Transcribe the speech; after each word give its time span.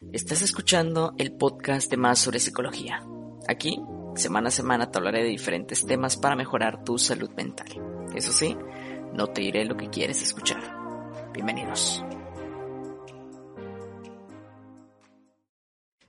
Estás 0.00 0.40
escuchando 0.40 1.12
el 1.18 1.32
podcast 1.32 1.90
de 1.90 1.98
Más 1.98 2.18
sobre 2.18 2.40
Psicología. 2.40 3.04
Aquí, 3.46 3.80
semana 4.16 4.48
a 4.48 4.50
semana, 4.50 4.90
te 4.90 4.96
hablaré 4.96 5.22
de 5.22 5.28
diferentes 5.28 5.86
temas 5.86 6.16
para 6.16 6.34
mejorar 6.34 6.82
tu 6.84 6.98
salud 6.98 7.30
mental. 7.36 7.68
Eso 8.14 8.32
sí, 8.32 8.56
no 9.12 9.26
te 9.26 9.42
diré 9.42 9.66
lo 9.66 9.76
que 9.76 9.90
quieres 9.90 10.22
escuchar. 10.22 10.62
Bienvenidos. 11.34 12.02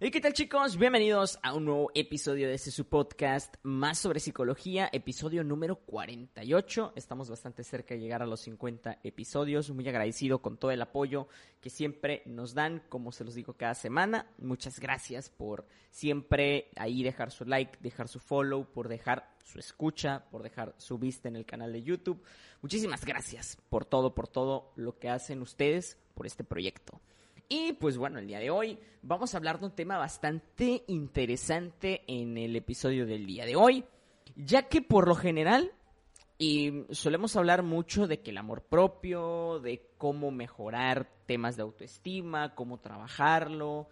¿Y 0.03 0.09
qué 0.09 0.19
tal 0.19 0.33
chicos? 0.33 0.77
Bienvenidos 0.77 1.37
a 1.43 1.53
un 1.53 1.65
nuevo 1.65 1.91
episodio 1.93 2.47
de 2.47 2.55
este 2.55 2.71
su 2.71 2.85
podcast 2.85 3.53
Más 3.61 3.99
sobre 3.99 4.19
Psicología, 4.19 4.89
episodio 4.91 5.43
número 5.43 5.75
48. 5.75 6.93
Estamos 6.95 7.29
bastante 7.29 7.63
cerca 7.63 7.93
de 7.93 7.99
llegar 7.99 8.23
a 8.23 8.25
los 8.25 8.39
50 8.39 8.97
episodios. 9.03 9.69
Muy 9.69 9.87
agradecido 9.87 10.41
con 10.41 10.57
todo 10.57 10.71
el 10.71 10.81
apoyo 10.81 11.27
que 11.61 11.69
siempre 11.69 12.23
nos 12.25 12.55
dan, 12.55 12.81
como 12.89 13.11
se 13.11 13.23
los 13.23 13.35
digo 13.35 13.53
cada 13.53 13.75
semana. 13.75 14.25
Muchas 14.39 14.79
gracias 14.79 15.29
por 15.29 15.67
siempre 15.91 16.71
ahí 16.77 17.03
dejar 17.03 17.29
su 17.29 17.45
like, 17.45 17.77
dejar 17.79 18.07
su 18.07 18.19
follow, 18.19 18.65
por 18.73 18.87
dejar 18.87 19.29
su 19.43 19.59
escucha, 19.59 20.25
por 20.31 20.41
dejar 20.41 20.73
su 20.77 20.97
vista 20.97 21.29
en 21.29 21.35
el 21.35 21.45
canal 21.45 21.71
de 21.71 21.83
YouTube. 21.83 22.23
Muchísimas 22.63 23.05
gracias 23.05 23.55
por 23.69 23.85
todo, 23.85 24.15
por 24.15 24.27
todo 24.27 24.73
lo 24.77 24.97
que 24.97 25.09
hacen 25.09 25.43
ustedes 25.43 25.99
por 26.15 26.25
este 26.25 26.43
proyecto. 26.43 26.99
Y 27.49 27.73
pues 27.73 27.97
bueno, 27.97 28.19
el 28.19 28.27
día 28.27 28.39
de 28.39 28.49
hoy 28.49 28.79
vamos 29.01 29.33
a 29.33 29.37
hablar 29.37 29.59
de 29.59 29.65
un 29.65 29.75
tema 29.75 29.97
bastante 29.97 30.83
interesante 30.87 32.03
en 32.07 32.37
el 32.37 32.55
episodio 32.55 33.05
del 33.05 33.25
día 33.25 33.45
de 33.45 33.55
hoy, 33.55 33.83
ya 34.35 34.67
que 34.67 34.81
por 34.81 35.07
lo 35.07 35.15
general 35.15 35.71
y 36.37 36.85
solemos 36.89 37.35
hablar 37.35 37.61
mucho 37.61 38.07
de 38.07 38.21
que 38.21 38.31
el 38.31 38.37
amor 38.39 38.63
propio, 38.63 39.59
de 39.59 39.91
cómo 39.99 40.31
mejorar 40.31 41.07
temas 41.27 41.55
de 41.55 41.61
autoestima, 41.61 42.55
cómo 42.55 42.79
trabajarlo, 42.79 43.89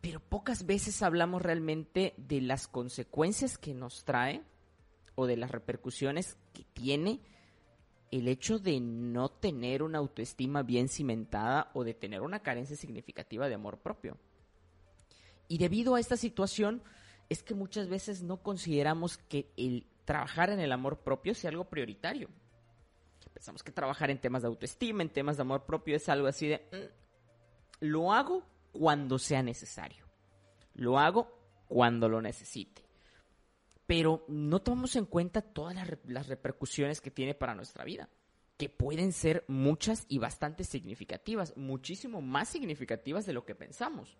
pero 0.00 0.18
pocas 0.18 0.66
veces 0.66 1.02
hablamos 1.02 1.42
realmente 1.42 2.14
de 2.16 2.40
las 2.40 2.66
consecuencias 2.66 3.56
que 3.56 3.72
nos 3.72 4.04
trae 4.04 4.42
o 5.14 5.26
de 5.26 5.36
las 5.36 5.52
repercusiones 5.52 6.36
que 6.52 6.64
tiene 6.72 7.20
el 8.10 8.28
hecho 8.28 8.58
de 8.58 8.80
no 8.80 9.28
tener 9.28 9.82
una 9.82 9.98
autoestima 9.98 10.62
bien 10.62 10.88
cimentada 10.88 11.70
o 11.74 11.84
de 11.84 11.94
tener 11.94 12.22
una 12.22 12.40
carencia 12.40 12.76
significativa 12.76 13.48
de 13.48 13.54
amor 13.54 13.78
propio. 13.78 14.16
Y 15.48 15.58
debido 15.58 15.94
a 15.94 16.00
esta 16.00 16.16
situación 16.16 16.82
es 17.28 17.42
que 17.42 17.54
muchas 17.54 17.88
veces 17.88 18.22
no 18.22 18.42
consideramos 18.42 19.18
que 19.18 19.52
el 19.56 19.86
trabajar 20.04 20.50
en 20.50 20.60
el 20.60 20.72
amor 20.72 21.00
propio 21.00 21.34
sea 21.34 21.50
algo 21.50 21.64
prioritario. 21.64 22.28
Pensamos 23.32 23.62
que 23.62 23.72
trabajar 23.72 24.10
en 24.10 24.20
temas 24.20 24.42
de 24.42 24.48
autoestima, 24.48 25.02
en 25.02 25.10
temas 25.10 25.36
de 25.36 25.42
amor 25.42 25.66
propio 25.66 25.96
es 25.96 26.08
algo 26.08 26.26
así 26.26 26.46
de, 26.46 26.58
mm, 26.72 27.86
lo 27.86 28.12
hago 28.12 28.44
cuando 28.72 29.18
sea 29.18 29.42
necesario. 29.42 30.06
Lo 30.74 30.98
hago 30.98 31.28
cuando 31.68 32.08
lo 32.08 32.22
necesite 32.22 32.85
pero 33.86 34.24
no 34.28 34.60
tomamos 34.60 34.96
en 34.96 35.06
cuenta 35.06 35.42
todas 35.42 35.74
las, 36.04 36.26
repercusiones 36.26 37.00
que 37.00 37.10
tiene 37.10 37.34
para 37.34 37.54
nuestra 37.54 37.84
vida, 37.84 38.08
que 38.56 38.68
pueden 38.68 39.12
ser 39.12 39.44
muchas 39.48 40.06
y 40.08 40.18
bastante 40.18 40.64
significativas, 40.64 41.56
muchísimo 41.56 42.20
más 42.20 42.48
significativas 42.48 43.26
de 43.26 43.32
lo 43.32 43.44
que 43.44 43.54
pensamos. 43.54 44.16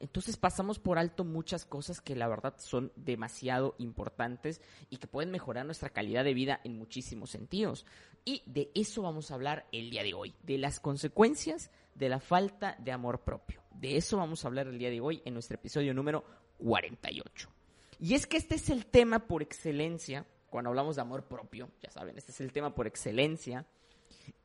Entonces 0.00 0.36
pasamos 0.36 0.78
por 0.78 0.98
alto 0.98 1.24
muchas 1.24 1.64
cosas 1.64 2.00
que 2.00 2.14
la 2.14 2.28
verdad 2.28 2.54
son 2.58 2.92
demasiado 2.94 3.74
importantes 3.78 4.60
y 4.90 4.98
que 4.98 5.08
pueden 5.08 5.30
mejorar 5.30 5.64
nuestra 5.64 5.90
calidad 5.90 6.22
de 6.22 6.34
vida 6.34 6.60
en 6.62 6.78
muchísimos 6.78 7.30
sentidos. 7.30 7.86
Y 8.24 8.42
de 8.46 8.70
eso 8.74 9.02
vamos 9.02 9.30
a 9.30 9.34
hablar 9.34 9.66
el 9.72 9.90
día 9.90 10.02
de 10.02 10.14
hoy, 10.14 10.34
de 10.42 10.58
las 10.58 10.78
consecuencias 10.78 11.70
de 11.94 12.08
la 12.08 12.20
falta 12.20 12.76
de 12.78 12.92
amor 12.92 13.22
propio. 13.24 13.62
De 13.72 13.96
eso 13.96 14.18
vamos 14.18 14.44
a 14.44 14.48
hablar 14.48 14.68
el 14.68 14.78
día 14.78 14.90
de 14.90 15.00
hoy 15.00 15.22
en 15.24 15.34
nuestro 15.34 15.56
episodio 15.56 15.94
número 15.94 16.24
48. 16.58 17.57
Y 17.98 18.14
es 18.14 18.26
que 18.26 18.36
este 18.36 18.54
es 18.54 18.70
el 18.70 18.86
tema 18.86 19.26
por 19.26 19.42
excelencia, 19.42 20.26
cuando 20.50 20.70
hablamos 20.70 20.96
de 20.96 21.02
amor 21.02 21.24
propio, 21.24 21.68
ya 21.82 21.90
saben, 21.90 22.16
este 22.16 22.32
es 22.32 22.40
el 22.40 22.52
tema 22.52 22.74
por 22.74 22.86
excelencia 22.86 23.66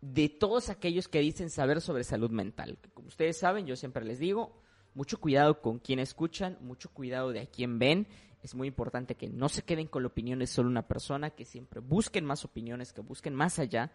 de 0.01 0.29
todos 0.29 0.69
aquellos 0.69 1.07
que 1.07 1.19
dicen 1.19 1.49
saber 1.49 1.81
sobre 1.81 2.03
salud 2.03 2.31
mental. 2.31 2.77
Como 2.93 3.07
ustedes 3.07 3.37
saben, 3.37 3.65
yo 3.65 3.75
siempre 3.75 4.03
les 4.03 4.19
digo, 4.19 4.57
mucho 4.93 5.19
cuidado 5.19 5.61
con 5.61 5.79
quién 5.79 5.99
escuchan, 5.99 6.57
mucho 6.61 6.89
cuidado 6.89 7.31
de 7.31 7.41
a 7.41 7.45
quién 7.45 7.79
ven. 7.79 8.07
Es 8.41 8.55
muy 8.55 8.67
importante 8.67 9.15
que 9.15 9.29
no 9.29 9.49
se 9.49 9.63
queden 9.63 9.87
con 9.87 10.03
la 10.03 10.07
opinión 10.07 10.39
de 10.39 10.47
solo 10.47 10.69
una 10.69 10.87
persona, 10.87 11.29
que 11.29 11.45
siempre 11.45 11.79
busquen 11.79 12.25
más 12.25 12.43
opiniones, 12.43 12.91
que 12.91 13.01
busquen 13.01 13.33
más 13.33 13.59
allá. 13.59 13.91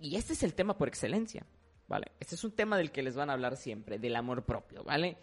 Y 0.00 0.16
este 0.16 0.32
es 0.32 0.42
el 0.42 0.54
tema 0.54 0.76
por 0.76 0.88
excelencia, 0.88 1.46
¿vale? 1.86 2.12
Este 2.18 2.34
es 2.34 2.42
un 2.42 2.52
tema 2.52 2.76
del 2.76 2.90
que 2.90 3.02
les 3.02 3.14
van 3.14 3.30
a 3.30 3.34
hablar 3.34 3.56
siempre, 3.56 3.98
del 3.98 4.16
amor 4.16 4.44
propio, 4.44 4.82
¿vale? 4.82 5.16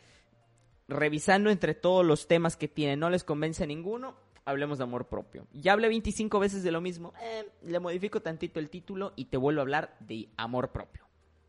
Revisando 0.89 1.49
entre 1.49 1.75
todos 1.75 2.05
los 2.05 2.27
temas 2.27 2.57
que 2.57 2.67
tienen, 2.67 2.99
no 2.99 3.09
les 3.09 3.23
convence 3.23 3.65
ninguno, 3.65 4.15
hablemos 4.43 4.79
de 4.79 4.83
amor 4.83 5.07
propio. 5.07 5.47
Ya 5.53 5.73
hablé 5.73 5.87
25 5.87 6.39
veces 6.39 6.63
de 6.63 6.71
lo 6.71 6.81
mismo, 6.81 7.13
eh, 7.21 7.47
le 7.63 7.79
modifico 7.79 8.21
tantito 8.21 8.59
el 8.59 8.69
título 8.69 9.13
y 9.15 9.25
te 9.25 9.37
vuelvo 9.37 9.61
a 9.61 9.63
hablar 9.63 9.95
de 9.99 10.29
amor 10.35 10.71
propio, 10.71 11.05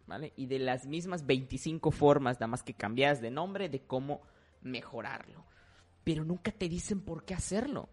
¿vale? 0.06 0.32
Y 0.36 0.46
de 0.46 0.58
las 0.58 0.86
mismas 0.86 1.26
25 1.26 1.90
formas, 1.90 2.36
nada 2.36 2.48
más 2.48 2.62
que 2.62 2.74
cambias 2.74 3.20
de 3.20 3.30
nombre, 3.30 3.68
de 3.68 3.80
cómo 3.80 4.20
mejorarlo. 4.60 5.44
Pero 6.04 6.24
nunca 6.24 6.52
te 6.52 6.68
dicen 6.68 7.00
por 7.00 7.24
qué 7.24 7.34
hacerlo. 7.34 7.88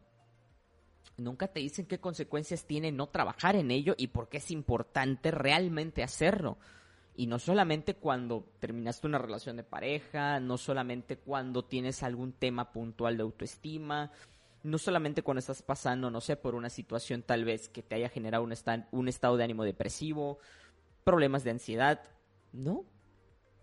Nunca 1.18 1.48
te 1.48 1.62
dicen 1.62 1.88
qué 1.88 2.00
consecuencias 2.00 2.66
tiene 2.66 2.92
no 2.92 3.08
trabajar 3.08 3.56
en 3.56 3.72
ello 3.72 3.96
y 3.98 4.08
por 4.08 4.30
qué 4.30 4.38
es 4.38 4.52
importante 4.52 5.32
realmente 5.32 6.04
hacerlo. 6.04 6.58
Y 7.20 7.26
no 7.26 7.40
solamente 7.40 7.96
cuando 7.96 8.48
terminaste 8.60 9.08
una 9.08 9.18
relación 9.18 9.58
de 9.58 9.64
pareja, 9.64 10.40
no 10.40 10.56
solamente 10.56 11.18
cuando 11.18 11.66
tienes 11.66 12.04
algún 12.04 12.32
tema 12.32 12.72
puntual 12.72 13.18
de 13.18 13.24
autoestima, 13.24 14.12
no 14.62 14.78
solamente 14.78 15.24
cuando 15.24 15.40
estás 15.40 15.64
pasando, 15.64 16.12
no 16.12 16.22
sé, 16.22 16.36
por 16.36 16.54
una 16.54 16.70
situación 16.70 17.24
tal 17.24 17.44
vez 17.44 17.70
que 17.70 17.82
te 17.82 17.96
haya 17.96 18.10
generado 18.10 18.44
un, 18.44 18.54
un 18.92 19.08
estado 19.08 19.36
de 19.36 19.44
ánimo 19.44 19.64
depresivo, 19.64 20.38
problemas 21.04 21.44
de 21.44 21.50
ansiedad. 21.50 22.04
No, 22.54 22.86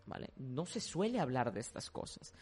¿vale? 0.04 0.30
No 0.36 0.66
se 0.66 0.80
suele 0.80 1.20
hablar 1.20 1.52
de 1.52 1.60
estas 1.60 1.92
cosas. 1.92 2.34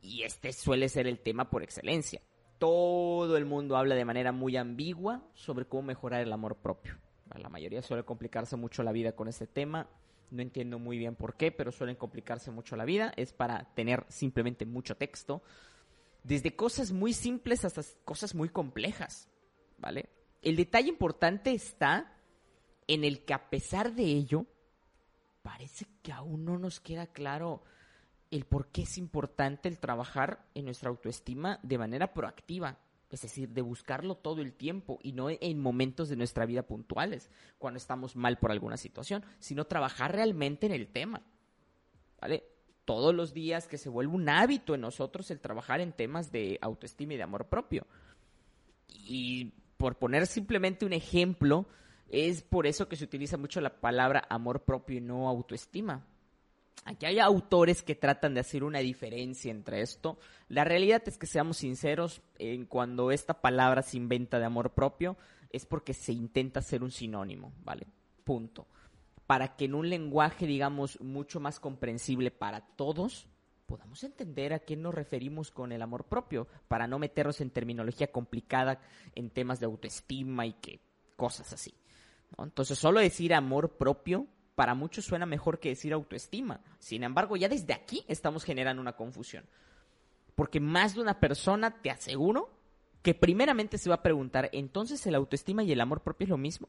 Y 0.00 0.22
este 0.22 0.52
suele 0.52 0.88
ser 0.88 1.08
el 1.08 1.18
tema 1.18 1.50
por 1.50 1.64
excelencia. 1.64 2.22
Todo 2.58 3.36
el 3.36 3.46
mundo 3.46 3.76
habla 3.76 3.96
de 3.96 4.04
manera 4.04 4.30
muy 4.30 4.56
ambigua 4.56 5.26
sobre 5.34 5.64
cómo 5.64 5.82
mejorar 5.82 6.20
el 6.20 6.32
amor 6.32 6.58
propio. 6.58 6.96
La 7.34 7.48
mayoría 7.48 7.82
suele 7.82 8.04
complicarse 8.04 8.54
mucho 8.54 8.84
la 8.84 8.92
vida 8.92 9.16
con 9.16 9.26
este 9.26 9.48
tema 9.48 9.88
no 10.32 10.42
entiendo 10.42 10.78
muy 10.78 10.98
bien 10.98 11.14
por 11.14 11.36
qué, 11.36 11.52
pero 11.52 11.70
suelen 11.70 11.96
complicarse 11.96 12.50
mucho 12.50 12.74
la 12.74 12.84
vida. 12.84 13.12
Es 13.16 13.32
para 13.32 13.72
tener 13.74 14.04
simplemente 14.08 14.66
mucho 14.66 14.96
texto. 14.96 15.42
Desde 16.24 16.56
cosas 16.56 16.92
muy 16.92 17.12
simples 17.12 17.64
hasta 17.64 17.82
cosas 18.04 18.34
muy 18.34 18.48
complejas. 18.48 19.28
¿Vale? 19.78 20.08
El 20.40 20.56
detalle 20.56 20.88
importante 20.88 21.52
está 21.52 22.16
en 22.86 23.04
el 23.04 23.24
que 23.24 23.34
a 23.34 23.50
pesar 23.50 23.94
de 23.94 24.04
ello, 24.04 24.46
parece 25.42 25.86
que 26.02 26.12
aún 26.12 26.44
no 26.44 26.58
nos 26.58 26.80
queda 26.80 27.06
claro 27.06 27.62
el 28.30 28.44
por 28.44 28.68
qué 28.68 28.82
es 28.82 28.96
importante 28.96 29.68
el 29.68 29.78
trabajar 29.78 30.46
en 30.54 30.64
nuestra 30.64 30.88
autoestima 30.88 31.60
de 31.62 31.78
manera 31.78 32.14
proactiva 32.14 32.78
es 33.12 33.20
decir, 33.20 33.50
de 33.50 33.60
buscarlo 33.60 34.14
todo 34.14 34.40
el 34.40 34.54
tiempo 34.54 34.98
y 35.02 35.12
no 35.12 35.28
en 35.28 35.60
momentos 35.60 36.08
de 36.08 36.16
nuestra 36.16 36.46
vida 36.46 36.62
puntuales, 36.62 37.30
cuando 37.58 37.76
estamos 37.76 38.16
mal 38.16 38.38
por 38.38 38.50
alguna 38.50 38.78
situación, 38.78 39.22
sino 39.38 39.66
trabajar 39.66 40.12
realmente 40.12 40.66
en 40.66 40.72
el 40.72 40.88
tema. 40.88 41.22
¿Vale? 42.20 42.42
Todos 42.86 43.14
los 43.14 43.34
días 43.34 43.68
que 43.68 43.76
se 43.76 43.90
vuelve 43.90 44.14
un 44.14 44.30
hábito 44.30 44.74
en 44.74 44.80
nosotros 44.80 45.30
el 45.30 45.40
trabajar 45.40 45.82
en 45.82 45.92
temas 45.92 46.32
de 46.32 46.58
autoestima 46.62 47.12
y 47.12 47.16
de 47.18 47.22
amor 47.22 47.48
propio. 47.50 47.86
Y 48.88 49.52
por 49.76 49.98
poner 49.98 50.26
simplemente 50.26 50.86
un 50.86 50.94
ejemplo, 50.94 51.66
es 52.08 52.42
por 52.42 52.66
eso 52.66 52.88
que 52.88 52.96
se 52.96 53.04
utiliza 53.04 53.36
mucho 53.36 53.60
la 53.60 53.78
palabra 53.78 54.24
amor 54.30 54.62
propio 54.62 54.96
y 54.96 55.00
no 55.02 55.28
autoestima. 55.28 56.06
Aquí 56.84 57.06
hay 57.06 57.20
autores 57.20 57.82
que 57.82 57.94
tratan 57.94 58.34
de 58.34 58.40
hacer 58.40 58.64
una 58.64 58.80
diferencia 58.80 59.50
entre 59.50 59.82
esto. 59.82 60.18
La 60.48 60.64
realidad 60.64 61.02
es 61.06 61.16
que 61.16 61.26
seamos 61.26 61.58
sinceros, 61.58 62.22
en 62.38 62.66
cuando 62.66 63.12
esta 63.12 63.40
palabra 63.40 63.82
se 63.82 63.96
inventa 63.96 64.38
de 64.40 64.46
amor 64.46 64.74
propio, 64.74 65.16
es 65.50 65.64
porque 65.64 65.94
se 65.94 66.12
intenta 66.12 66.60
hacer 66.60 66.82
un 66.82 66.90
sinónimo, 66.90 67.52
¿vale? 67.62 67.86
Punto. 68.24 68.66
Para 69.26 69.54
que 69.56 69.66
en 69.66 69.74
un 69.74 69.88
lenguaje, 69.88 70.46
digamos, 70.46 71.00
mucho 71.00 71.38
más 71.38 71.60
comprensible 71.60 72.32
para 72.32 72.60
todos, 72.60 73.28
podamos 73.66 74.02
entender 74.02 74.52
a 74.52 74.58
qué 74.58 74.76
nos 74.76 74.94
referimos 74.94 75.52
con 75.52 75.70
el 75.70 75.82
amor 75.82 76.04
propio, 76.04 76.48
para 76.66 76.88
no 76.88 76.98
meternos 76.98 77.40
en 77.40 77.50
terminología 77.50 78.10
complicada 78.10 78.80
en 79.14 79.30
temas 79.30 79.60
de 79.60 79.66
autoestima 79.66 80.46
y 80.46 80.54
que 80.54 80.80
cosas 81.16 81.52
así. 81.52 81.72
Entonces, 82.38 82.78
solo 82.78 82.98
decir 82.98 83.32
amor 83.34 83.76
propio 83.76 84.26
para 84.54 84.74
muchos 84.74 85.04
suena 85.04 85.26
mejor 85.26 85.60
que 85.60 85.70
decir 85.70 85.92
autoestima. 85.92 86.60
Sin 86.78 87.04
embargo, 87.04 87.36
ya 87.36 87.48
desde 87.48 87.72
aquí 87.72 88.04
estamos 88.08 88.44
generando 88.44 88.82
una 88.82 88.96
confusión. 88.96 89.44
Porque 90.34 90.60
más 90.60 90.94
de 90.94 91.00
una 91.00 91.20
persona, 91.20 91.82
te 91.82 91.90
aseguro, 91.90 92.50
que 93.02 93.14
primeramente 93.14 93.78
se 93.78 93.88
va 93.88 93.96
a 93.96 94.02
preguntar, 94.02 94.48
¿entonces 94.52 95.06
el 95.06 95.14
autoestima 95.14 95.62
y 95.62 95.72
el 95.72 95.80
amor 95.80 96.02
propio 96.02 96.24
es 96.24 96.30
lo 96.30 96.38
mismo? 96.38 96.68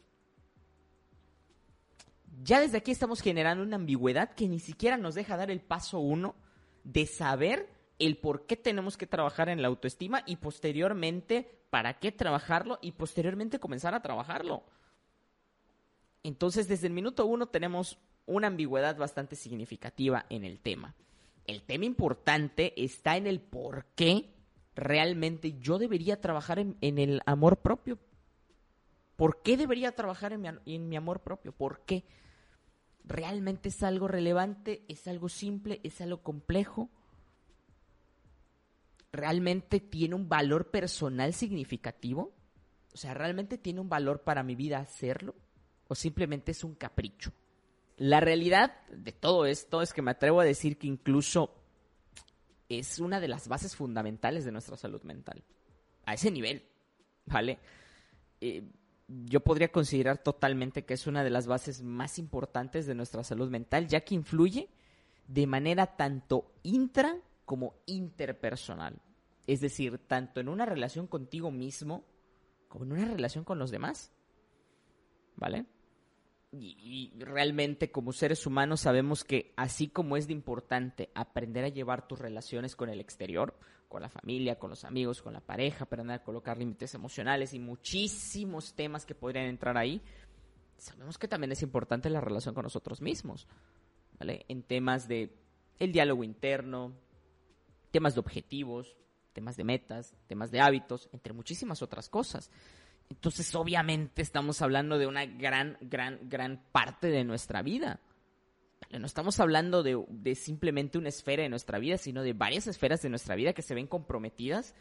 Ya 2.44 2.60
desde 2.60 2.78
aquí 2.78 2.92
estamos 2.92 3.22
generando 3.22 3.64
una 3.64 3.76
ambigüedad 3.76 4.34
que 4.34 4.48
ni 4.48 4.60
siquiera 4.60 4.98
nos 4.98 5.16
deja 5.16 5.38
dar 5.38 5.52
el 5.52 5.62
paso 5.62 6.00
uno 6.00 6.36
de 6.84 7.06
saber 7.06 7.70
el 8.00 8.18
por 8.18 8.46
qué 8.46 8.58
tenemos 8.58 8.98
que 8.98 9.08
trabajar 9.08 9.50
en 9.50 9.62
la 9.62 9.68
autoestima 9.68 10.24
y 10.26 10.38
posteriormente 10.38 11.64
para 11.70 12.00
qué 12.00 12.12
trabajarlo 12.12 12.80
y 12.82 12.92
posteriormente 12.92 13.60
comenzar 13.60 13.94
a 13.94 14.02
trabajarlo. 14.02 14.64
Entonces, 16.24 16.68
desde 16.68 16.88
el 16.88 16.94
minuto 16.94 17.26
uno 17.26 17.48
tenemos 17.48 18.00
una 18.26 18.48
ambigüedad 18.48 18.96
bastante 18.98 19.36
significativa 19.36 20.26
en 20.30 20.46
el 20.46 20.60
tema. 20.60 20.96
El 21.46 21.62
tema 21.64 21.86
importante 21.86 22.74
está 22.82 23.18
en 23.18 23.28
el 23.28 23.42
por 23.42 23.86
qué 23.96 24.34
realmente 24.76 25.60
yo 25.60 25.78
debería 25.78 26.22
trabajar 26.22 26.60
en, 26.60 26.78
el 26.82 27.22
amor 27.26 27.58
propio. 27.58 28.00
¿Por 29.18 29.42
qué 29.42 29.58
debería 29.58 29.92
trabajar 29.92 30.34
en 30.34 30.42
mi, 30.42 30.50
en 30.66 30.90
mi 30.90 30.96
amor 30.96 31.22
propio? 31.22 31.52
¿Por 31.52 31.82
qué? 31.82 32.06
¿Realmente 33.04 33.70
es 33.70 33.84
algo 33.84 34.08
relevante? 34.08 34.86
¿Es 34.88 35.08
algo 35.08 35.28
simple? 35.28 35.82
¿Es 35.84 36.00
algo 36.00 36.24
complejo? 36.24 36.90
¿Realmente 39.12 39.82
tiene 39.82 40.16
un 40.16 40.30
valor 40.30 40.72
personal 40.72 41.34
significativo? 41.34 42.34
O 42.94 42.98
sea, 42.98 43.14
¿realmente 43.14 43.58
tiene 43.58 43.82
un 43.82 43.90
valor 43.90 44.22
para 44.22 44.44
mi 44.44 44.56
vida 44.56 44.80
hacerlo? 44.80 45.36
¿O 45.94 45.96
simplemente 45.96 46.54
es 46.54 46.64
un 46.64 46.74
capricho? 46.74 47.32
La 47.98 48.20
realidad 48.20 48.82
de 48.90 49.12
todo 49.12 49.46
esto 49.46 49.84
es 49.84 49.94
que 49.94 50.02
me 50.02 50.10
atrevo 50.10 50.40
a 50.40 50.44
decir 50.44 50.80
que 50.80 50.88
incluso 50.88 51.54
es 52.68 52.98
una 52.98 53.20
de 53.20 53.28
las 53.28 53.48
bases 53.48 53.76
fundamentales 53.76 54.44
de 54.44 54.52
nuestra 54.52 54.76
salud 54.76 55.04
mental. 55.04 55.44
A 56.06 56.16
ese 56.16 56.32
nivel, 56.32 56.68
¿vale? 57.28 57.60
Eh, 58.42 58.64
yo 59.08 59.42
podría 59.42 59.72
considerar 59.72 60.18
totalmente 60.18 60.84
que 60.84 60.96
es 60.96 61.06
una 61.06 61.24
de 61.24 61.30
las 61.30 61.46
bases 61.46 61.84
más 61.84 62.18
importantes 62.18 62.88
de 62.88 62.96
nuestra 62.96 63.24
salud 63.24 63.52
mental, 63.52 63.88
ya 63.88 64.02
que 64.02 64.16
influye 64.16 64.70
de 65.28 65.46
manera 65.46 65.96
tanto 65.96 66.56
intra 66.64 67.20
como 67.46 67.76
interpersonal. 67.86 69.00
Es 69.46 69.62
decir, 69.62 70.00
tanto 70.00 70.40
en 70.40 70.50
una 70.50 70.66
relación 70.66 71.06
contigo 71.06 71.52
mismo 71.52 72.04
como 72.68 72.86
en 72.86 72.94
una 72.94 73.06
relación 73.06 73.44
con 73.44 73.60
los 73.60 73.70
demás. 73.70 74.12
¿Vale? 75.36 75.68
Y, 76.54 77.12
realmente 77.18 77.92
como 77.92 78.14
seres 78.14 78.46
humanos 78.46 78.82
sabemos 78.82 79.24
que 79.24 79.54
así 79.56 79.88
como 79.88 80.18
es 80.18 80.28
de 80.28 80.34
importante 80.34 81.10
aprender 81.16 81.66
a 81.66 81.70
llevar 81.70 82.08
tus 82.08 82.20
relaciones 82.20 82.76
con 82.76 82.90
el 82.90 83.00
exterior, 83.00 83.58
con 83.90 84.02
la 84.02 84.10
familia, 84.10 84.60
con 84.60 84.70
los 84.70 84.84
amigos, 84.86 85.22
con 85.22 85.34
la 85.34 85.40
pareja, 85.40 85.86
aprender 85.86 86.16
a 86.16 86.24
colocar 86.24 86.58
límites 86.58 86.94
emocionales 86.94 87.54
y 87.54 87.60
muchísimos 87.60 88.74
temas 88.76 89.06
que 89.06 89.16
podrían 89.16 89.46
entrar 89.46 89.78
ahí, 89.78 90.02
sabemos 90.78 91.18
que 91.18 91.28
también 91.28 91.52
es 91.52 91.62
importante 91.64 92.10
la 92.10 92.22
relación 92.22 92.54
con 92.54 92.64
nosotros 92.64 93.02
mismos, 93.02 93.48
¿vale? 94.20 94.46
En 94.48 94.64
temas 94.64 95.08
de 95.08 95.36
el 95.80 95.92
diálogo 95.92 96.24
interno, 96.24 96.94
temas 97.92 98.14
de 98.14 98.20
objetivos, 98.20 98.96
temas 99.34 99.58
de 99.58 99.64
metas, 99.64 100.16
temas 100.28 100.52
de 100.52 100.62
hábitos, 100.62 101.10
entre 101.14 101.34
muchísimas 101.34 101.82
otras 101.82 102.10
cosas. 102.10 102.52
Entonces, 103.10 103.54
obviamente, 103.56 104.22
estamos 104.22 104.62
hablando 104.62 104.98
de 104.98 105.08
una 105.08 105.26
gran, 105.26 105.78
gran, 105.82 106.20
gran 106.24 106.64
parte 106.72 107.08
de 107.08 107.24
nuestra 107.24 107.62
vida. 107.62 108.00
No 109.00 109.06
estamos 109.06 109.40
hablando 109.40 109.82
de, 109.84 110.36
simplemente 110.36 110.98
una 110.98 111.10
esfera 111.10 111.44
de 111.44 111.50
nuestra 111.50 111.80
vida, 111.80 111.98
sino 111.98 112.22
de 112.22 112.34
varias 112.34 112.68
esferas 112.68 113.02
de 113.02 113.10
nuestra 113.10 113.36
vida 113.36 113.54
que 113.54 113.62
se 113.62 113.74
ven 113.74 113.88
comprometidas 113.88 114.76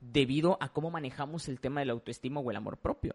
debido 0.00 0.56
a 0.60 0.72
cómo 0.72 0.90
manejamos 0.90 1.48
el 1.48 1.60
tema 1.60 1.80
del 1.80 1.90
autoestima 1.90 2.40
o 2.40 2.50
el 2.50 2.56
amor 2.56 2.78
propio. 2.78 3.14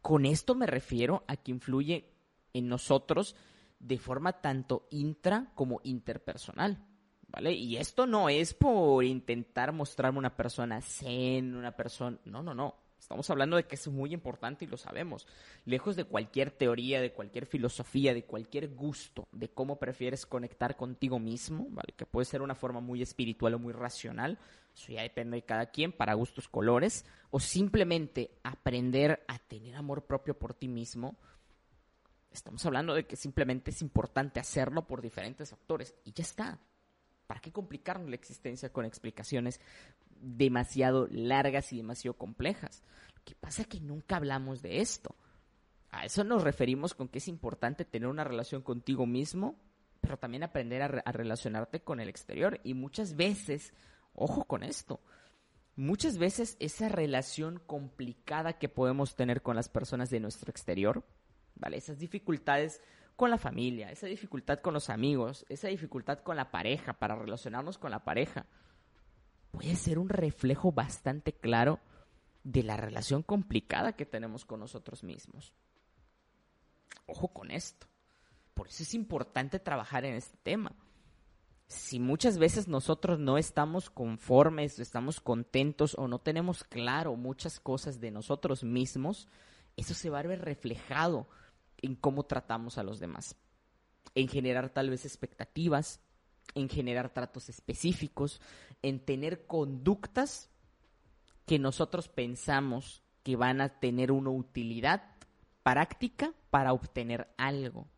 Con 0.00 0.24
esto 0.24 0.54
me 0.54 0.66
refiero 0.66 1.24
a 1.26 1.36
que 1.36 1.50
influye 1.50 2.10
en 2.54 2.68
nosotros 2.68 3.36
de 3.78 3.98
forma 3.98 4.40
tanto 4.40 4.86
intra 4.90 5.52
como 5.54 5.80
interpersonal. 5.84 6.84
¿Vale? 7.28 7.52
Y 7.52 7.78
esto 7.78 8.06
no 8.06 8.28
es 8.28 8.52
por 8.52 9.04
intentar 9.04 9.72
mostrarme 9.72 10.18
una 10.18 10.36
persona 10.36 10.82
zen, 10.82 11.54
una 11.54 11.74
persona... 11.74 12.18
No, 12.26 12.42
no, 12.42 12.52
no. 12.52 12.76
Estamos 13.02 13.28
hablando 13.30 13.56
de 13.56 13.64
que 13.64 13.74
es 13.74 13.88
muy 13.88 14.14
importante 14.14 14.64
y 14.64 14.68
lo 14.68 14.76
sabemos. 14.76 15.26
Lejos 15.64 15.96
de 15.96 16.04
cualquier 16.04 16.52
teoría, 16.52 17.00
de 17.00 17.12
cualquier 17.12 17.46
filosofía, 17.46 18.14
de 18.14 18.24
cualquier 18.24 18.68
gusto 18.68 19.26
de 19.32 19.48
cómo 19.48 19.80
prefieres 19.80 20.24
conectar 20.24 20.76
contigo 20.76 21.18
mismo, 21.18 21.66
¿vale? 21.70 21.94
Que 21.96 22.06
puede 22.06 22.26
ser 22.26 22.42
una 22.42 22.54
forma 22.54 22.78
muy 22.78 23.02
espiritual 23.02 23.54
o 23.54 23.58
muy 23.58 23.72
racional. 23.72 24.38
Eso 24.72 24.92
ya 24.92 25.02
depende 25.02 25.36
de 25.36 25.42
cada 25.42 25.66
quien, 25.66 25.90
para 25.90 26.14
gustos 26.14 26.48
colores. 26.48 27.04
O 27.30 27.40
simplemente 27.40 28.38
aprender 28.44 29.24
a 29.26 29.40
tener 29.40 29.74
amor 29.74 30.06
propio 30.06 30.38
por 30.38 30.54
ti 30.54 30.68
mismo. 30.68 31.16
Estamos 32.30 32.64
hablando 32.66 32.94
de 32.94 33.04
que 33.04 33.16
simplemente 33.16 33.72
es 33.72 33.82
importante 33.82 34.38
hacerlo 34.38 34.86
por 34.86 35.02
diferentes 35.02 35.50
factores. 35.50 35.92
Y 36.04 36.12
ya 36.12 36.22
está. 36.22 36.60
¿Para 37.26 37.40
qué 37.40 37.50
complicarnos 37.50 38.08
la 38.10 38.16
existencia 38.16 38.72
con 38.72 38.84
explicaciones 38.84 39.60
demasiado 40.22 41.06
largas 41.10 41.72
y 41.72 41.76
demasiado 41.76 42.16
complejas? 42.16 42.82
Lo 43.14 43.22
que 43.24 43.34
pasa 43.34 43.62
es 43.62 43.68
que 43.68 43.80
nunca 43.80 44.16
hablamos 44.16 44.62
de 44.62 44.80
esto. 44.80 45.14
A 45.90 46.06
eso 46.06 46.24
nos 46.24 46.42
referimos 46.42 46.94
con 46.94 47.08
que 47.08 47.18
es 47.18 47.28
importante 47.28 47.84
tener 47.84 48.08
una 48.08 48.24
relación 48.24 48.62
contigo 48.62 49.04
mismo, 49.06 49.56
pero 50.00 50.18
también 50.18 50.42
aprender 50.42 50.82
a, 50.82 51.12
relacionarte 51.12 51.80
con 51.80 52.00
el 52.00 52.08
exterior. 52.08 52.60
Y 52.64 52.74
muchas 52.74 53.14
veces, 53.14 53.74
ojo 54.14 54.44
con 54.44 54.62
esto, 54.62 55.00
muchas 55.76 56.18
veces 56.18 56.56
esa 56.60 56.88
relación 56.88 57.60
complicada 57.66 58.58
que 58.58 58.68
podemos 58.68 59.14
tener 59.14 59.42
con 59.42 59.54
las 59.54 59.68
personas 59.68 60.08
de 60.08 60.20
nuestro 60.20 60.50
exterior, 60.50 61.04
¿vale? 61.54 61.76
Esas 61.76 61.98
dificultades 61.98 62.80
con 63.14 63.30
la 63.30 63.38
familia, 63.38 63.90
esa 63.90 64.06
dificultad 64.06 64.60
con 64.60 64.74
los 64.74 64.90
amigos, 64.90 65.44
esa 65.48 65.68
dificultad 65.68 66.20
con 66.20 66.36
la 66.36 66.50
pareja, 66.50 66.94
para 66.94 67.14
relacionarnos 67.16 67.78
con 67.78 67.90
la 67.90 68.02
pareja, 68.02 68.46
puede 69.52 69.76
ser 69.76 70.00
un 70.00 70.08
reflejo 70.08 70.72
bastante 70.72 71.32
claro 71.32 71.78
de 72.42 72.64
la 72.64 72.76
relación 72.76 73.22
complicada 73.22 73.92
que 73.92 74.06
tenemos 74.06 74.44
con 74.44 74.58
nosotros 74.58 75.04
mismos. 75.04 75.54
Ojo 77.06 77.28
con 77.28 77.52
esto. 77.52 77.86
Por 78.54 78.68
eso 78.68 78.82
es 78.82 78.94
importante 78.94 79.60
trabajar 79.60 80.04
en 80.04 80.14
este 80.14 80.36
tema. 80.42 80.74
Si 81.68 82.00
muchas 82.00 82.38
veces 82.38 82.68
nosotros 82.68 83.18
no 83.18 83.38
estamos 83.38 83.88
conformes, 83.88 84.78
estamos 84.78 85.20
contentos 85.20 85.94
o 85.96 86.08
no 86.08 86.18
tenemos 86.18 86.64
claro 86.64 87.16
muchas 87.16 87.60
cosas 87.60 88.00
de 88.00 88.10
nosotros 88.10 88.62
mismos, 88.62 89.28
eso 89.76 89.94
se 89.94 90.10
va 90.10 90.18
a 90.18 90.22
ver 90.22 90.42
reflejado 90.42 91.28
en 91.78 91.94
cómo 91.94 92.24
tratamos 92.24 92.76
a 92.76 92.82
los 92.82 93.00
demás, 93.00 93.36
en 94.14 94.28
generar 94.28 94.68
tal 94.68 94.90
vez 94.90 95.06
expectativas, 95.06 96.00
en 96.54 96.68
generar 96.68 97.10
tratos 97.10 97.48
específicos, 97.48 98.40
en 98.82 99.00
tener 99.00 99.46
conductas 99.46 100.50
que 101.46 101.58
nosotros 101.58 102.08
pensamos 102.08 103.02
que 103.22 103.36
van 103.36 103.60
a 103.60 103.80
tener 103.80 104.12
una 104.12 104.30
utilidad 104.30 105.02
práctica 105.62 106.32
para 106.50 106.72
obtener 106.72 107.28
algo. 107.36 107.88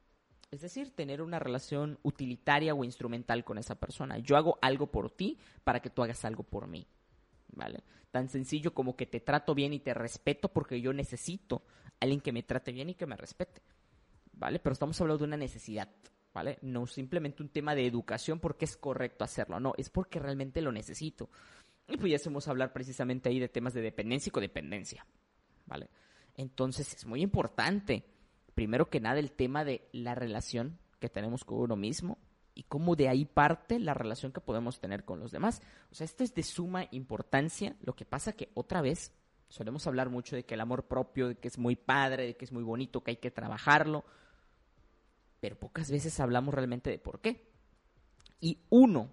Es 0.51 0.61
decir, 0.61 0.95
tener 0.95 1.21
una 1.21 1.39
relación 1.39 1.99
utilitaria 2.03 2.75
o 2.75 2.85
instrumental 2.85 3.45
con 3.45 3.59
esa 3.59 3.75
persona. 3.75 4.19
Yo 4.19 4.37
hago 4.37 4.59
algo 4.63 4.91
por 4.91 5.11
ti 5.11 5.39
para 5.65 5.81
que 5.81 5.91
tú 5.91 6.03
hagas 6.03 6.25
algo 6.25 6.45
por 6.45 6.69
mí. 6.69 6.87
¿Vale? 7.49 7.83
Tan 8.11 8.29
sencillo 8.29 8.75
como 8.75 8.97
que 8.97 9.07
te 9.07 9.21
trato 9.21 9.55
bien 9.55 9.73
y 9.73 9.81
te 9.81 9.95
respeto 9.95 10.53
porque 10.53 10.81
yo 10.81 10.93
necesito 10.93 11.65
alguien 12.01 12.21
que 12.21 12.33
me 12.33 12.43
trate 12.43 12.73
bien 12.73 12.91
y 12.91 12.95
que 12.95 13.07
me 13.07 13.17
respete. 13.17 13.63
¿vale? 14.37 14.59
Pero 14.59 14.73
estamos 14.73 15.01
hablando 15.01 15.19
de 15.19 15.25
una 15.25 15.37
necesidad, 15.37 15.89
No 16.63 16.87
simplemente 16.87 17.43
un 17.43 17.49
tema 17.49 17.75
de 17.75 17.87
educación 17.87 18.41
porque 18.41 18.65
es 18.65 18.77
correcto 18.77 19.25
hacerlo, 19.25 19.61
no, 19.61 19.73
es 19.79 19.89
porque 19.89 20.19
realmente 20.19 20.61
lo 20.61 20.73
necesito. 20.73 21.31
Y 21.87 21.97
pudiésemos 21.97 22.49
hablar 22.49 22.73
precisamente 22.73 23.29
ahí 23.29 23.39
de 23.39 23.49
temas 23.49 23.75
de 23.75 23.83
dependencia 23.83 24.31
y 24.31 24.33
codependencia, 24.33 25.07
¿vale? 25.67 25.91
Entonces 26.35 26.93
es 26.95 27.07
muy 27.07 27.23
importante, 27.23 28.05
primero 28.55 28.91
que 28.91 29.01
nada, 29.01 29.21
el 29.21 29.33
tema 29.33 29.65
de 29.65 29.89
la 29.93 30.15
relación 30.15 30.79
que 30.99 31.09
tenemos 31.09 31.45
con 31.45 31.59
uno 31.59 31.77
mismo 31.77 32.19
y 32.55 32.65
cómo 32.65 32.97
de 32.97 33.09
ahí 33.09 33.27
parte 33.27 33.79
la 33.79 33.95
relación 33.95 34.33
que 34.33 34.41
podemos 34.41 34.81
tener 34.81 35.05
con 35.05 35.21
los 35.21 35.31
demás. 35.31 35.63
O 35.93 35.95
sea, 35.95 36.05
esto 36.05 36.25
es 36.25 36.35
de 36.35 36.43
suma 36.43 36.89
importancia. 36.91 37.77
Lo 37.81 37.95
que 37.95 38.05
pasa 38.05 38.33
que 38.33 38.51
otra 38.55 38.81
vez 38.81 39.13
solemos 39.49 39.87
hablar 39.87 40.11
mucho 40.11 40.35
de 40.35 40.45
que 40.45 40.55
el 40.55 40.61
amor 40.61 40.89
propio, 40.89 41.29
de 41.29 41.35
que 41.37 41.49
es 41.49 41.59
muy 41.59 41.77
padre, 41.77 42.27
de 42.27 42.37
que 42.37 42.45
es 42.45 42.53
muy 42.53 42.65
bonito, 42.65 43.05
que 43.05 43.13
hay 43.13 43.17
que 43.19 43.31
trabajarlo 43.31 44.05
pero 45.45 45.59
pocas 45.59 45.91
veces 45.91 46.21
hablamos 46.21 46.55
realmente 46.55 46.89
de 46.89 46.99
por 46.99 47.21
qué. 47.21 47.47
Y 48.41 48.61
uno 48.71 49.13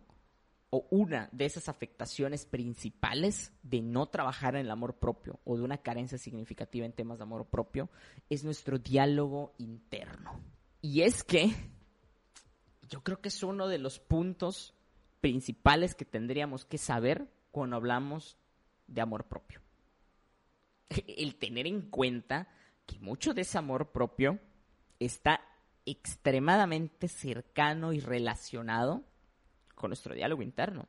o 0.70 0.88
una 0.90 1.28
de 1.34 1.44
esas 1.44 1.68
afectaciones 1.68 2.46
principales 2.46 3.52
de 3.64 3.82
no 3.82 4.06
trabajar 4.06 4.56
en 4.56 4.62
el 4.62 4.72
amor 4.72 4.98
propio 4.98 5.42
o 5.44 5.58
de 5.58 5.64
una 5.64 5.80
carencia 5.80 6.18
significativa 6.18 6.86
en 6.86 6.94
temas 6.94 7.18
de 7.18 7.24
amor 7.24 7.48
propio 7.48 7.90
es 8.30 8.46
nuestro 8.46 8.80
diálogo 8.80 9.56
interno. 9.58 10.40
Y 10.80 11.02
es 11.02 11.26
que 11.26 11.54
yo 12.90 13.04
creo 13.04 13.20
que 13.20 13.28
es 13.28 13.44
uno 13.44 13.68
de 13.68 13.80
los 13.80 14.00
puntos 14.00 14.74
principales 15.20 15.96
que 15.96 16.06
tendríamos 16.06 16.64
que 16.64 16.78
saber 16.78 17.30
cuando 17.52 17.76
hablamos 17.76 18.38
de 18.88 19.02
amor 19.02 19.26
propio. 19.26 19.60
El 21.08 21.36
tener 21.36 21.68
en 21.68 21.90
cuenta 21.90 22.48
que 22.86 23.02
mucho 23.02 23.34
de 23.34 23.42
ese 23.42 23.58
amor 23.58 23.92
propio 23.92 24.40
está 24.98 25.42
extremadamente 25.86 27.08
cercano 27.08 27.94
y 27.94 28.00
relacionado 28.00 29.04
con 29.76 29.90
nuestro 29.90 30.14
diálogo 30.14 30.44
interno, 30.44 30.88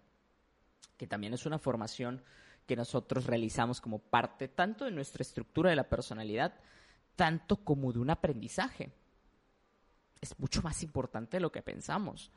que 0.97 1.07
también 1.07 1.35
es 1.35 1.47
una 1.47 1.59
formación 1.59 2.23
que 2.67 2.77
nosotros 2.77 3.27
realizamos 3.27 3.81
como 3.81 3.99
parte 3.99 4.49
tanto 4.49 4.85
de 4.85 4.91
nuestra 4.91 5.23
estructura 5.23 5.71
de 5.71 5.77
la 5.77 5.89
personalidad, 5.89 6.55
tanto 7.17 7.57
como 7.65 7.93
de 7.93 7.99
un 7.99 8.11
aprendizaje. 8.11 8.93
Es 10.21 10.39
mucho 10.39 10.63
más 10.63 10.83
importante 10.83 11.39
de 11.39 11.41
lo 11.41 11.51
que 11.51 11.63
pensamos. 11.63 12.31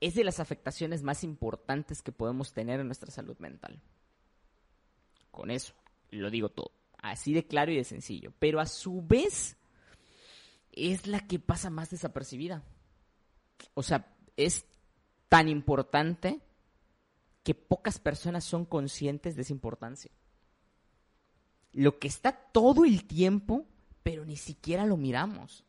Es 0.00 0.14
de 0.14 0.24
las 0.24 0.40
afectaciones 0.40 1.02
más 1.02 1.24
importantes 1.24 2.02
que 2.02 2.12
podemos 2.12 2.52
tener 2.52 2.80
en 2.80 2.86
nuestra 2.86 3.10
salud 3.10 3.38
mental. 3.38 3.80
Con 5.30 5.50
eso, 5.50 5.74
lo 6.10 6.30
digo 6.30 6.50
todo. 6.50 6.72
Así 6.98 7.32
de 7.32 7.46
claro 7.46 7.72
y 7.72 7.76
de 7.76 7.84
sencillo. 7.84 8.32
Pero 8.38 8.60
a 8.60 8.66
su 8.66 9.02
vez, 9.02 9.56
es 10.76 11.06
la 11.06 11.26
que 11.26 11.38
pasa 11.40 11.70
más 11.70 11.90
desapercibida. 11.90 12.62
O 13.74 13.82
sea, 13.82 14.14
es 14.36 14.66
tan 15.28 15.48
importante 15.48 16.40
que 17.42 17.54
pocas 17.54 17.98
personas 17.98 18.44
son 18.44 18.64
conscientes 18.64 19.34
de 19.34 19.42
esa 19.42 19.52
importancia. 19.52 20.10
Lo 21.72 21.98
que 21.98 22.08
está 22.08 22.32
todo 22.32 22.84
el 22.84 23.04
tiempo, 23.06 23.66
pero 24.02 24.24
ni 24.24 24.36
siquiera 24.36 24.84
lo 24.84 24.96
miramos. 24.96 25.64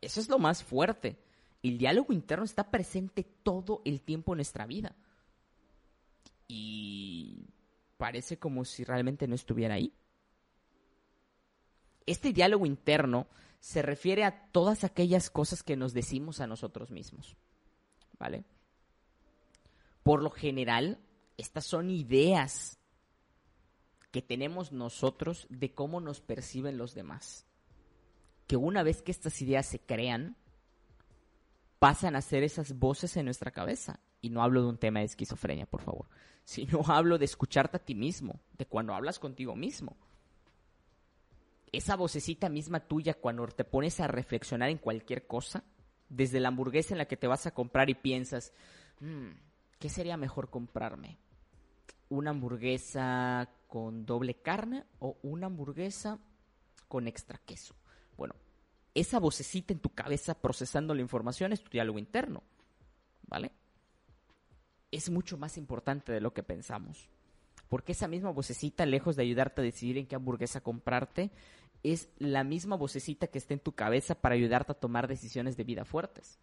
Eso 0.00 0.20
es 0.20 0.28
lo 0.28 0.38
más 0.38 0.62
fuerte. 0.62 1.18
El 1.62 1.76
diálogo 1.78 2.12
interno 2.12 2.44
está 2.44 2.70
presente 2.70 3.24
todo 3.24 3.82
el 3.84 4.00
tiempo 4.00 4.32
en 4.32 4.38
nuestra 4.38 4.66
vida. 4.66 4.94
Y 6.46 7.48
parece 7.96 8.38
como 8.38 8.64
si 8.64 8.84
realmente 8.84 9.26
no 9.26 9.34
estuviera 9.34 9.74
ahí. 9.74 9.92
Este 12.06 12.32
diálogo 12.32 12.64
interno 12.64 13.26
se 13.60 13.82
refiere 13.82 14.24
a 14.24 14.50
todas 14.50 14.84
aquellas 14.84 15.30
cosas 15.30 15.62
que 15.62 15.76
nos 15.76 15.92
decimos 15.92 16.40
a 16.40 16.46
nosotros 16.46 16.90
mismos. 16.90 17.36
¿Vale? 18.18 18.44
por 20.08 20.22
lo 20.22 20.30
general, 20.30 20.98
estas 21.36 21.66
son 21.66 21.90
ideas 21.90 22.78
que 24.10 24.22
tenemos 24.22 24.72
nosotros 24.72 25.46
de 25.50 25.74
cómo 25.74 26.00
nos 26.00 26.22
perciben 26.22 26.78
los 26.78 26.94
demás. 26.94 27.46
Que 28.46 28.56
una 28.56 28.82
vez 28.82 29.02
que 29.02 29.12
estas 29.12 29.42
ideas 29.42 29.66
se 29.66 29.80
crean, 29.80 30.38
pasan 31.78 32.16
a 32.16 32.22
ser 32.22 32.42
esas 32.42 32.78
voces 32.78 33.18
en 33.18 33.26
nuestra 33.26 33.50
cabeza. 33.50 34.00
Y 34.22 34.30
no 34.30 34.42
hablo 34.42 34.62
de 34.62 34.68
un 34.68 34.78
tema 34.78 35.00
de 35.00 35.04
esquizofrenia, 35.04 35.66
por 35.66 35.82
favor, 35.82 36.08
sino 36.44 36.80
hablo 36.86 37.18
de 37.18 37.26
escucharte 37.26 37.76
a 37.76 37.84
ti 37.84 37.94
mismo, 37.94 38.40
de 38.56 38.64
cuando 38.64 38.94
hablas 38.94 39.18
contigo 39.18 39.56
mismo. 39.56 39.98
Esa 41.72 41.96
vocecita 41.96 42.48
misma 42.48 42.80
tuya 42.80 43.14
cuando 43.14 43.46
te 43.48 43.64
pones 43.64 44.00
a 44.00 44.06
reflexionar 44.06 44.70
en 44.70 44.78
cualquier 44.78 45.26
cosa, 45.26 45.64
desde 46.08 46.40
la 46.40 46.48
hamburguesa 46.48 46.94
en 46.94 46.98
la 46.98 47.06
que 47.06 47.16
te 47.16 47.26
vas 47.26 47.46
a 47.46 47.52
comprar 47.52 47.90
y 47.90 47.94
piensas, 47.94 48.52
mmm, 49.00 49.30
¿qué 49.78 49.88
sería 49.88 50.16
mejor 50.16 50.50
comprarme? 50.50 51.18
¿Una 52.08 52.30
hamburguesa 52.30 53.50
con 53.66 54.06
doble 54.06 54.34
carne 54.34 54.84
o 54.98 55.18
una 55.22 55.46
hamburguesa 55.46 56.18
con 56.88 57.06
extra 57.06 57.38
queso? 57.44 57.74
Bueno, 58.16 58.34
esa 58.94 59.18
vocecita 59.18 59.72
en 59.72 59.80
tu 59.80 59.90
cabeza 59.90 60.40
procesando 60.40 60.94
la 60.94 61.02
información 61.02 61.52
es 61.52 61.62
tu 61.62 61.70
diálogo 61.70 61.98
interno, 61.98 62.42
¿vale? 63.26 63.52
Es 64.90 65.10
mucho 65.10 65.36
más 65.36 65.58
importante 65.58 66.12
de 66.12 66.22
lo 66.22 66.32
que 66.32 66.42
pensamos. 66.42 67.10
Porque 67.68 67.92
esa 67.92 68.08
misma 68.08 68.30
vocecita, 68.30 68.86
lejos 68.86 69.16
de 69.16 69.22
ayudarte 69.22 69.60
a 69.60 69.64
decidir 69.64 69.98
en 69.98 70.06
qué 70.06 70.16
hamburguesa 70.16 70.60
comprarte, 70.60 71.30
es 71.82 72.08
la 72.18 72.44
misma 72.44 72.76
vocecita 72.76 73.26
que 73.26 73.38
está 73.38 73.54
en 73.54 73.60
tu 73.60 73.72
cabeza 73.72 74.14
para 74.14 74.34
ayudarte 74.34 74.72
a 74.72 74.78
tomar 74.78 75.06
decisiones 75.06 75.56
de 75.56 75.64
vida 75.64 75.84
fuertes. 75.84 76.38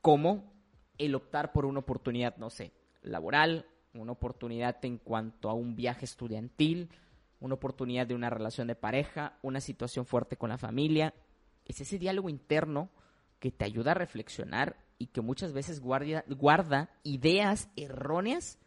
¿Cómo? 0.00 0.56
el 0.98 1.14
optar 1.14 1.52
por 1.52 1.66
una 1.66 1.80
oportunidad, 1.80 2.36
no 2.36 2.50
sé, 2.50 2.72
laboral, 3.02 3.66
una 3.94 4.12
oportunidad 4.12 4.84
en 4.84 4.98
cuanto 4.98 5.48
a 5.48 5.54
un 5.54 5.76
viaje 5.76 6.04
estudiantil, 6.04 6.90
una 7.40 7.54
oportunidad 7.54 8.06
de 8.06 8.14
una 8.14 8.30
relación 8.30 8.66
de 8.66 8.74
pareja, 8.74 9.38
una 9.42 9.60
situación 9.60 10.06
fuerte 10.06 10.36
con 10.36 10.50
la 10.50 10.58
familia. 10.58 11.14
Es 11.64 11.80
ese 11.80 11.98
diálogo 11.98 12.28
interno 12.28 12.90
que 13.38 13.50
te 13.50 13.64
ayuda 13.64 13.92
a 13.92 13.94
reflexionar 13.94 14.76
y 14.98 15.08
que 15.08 15.20
muchas 15.20 15.52
veces 15.52 15.80
guarda 15.80 16.90
ideas 17.02 17.68
erróneas 17.76 18.58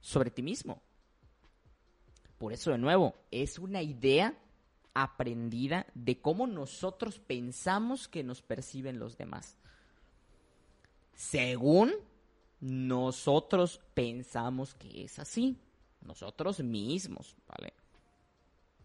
sobre 0.00 0.30
ti 0.30 0.42
mismo. 0.42 0.82
Por 2.38 2.52
eso, 2.52 2.70
de 2.70 2.78
nuevo, 2.78 3.14
es 3.30 3.58
una 3.58 3.82
idea 3.82 4.38
aprendida 4.94 5.86
de 5.94 6.20
cómo 6.20 6.46
nosotros 6.46 7.18
pensamos 7.18 8.08
que 8.08 8.22
nos 8.22 8.42
perciben 8.42 8.98
los 8.98 9.16
demás 9.16 9.56
según 11.18 11.92
nosotros 12.60 13.80
pensamos 13.92 14.74
que 14.74 15.02
es 15.04 15.18
así. 15.18 15.58
Nosotros 16.00 16.60
mismos, 16.60 17.36
¿vale? 17.48 17.74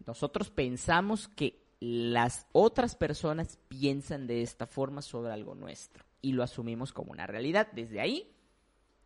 Nosotros 0.04 0.50
pensamos 0.50 1.28
que 1.28 1.62
las 1.78 2.46
otras 2.52 2.96
personas 2.96 3.58
piensan 3.68 4.26
de 4.26 4.42
esta 4.42 4.66
forma 4.66 5.00
sobre 5.00 5.32
algo 5.32 5.54
nuestro 5.54 6.04
y 6.20 6.32
lo 6.32 6.42
asumimos 6.42 6.92
como 6.92 7.12
una 7.12 7.28
realidad. 7.28 7.68
Desde 7.72 8.00
ahí 8.00 8.34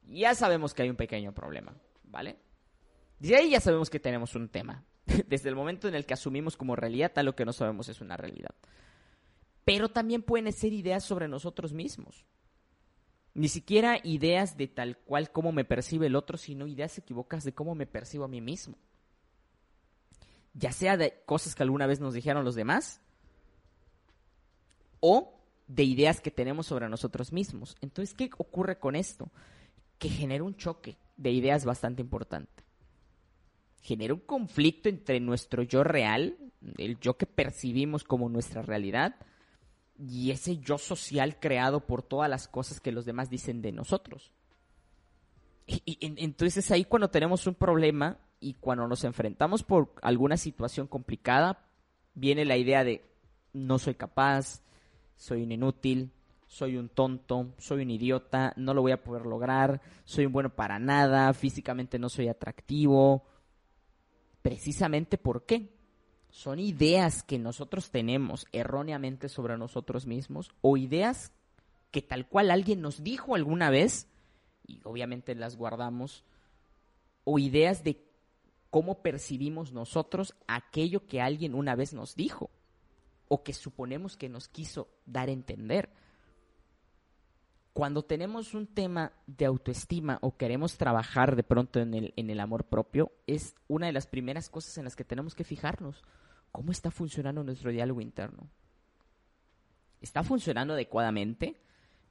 ya 0.08 0.34
sabemos 0.34 0.72
que 0.72 0.82
hay 0.82 0.90
un 0.90 0.96
pequeño 0.96 1.32
problema, 1.34 1.74
¿vale? 2.10 2.38
Desde 3.18 3.36
ahí 3.36 3.50
ya 3.50 3.60
sabemos 3.60 3.90
que 3.90 4.00
tenemos 4.00 4.34
un 4.34 4.48
tema. 4.48 4.84
Desde 5.26 5.48
el 5.48 5.56
momento 5.56 5.88
en 5.88 5.94
el 5.94 6.06
que 6.06 6.14
asumimos 6.14 6.56
como 6.56 6.76
realidad, 6.76 7.12
tal 7.14 7.26
lo 7.26 7.36
que 7.36 7.44
no 7.44 7.52
sabemos 7.52 7.88
es 7.88 8.00
una 8.00 8.16
realidad. 8.16 8.54
Pero 9.64 9.90
también 9.90 10.22
pueden 10.22 10.52
ser 10.52 10.72
ideas 10.72 11.04
sobre 11.04 11.28
nosotros 11.28 11.72
mismos. 11.72 12.26
Ni 13.34 13.48
siquiera 13.48 14.00
ideas 14.02 14.56
de 14.56 14.66
tal 14.66 14.96
cual 14.98 15.30
cómo 15.30 15.52
me 15.52 15.64
percibe 15.64 16.06
el 16.06 16.16
otro, 16.16 16.38
sino 16.38 16.66
ideas 16.66 16.96
equivocadas 16.98 17.44
de 17.44 17.54
cómo 17.54 17.74
me 17.74 17.86
percibo 17.86 18.24
a 18.24 18.28
mí 18.28 18.40
mismo. 18.40 18.76
Ya 20.54 20.72
sea 20.72 20.96
de 20.96 21.22
cosas 21.26 21.54
que 21.54 21.62
alguna 21.62 21.86
vez 21.86 22.00
nos 22.00 22.14
dijeron 22.14 22.44
los 22.44 22.54
demás 22.54 23.00
o 25.00 25.38
de 25.68 25.84
ideas 25.84 26.20
que 26.20 26.30
tenemos 26.30 26.66
sobre 26.66 26.88
nosotros 26.88 27.32
mismos. 27.32 27.76
Entonces, 27.80 28.14
¿qué 28.14 28.30
ocurre 28.38 28.78
con 28.78 28.96
esto? 28.96 29.30
Que 29.98 30.08
genera 30.08 30.42
un 30.42 30.56
choque 30.56 30.96
de 31.18 31.30
ideas 31.32 31.66
bastante 31.66 32.00
importante. 32.00 32.64
Genera 33.82 34.14
un 34.14 34.20
conflicto 34.20 34.88
entre 34.88 35.20
nuestro 35.20 35.62
yo 35.62 35.84
real, 35.84 36.38
el 36.78 36.98
yo 36.98 37.18
que 37.18 37.26
percibimos 37.26 38.04
como 38.04 38.30
nuestra 38.30 38.62
realidad, 38.62 39.16
y 39.98 40.30
ese 40.30 40.58
yo 40.58 40.78
social 40.78 41.38
creado 41.40 41.80
por 41.80 42.02
todas 42.02 42.30
las 42.30 42.48
cosas 42.48 42.80
que 42.80 42.92
los 42.92 43.04
demás 43.04 43.28
dicen 43.28 43.60
de 43.60 43.72
nosotros. 43.72 44.32
Y, 45.66 45.98
entonces 46.00 46.70
ahí 46.70 46.84
cuando 46.84 47.10
tenemos 47.10 47.46
un 47.46 47.54
problema 47.54 48.18
y 48.40 48.54
cuando 48.54 48.86
nos 48.86 49.04
enfrentamos 49.04 49.62
por 49.64 49.92
alguna 50.00 50.36
situación 50.36 50.86
complicada, 50.86 51.66
viene 52.14 52.44
la 52.44 52.56
idea 52.56 52.84
de 52.84 53.04
no 53.52 53.78
soy 53.78 53.94
capaz, 53.94 54.62
soy 55.16 55.42
un 55.42 55.52
inútil, 55.52 56.12
soy 56.48 56.76
un 56.76 56.88
tonto, 56.88 57.54
soy 57.58 57.82
un 57.82 57.90
idiota, 57.90 58.52
no 58.56 58.74
lo 58.74 58.82
voy 58.82 58.92
a 58.92 59.04
poder 59.04 59.24
lograr, 59.24 59.80
soy 60.04 60.26
un 60.26 60.32
bueno 60.32 60.50
para 60.50 60.80
nada, 60.80 61.32
físicamente 61.32 61.98
no 61.98 62.08
soy 62.08 62.26
atractivo. 62.28 63.24
Precisamente 64.42 65.18
por 65.18 65.44
qué? 65.44 65.78
son 66.30 66.58
ideas 66.58 67.22
que 67.22 67.38
nosotros 67.38 67.90
tenemos 67.90 68.46
erróneamente 68.52 69.28
sobre 69.28 69.56
nosotros 69.56 70.06
mismos 70.06 70.50
o 70.60 70.76
ideas 70.76 71.32
que 71.90 72.02
tal 72.02 72.28
cual 72.28 72.50
alguien 72.50 72.80
nos 72.80 73.02
dijo 73.02 73.34
alguna 73.34 73.70
vez 73.70 74.08
y 74.66 74.80
obviamente 74.84 75.34
las 75.34 75.56
guardamos 75.56 76.24
o 77.24 77.38
ideas 77.38 77.82
de 77.82 78.04
cómo 78.70 79.02
percibimos 79.02 79.72
nosotros 79.72 80.34
aquello 80.46 81.06
que 81.06 81.20
alguien 81.20 81.54
una 81.54 81.74
vez 81.74 81.94
nos 81.94 82.14
dijo 82.14 82.50
o 83.28 83.42
que 83.42 83.54
suponemos 83.54 84.16
que 84.16 84.28
nos 84.28 84.48
quiso 84.48 84.88
dar 85.06 85.28
a 85.28 85.32
entender. 85.32 85.90
Cuando 87.72 88.04
tenemos 88.04 88.54
un 88.54 88.66
tema 88.66 89.12
de 89.26 89.44
autoestima 89.44 90.18
o 90.20 90.36
queremos 90.36 90.76
trabajar 90.76 91.36
de 91.36 91.44
pronto 91.44 91.80
en 91.80 91.94
el, 91.94 92.12
en 92.16 92.30
el 92.30 92.40
amor 92.40 92.64
propio, 92.64 93.12
es 93.26 93.54
una 93.68 93.86
de 93.86 93.92
las 93.92 94.06
primeras 94.06 94.48
cosas 94.48 94.76
en 94.78 94.84
las 94.84 94.96
que 94.96 95.04
tenemos 95.04 95.34
que 95.34 95.44
fijarnos 95.44 96.04
¿Cómo 96.52 96.72
está 96.72 96.90
funcionando 96.90 97.44
nuestro 97.44 97.70
diálogo 97.70 98.00
interno? 98.00 98.48
¿Está 100.00 100.22
funcionando 100.22 100.74
adecuadamente? 100.74 101.60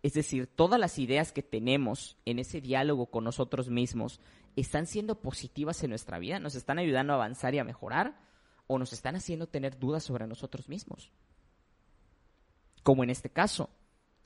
Es 0.03 0.13
decir, 0.13 0.47
todas 0.47 0.79
las 0.79 0.99
ideas 0.99 1.31
que 1.31 1.43
tenemos 1.43 2.17
en 2.25 2.39
ese 2.39 2.61
diálogo 2.61 3.07
con 3.07 3.23
nosotros 3.23 3.69
mismos 3.69 4.19
están 4.55 4.85
siendo 4.85 5.19
positivas 5.21 5.83
en 5.83 5.89
nuestra 5.89 6.19
vida, 6.19 6.39
nos 6.39 6.55
están 6.55 6.79
ayudando 6.79 7.13
a 7.13 7.15
avanzar 7.15 7.55
y 7.55 7.59
a 7.59 7.63
mejorar 7.63 8.19
o 8.67 8.77
nos 8.77 8.93
están 8.93 9.15
haciendo 9.15 9.47
tener 9.47 9.79
dudas 9.79 10.03
sobre 10.03 10.27
nosotros 10.27 10.69
mismos. 10.69 11.11
Como 12.83 13.03
en 13.03 13.09
este 13.09 13.29
caso, 13.29 13.69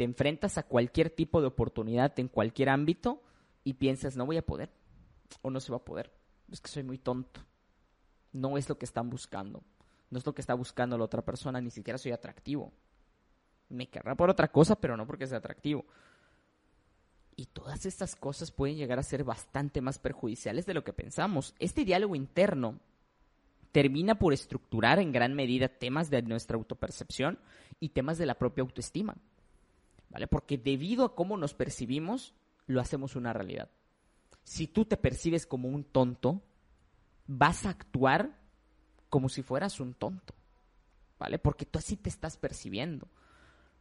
te 0.02 0.06
enfrentas 0.06 0.58
a 0.58 0.64
cualquier 0.64 1.12
tipo 1.12 1.42
de 1.42 1.48
oportunidad 1.48 2.20
en 2.20 2.28
cualquier 2.28 2.70
ámbito 2.70 3.22
y 3.64 3.76
piensas, 3.76 4.18
no 4.18 4.26
voy 4.26 4.38
a 4.38 4.42
poder 4.44 4.72
o 5.44 5.52
no 5.52 5.60
se 5.60 5.72
va 5.72 5.78
a 5.78 5.86
poder. 5.86 6.12
Es 6.52 6.60
que 6.60 6.70
soy 6.70 6.82
muy 6.82 6.98
tonto. 6.98 7.40
No 8.34 8.58
es 8.58 8.68
lo 8.68 8.80
que 8.80 8.86
están 8.86 9.12
buscando. 9.12 9.62
No 10.10 10.18
es 10.18 10.26
lo 10.26 10.34
que 10.34 10.42
está 10.42 10.56
buscando 10.56 10.98
la 10.98 11.04
otra 11.04 11.22
persona, 11.22 11.62
ni 11.62 11.70
siquiera 11.70 12.00
soy 12.00 12.14
atractivo. 12.14 12.74
Me 13.70 13.90
querrá 13.90 14.16
por 14.16 14.32
otra 14.32 14.52
cosa, 14.52 14.76
pero 14.76 14.98
no 14.98 15.06
porque 15.06 15.28
sea 15.28 15.38
atractivo. 15.38 15.86
Y 17.36 17.46
todas 17.46 17.86
estas 17.86 18.16
cosas 18.16 18.50
pueden 18.50 18.78
llegar 18.78 18.98
a 18.98 19.04
ser 19.04 19.24
bastante 19.24 19.82
más 19.82 20.00
perjudiciales 20.00 20.66
de 20.66 20.74
lo 20.74 20.84
que 20.84 20.94
pensamos. 20.94 21.54
Este 21.60 21.86
diálogo 21.86 22.16
interno 22.16 22.80
termina 23.72 24.16
por 24.16 24.34
estructurar 24.34 24.98
en 24.98 25.12
gran 25.12 25.36
medida 25.36 25.68
temas 25.68 26.10
de 26.10 26.24
nuestra 26.24 26.58
autopercepción 26.58 27.38
y 27.80 27.90
temas 27.90 28.18
de 28.18 28.26
la 28.26 28.40
propia 28.40 28.64
autoestima. 28.64 29.16
¿Vale? 30.12 30.28
Porque 30.28 30.58
debido 30.58 31.06
a 31.06 31.16
cómo 31.16 31.38
nos 31.38 31.54
percibimos, 31.54 32.34
lo 32.68 32.82
hacemos 32.82 33.16
una 33.16 33.32
realidad. 33.32 33.70
Si 34.44 34.68
tú 34.68 34.84
te 34.84 34.98
percibes 34.98 35.46
como 35.48 35.70
un 35.70 35.86
tonto, 35.86 36.42
vas 37.28 37.66
a 37.66 37.70
actuar 37.70 38.38
como 39.10 39.30
si 39.30 39.42
fueras 39.42 39.80
un 39.80 39.94
tonto. 39.94 40.34
¿Vale? 41.18 41.40
Porque 41.40 41.66
tú 41.66 41.80
así 41.80 41.96
te 41.96 42.10
estás 42.10 42.36
percibiendo. 42.36 43.08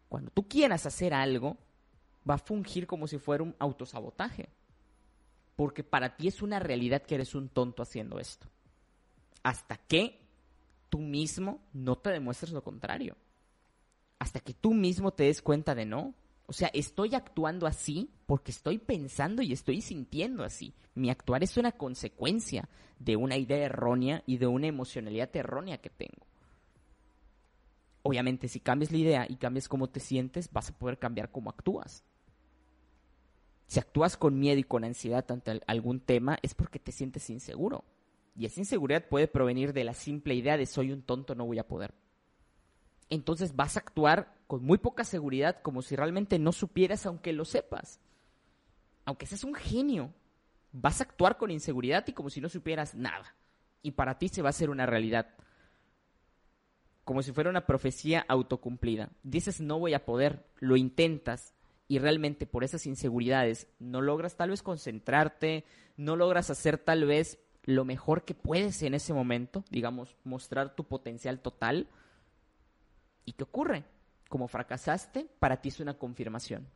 Cuando 0.08 0.30
tú 0.30 0.46
quieras 0.46 0.86
hacer 0.86 1.14
algo, 1.14 1.56
va 2.28 2.34
a 2.34 2.38
fungir 2.38 2.86
como 2.86 3.08
si 3.08 3.18
fuera 3.18 3.42
un 3.42 3.56
autosabotaje. 3.58 4.50
Porque 5.56 5.82
para 5.82 6.16
ti 6.16 6.28
es 6.28 6.42
una 6.42 6.60
realidad 6.60 7.02
que 7.02 7.16
eres 7.16 7.34
un 7.34 7.48
tonto 7.48 7.82
haciendo 7.82 8.20
esto. 8.20 8.46
Hasta 9.42 9.76
que 9.78 10.20
tú 10.90 11.00
mismo 11.00 11.60
no 11.72 11.96
te 11.96 12.10
demuestres 12.10 12.52
lo 12.52 12.62
contrario. 12.62 13.16
Hasta 14.20 14.38
que 14.38 14.54
tú 14.54 14.74
mismo 14.74 15.12
te 15.12 15.24
des 15.24 15.42
cuenta 15.42 15.74
de 15.74 15.86
no. 15.86 16.14
O 16.46 16.52
sea, 16.52 16.70
estoy 16.72 17.16
actuando 17.16 17.66
así 17.66 18.10
porque 18.26 18.52
estoy 18.52 18.78
pensando 18.78 19.42
y 19.42 19.52
estoy 19.52 19.80
sintiendo 19.80 20.44
así. 20.44 20.74
Mi 20.94 21.10
actuar 21.10 21.42
es 21.42 21.56
una 21.56 21.72
consecuencia 21.72 22.68
de 22.98 23.16
una 23.16 23.36
idea 23.36 23.64
errónea 23.64 24.22
y 24.26 24.36
de 24.36 24.46
una 24.46 24.68
emocionalidad 24.68 25.34
errónea 25.34 25.78
que 25.78 25.90
tengo. 25.90 26.26
Obviamente, 28.02 28.48
si 28.48 28.60
cambias 28.60 28.92
la 28.92 28.98
idea 28.98 29.26
y 29.28 29.36
cambias 29.36 29.68
cómo 29.68 29.88
te 29.88 30.00
sientes, 30.00 30.52
vas 30.52 30.70
a 30.70 30.78
poder 30.78 30.98
cambiar 30.98 31.30
cómo 31.30 31.50
actúas. 31.50 32.04
Si 33.66 33.78
actúas 33.78 34.16
con 34.16 34.38
miedo 34.38 34.58
y 34.58 34.64
con 34.64 34.84
ansiedad 34.84 35.24
ante 35.30 35.60
algún 35.66 36.00
tema, 36.00 36.38
es 36.42 36.54
porque 36.54 36.78
te 36.78 36.92
sientes 36.92 37.30
inseguro. 37.30 37.84
Y 38.36 38.46
esa 38.46 38.60
inseguridad 38.60 39.08
puede 39.08 39.28
provenir 39.28 39.72
de 39.72 39.84
la 39.84 39.94
simple 39.94 40.34
idea 40.34 40.56
de 40.56 40.66
soy 40.66 40.92
un 40.92 41.02
tonto, 41.02 41.34
no 41.34 41.46
voy 41.46 41.58
a 41.58 41.68
poder. 41.68 41.94
Entonces 43.10 43.54
vas 43.54 43.76
a 43.76 43.80
actuar 43.80 44.34
con 44.46 44.64
muy 44.64 44.78
poca 44.78 45.04
seguridad, 45.04 45.60
como 45.62 45.82
si 45.82 45.96
realmente 45.96 46.38
no 46.38 46.52
supieras, 46.52 47.04
aunque 47.06 47.32
lo 47.32 47.44
sepas. 47.44 48.00
Aunque 49.04 49.26
seas 49.26 49.44
un 49.44 49.54
genio, 49.54 50.12
vas 50.72 51.00
a 51.00 51.04
actuar 51.04 51.36
con 51.36 51.50
inseguridad 51.50 52.06
y 52.06 52.12
como 52.12 52.30
si 52.30 52.40
no 52.40 52.48
supieras 52.48 52.94
nada. 52.94 53.34
Y 53.82 53.92
para 53.92 54.18
ti 54.18 54.28
se 54.28 54.42
va 54.42 54.48
a 54.48 54.50
hacer 54.50 54.70
una 54.70 54.86
realidad 54.86 55.34
como 57.10 57.22
si 57.22 57.32
fuera 57.32 57.50
una 57.50 57.66
profecía 57.66 58.24
autocumplida. 58.28 59.10
Dices 59.24 59.60
no 59.60 59.80
voy 59.80 59.94
a 59.94 60.04
poder, 60.04 60.46
lo 60.60 60.76
intentas 60.76 61.54
y 61.88 61.98
realmente 61.98 62.46
por 62.46 62.62
esas 62.62 62.86
inseguridades 62.86 63.66
no 63.80 64.00
logras 64.00 64.36
tal 64.36 64.50
vez 64.50 64.62
concentrarte, 64.62 65.64
no 65.96 66.14
logras 66.14 66.50
hacer 66.50 66.78
tal 66.78 67.06
vez 67.06 67.40
lo 67.64 67.84
mejor 67.84 68.24
que 68.24 68.34
puedes 68.34 68.80
en 68.84 68.94
ese 68.94 69.12
momento, 69.12 69.64
digamos, 69.70 70.14
mostrar 70.22 70.76
tu 70.76 70.84
potencial 70.84 71.40
total. 71.40 71.88
¿Y 73.24 73.32
qué 73.32 73.44
ocurre? 73.44 73.84
Como 74.28 74.48
fracasaste, 74.48 75.28
para 75.38 75.60
ti 75.60 75.68
es 75.68 75.80
una 75.80 75.98
confirmación. 75.98 76.66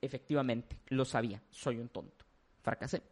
Efectivamente, 0.00 0.78
lo 0.88 1.04
sabía, 1.04 1.42
soy 1.50 1.78
un 1.78 1.88
tonto. 1.88 2.24
Fracasé. 2.62 3.02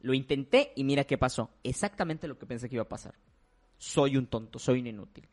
Lo 0.00 0.14
intenté 0.14 0.72
y 0.76 0.84
mira 0.84 1.04
qué 1.04 1.16
pasó. 1.16 1.50
Exactamente 1.62 2.26
lo 2.26 2.38
que 2.38 2.46
pensé 2.46 2.68
que 2.68 2.76
iba 2.76 2.82
a 2.82 2.88
pasar. 2.88 3.14
Soy 3.78 4.16
un 4.16 4.26
tonto, 4.26 4.58
soy 4.58 4.80
un 4.80 4.86
inútil 4.86 5.28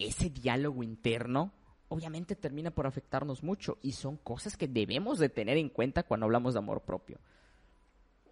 ese 0.00 0.30
diálogo 0.30 0.82
interno 0.82 1.52
obviamente 1.88 2.34
termina 2.34 2.70
por 2.70 2.86
afectarnos 2.86 3.42
mucho 3.42 3.78
y 3.82 3.92
son 3.92 4.16
cosas 4.16 4.56
que 4.56 4.68
debemos 4.68 5.18
de 5.18 5.28
tener 5.28 5.56
en 5.58 5.68
cuenta 5.68 6.04
cuando 6.04 6.24
hablamos 6.24 6.54
de 6.54 6.58
amor 6.58 6.82
propio. 6.82 7.18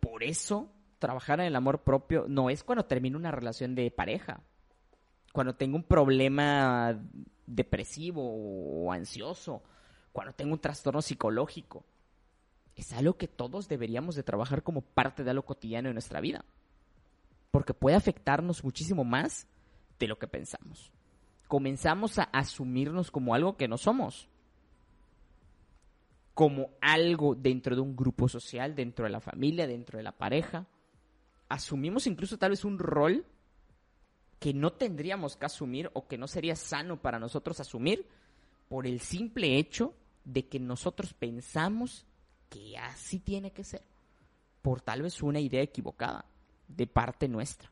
Por 0.01 0.23
eso, 0.23 0.71
trabajar 0.99 1.41
en 1.41 1.47
el 1.47 1.57
amor 1.57 1.83
propio 1.83 2.25
no 2.29 2.51
es 2.51 2.65
cuando 2.65 2.87
termino 2.87 3.19
una 3.19 3.33
relación 3.33 3.75
de 3.75 3.91
pareja, 3.91 4.41
cuando 5.33 5.55
tengo 5.55 5.77
un 5.77 5.85
problema 5.85 6.99
depresivo 7.47 8.23
o 8.23 8.93
ansioso, 8.93 9.63
cuando 10.13 10.33
tengo 10.33 10.53
un 10.53 10.61
trastorno 10.61 11.03
psicológico. 11.03 11.85
Es 12.77 12.93
algo 12.93 13.17
que 13.17 13.27
todos 13.27 13.69
deberíamos 13.69 14.15
de 14.15 14.23
trabajar 14.23 14.63
como 14.63 14.83
parte 14.83 15.25
de 15.25 15.31
algo 15.31 15.45
cotidiano 15.45 15.89
en 15.89 15.95
nuestra 15.95 16.21
vida, 16.21 16.45
porque 17.51 17.75
puede 17.75 17.97
afectarnos 17.97 18.63
muchísimo 18.63 19.05
más 19.05 19.49
de 19.99 20.07
lo 20.07 20.19
que 20.19 20.29
pensamos 20.29 20.93
comenzamos 21.49 22.19
a 22.19 22.25
asumirnos 22.25 23.11
como 23.11 23.35
algo 23.35 23.57
que 23.57 23.67
no 23.67 23.79
somos. 23.79 24.29
Como 26.35 26.71
algo 26.81 27.35
dentro 27.35 27.75
de 27.75 27.81
un 27.81 27.97
grupo 27.97 28.29
social, 28.29 28.77
dentro 28.77 29.07
de 29.07 29.11
la 29.11 29.21
familia, 29.21 29.67
dentro 29.67 29.97
de 29.97 30.05
la 30.05 30.13
pareja. 30.13 30.67
Asumimos 31.49 32.07
incluso 32.07 32.39
tal 32.39 32.51
vez 32.51 32.65
un 32.65 32.79
rol 32.79 33.25
que 34.39 34.55
no 34.55 34.73
tendríamos 34.73 35.37
que 35.37 35.47
asumir 35.47 35.91
o 35.95 36.07
que 36.07 36.19
no 36.19 36.29
sería 36.29 36.57
sano 36.57 37.01
para 37.01 37.19
nosotros 37.19 37.61
asumir 37.61 38.07
por 38.69 38.87
el 38.87 39.01
simple 39.01 39.59
hecho 39.59 39.95
de 40.25 40.47
que 40.47 40.61
nosotros 40.61 41.15
pensamos 41.15 42.07
que 42.49 42.77
así 42.79 43.19
tiene 43.19 43.53
que 43.53 43.65
ser, 43.65 43.83
por 44.63 44.81
tal 44.81 45.03
vez 45.03 45.23
una 45.23 45.41
idea 45.41 45.63
equivocada 45.63 46.25
de 46.69 46.87
parte 46.87 47.29
nuestra. 47.29 47.71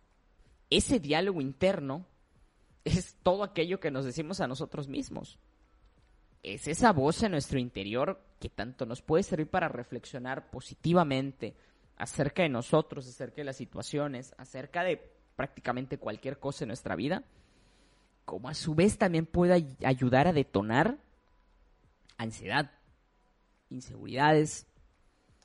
Ese 0.70 0.98
diálogo 0.98 1.40
interno 1.40 2.06
es 2.84 3.16
todo 3.22 3.44
aquello 3.44 3.78
que 3.78 3.90
nos 3.90 4.04
decimos 4.04 4.40
a 4.40 4.46
nosotros 4.46 4.88
mismos. 4.88 5.38
Es 6.42 6.68
esa 6.68 6.92
voz 6.92 7.22
en 7.22 7.32
nuestro 7.32 7.58
interior 7.58 8.22
que 8.40 8.48
tanto 8.48 8.86
nos 8.86 9.02
puede 9.02 9.22
servir 9.22 9.48
para 9.48 9.68
reflexionar 9.68 10.50
positivamente 10.50 11.56
acerca 11.96 12.42
de 12.42 12.48
nosotros, 12.48 13.06
acerca 13.08 13.36
de 13.36 13.44
las 13.44 13.56
situaciones, 13.56 14.34
acerca 14.38 14.84
de 14.84 15.15
prácticamente 15.36 15.98
cualquier 15.98 16.38
cosa 16.38 16.64
en 16.64 16.68
nuestra 16.68 16.96
vida, 16.96 17.22
como 18.24 18.48
a 18.48 18.54
su 18.54 18.74
vez 18.74 18.98
también 18.98 19.26
puede 19.26 19.76
ayudar 19.84 20.26
a 20.26 20.32
detonar 20.32 20.98
ansiedad, 22.18 22.72
inseguridades, 23.70 24.66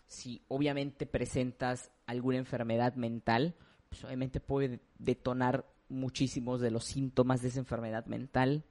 si 0.08 0.42
obviamente 0.48 1.06
presentas 1.06 1.92
alguna 2.06 2.38
enfermedad 2.38 2.96
mental, 2.96 3.56
pues 3.90 4.04
obviamente 4.04 4.40
puede 4.40 4.80
detonar 4.98 5.66
muchísimos 5.90 6.62
de 6.62 6.72
los 6.72 6.86
síntomas 6.86 7.42
de 7.42 7.50
esa 7.50 7.60
enfermedad 7.60 8.06
mental, 8.06 8.64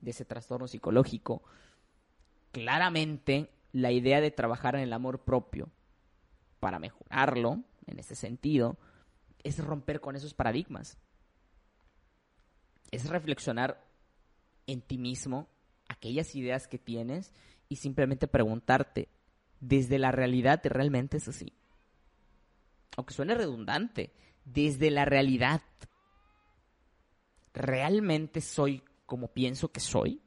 de 0.00 0.10
ese 0.10 0.24
trastorno 0.24 0.68
psicológico. 0.68 1.42
Claramente, 2.52 3.50
la 3.72 3.92
idea 3.92 4.20
de 4.20 4.30
trabajar 4.30 4.76
en 4.76 4.82
el 4.82 4.92
amor 4.92 5.20
propio 5.20 5.68
para 6.60 6.78
mejorarlo, 6.78 7.62
en 7.86 7.98
ese 7.98 8.14
sentido, 8.14 8.78
es 9.46 9.58
romper 9.58 10.00
con 10.00 10.16
esos 10.16 10.34
paradigmas. 10.34 10.98
Es 12.90 13.08
reflexionar 13.08 13.84
en 14.66 14.82
ti 14.82 14.98
mismo 14.98 15.48
aquellas 15.88 16.34
ideas 16.34 16.66
que 16.66 16.78
tienes 16.78 17.32
y 17.68 17.76
simplemente 17.76 18.26
preguntarte, 18.26 19.08
desde 19.60 19.98
la 19.98 20.10
realidad 20.10 20.60
realmente 20.64 21.16
es 21.18 21.28
así. 21.28 21.52
Aunque 22.96 23.14
suene 23.14 23.34
redundante, 23.34 24.12
desde 24.44 24.90
la 24.90 25.04
realidad 25.04 25.62
¿realmente 27.56 28.40
soy 28.40 28.82
como 29.06 29.28
pienso 29.28 29.72
que 29.72 29.80
soy? 29.80 30.20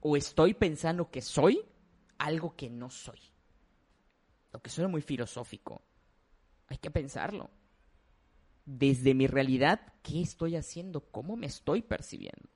¿O 0.00 0.16
estoy 0.16 0.54
pensando 0.54 1.10
que 1.10 1.20
soy 1.20 1.64
algo 2.18 2.54
que 2.56 2.70
no 2.70 2.90
soy? 2.90 3.18
Lo 4.52 4.60
que 4.60 4.70
suena 4.70 4.88
muy 4.88 5.02
filosófico. 5.02 5.82
Hay 6.72 6.78
que 6.78 6.90
pensarlo. 6.90 7.50
Desde 8.64 9.12
mi 9.12 9.26
realidad, 9.26 9.92
¿qué 10.02 10.22
estoy 10.22 10.56
haciendo? 10.56 11.02
¿Cómo 11.02 11.36
me 11.36 11.46
estoy 11.46 11.82
percibiendo? 11.82 12.48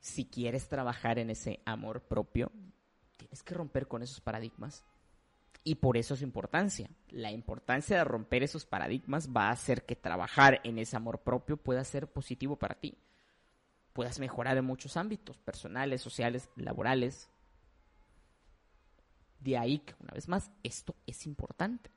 Si 0.00 0.24
quieres 0.24 0.68
trabajar 0.68 1.20
en 1.20 1.30
ese 1.30 1.60
amor 1.64 2.02
propio, 2.02 2.50
tienes 3.16 3.44
que 3.44 3.54
romper 3.54 3.86
con 3.86 4.02
esos 4.02 4.20
paradigmas. 4.20 4.82
Y 5.62 5.76
por 5.76 5.96
eso 5.96 6.16
su 6.16 6.24
importancia. 6.24 6.90
La 7.10 7.30
importancia 7.30 7.98
de 7.98 8.02
romper 8.02 8.42
esos 8.42 8.66
paradigmas 8.66 9.28
va 9.28 9.42
a 9.46 9.52
hacer 9.52 9.86
que 9.86 9.94
trabajar 9.94 10.60
en 10.64 10.80
ese 10.80 10.96
amor 10.96 11.20
propio 11.20 11.58
pueda 11.58 11.84
ser 11.84 12.08
positivo 12.08 12.56
para 12.56 12.80
ti. 12.80 12.98
Puedas 13.92 14.18
mejorar 14.18 14.56
en 14.56 14.64
muchos 14.64 14.96
ámbitos, 14.96 15.38
personales, 15.38 16.02
sociales, 16.02 16.50
laborales. 16.56 17.30
De 19.38 19.56
ahí 19.56 19.78
que, 19.78 19.94
una 20.00 20.14
vez 20.14 20.26
más, 20.26 20.50
esto 20.64 20.96
es 21.06 21.26
importante. 21.26 21.92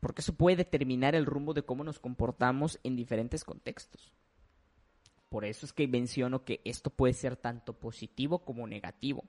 Porque 0.00 0.22
eso 0.22 0.34
puede 0.34 0.56
determinar 0.56 1.14
el 1.14 1.26
rumbo 1.26 1.54
de 1.54 1.62
cómo 1.62 1.84
nos 1.84 2.00
comportamos 2.00 2.80
en 2.82 2.96
diferentes 2.96 3.44
contextos. 3.44 4.12
Por 5.28 5.44
eso 5.44 5.64
es 5.64 5.72
que 5.72 5.86
menciono 5.86 6.44
que 6.44 6.60
esto 6.64 6.90
puede 6.90 7.14
ser 7.14 7.36
tanto 7.36 7.74
positivo 7.74 8.40
como 8.44 8.66
negativo 8.66 9.24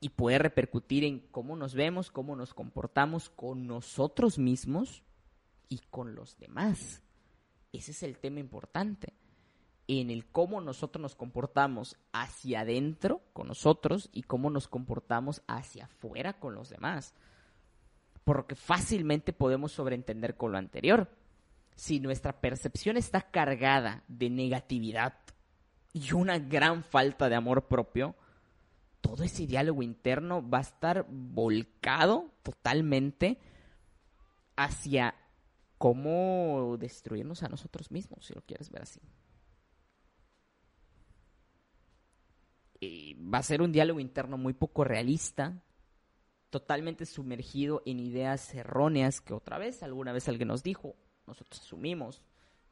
y 0.00 0.10
puede 0.10 0.38
repercutir 0.38 1.04
en 1.04 1.20
cómo 1.20 1.54
nos 1.56 1.74
vemos, 1.74 2.10
cómo 2.10 2.34
nos 2.34 2.52
comportamos 2.52 3.30
con 3.30 3.66
nosotros 3.66 4.38
mismos 4.38 5.04
y 5.68 5.78
con 5.90 6.14
los 6.14 6.36
demás. 6.38 7.02
Ese 7.72 7.92
es 7.92 8.02
el 8.02 8.18
tema 8.18 8.40
importante. 8.40 9.14
en 9.88 10.10
el 10.10 10.26
cómo 10.26 10.60
nosotros 10.60 11.00
nos 11.00 11.14
comportamos 11.14 11.96
hacia 12.12 12.62
adentro 12.62 13.22
con 13.32 13.46
nosotros 13.46 14.08
y 14.12 14.24
cómo 14.24 14.50
nos 14.50 14.66
comportamos 14.66 15.42
hacia 15.46 15.84
afuera 15.84 16.40
con 16.40 16.56
los 16.56 16.70
demás. 16.70 17.14
Porque 18.26 18.56
fácilmente 18.56 19.32
podemos 19.32 19.70
sobreentender 19.70 20.36
con 20.36 20.50
lo 20.50 20.58
anterior. 20.58 21.08
Si 21.76 22.00
nuestra 22.00 22.40
percepción 22.40 22.96
está 22.96 23.20
cargada 23.30 24.02
de 24.08 24.30
negatividad 24.30 25.14
y 25.92 26.12
una 26.12 26.40
gran 26.40 26.82
falta 26.82 27.28
de 27.28 27.36
amor 27.36 27.68
propio, 27.68 28.16
todo 29.00 29.22
ese 29.22 29.46
diálogo 29.46 29.84
interno 29.84 30.42
va 30.46 30.58
a 30.58 30.62
estar 30.62 31.06
volcado 31.08 32.32
totalmente 32.42 33.38
hacia 34.56 35.14
cómo 35.78 36.76
destruirnos 36.80 37.44
a 37.44 37.48
nosotros 37.48 37.92
mismos, 37.92 38.26
si 38.26 38.34
lo 38.34 38.40
quieres 38.40 38.70
ver 38.70 38.82
así. 38.82 39.00
Y 42.80 43.14
va 43.14 43.38
a 43.38 43.44
ser 43.44 43.62
un 43.62 43.70
diálogo 43.70 44.00
interno 44.00 44.36
muy 44.36 44.52
poco 44.52 44.82
realista, 44.82 45.62
totalmente 46.50 47.06
sumergido 47.06 47.82
en 47.86 48.00
ideas 48.00 48.54
erróneas 48.54 49.20
que 49.20 49.34
otra 49.34 49.58
vez, 49.58 49.82
alguna 49.82 50.12
vez 50.12 50.28
alguien 50.28 50.48
nos 50.48 50.62
dijo, 50.62 50.96
nosotros 51.26 51.60
asumimos 51.60 52.22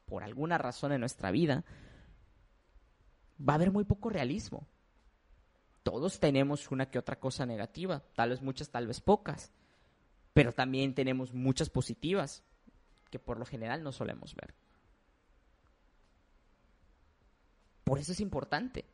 por 0.05 0.23
alguna 0.23 0.57
razón 0.57 0.91
en 0.91 1.01
nuestra 1.01 1.31
vida, 1.31 1.65
va 3.39 3.53
a 3.53 3.55
haber 3.55 3.71
muy 3.71 3.83
poco 3.83 4.09
realismo. 4.09 4.67
Todos 5.83 6.19
tenemos 6.19 6.71
una 6.71 6.89
que 6.89 6.99
otra 6.99 7.19
cosa 7.19 7.45
negativa, 7.45 8.01
tal 8.15 8.29
vez 8.29 8.41
muchas, 8.41 8.69
tal 8.69 8.87
vez 8.87 9.01
pocas, 9.01 9.51
pero 10.33 10.51
también 10.51 10.95
tenemos 10.95 11.33
muchas 11.33 11.69
positivas 11.69 12.43
que 13.11 13.19
por 13.19 13.37
lo 13.37 13.45
general 13.45 13.83
no 13.83 13.91
solemos 13.91 14.35
ver. 14.35 14.53
Por 17.83 17.99
eso 17.99 18.13
es 18.13 18.19
importante 18.19 18.85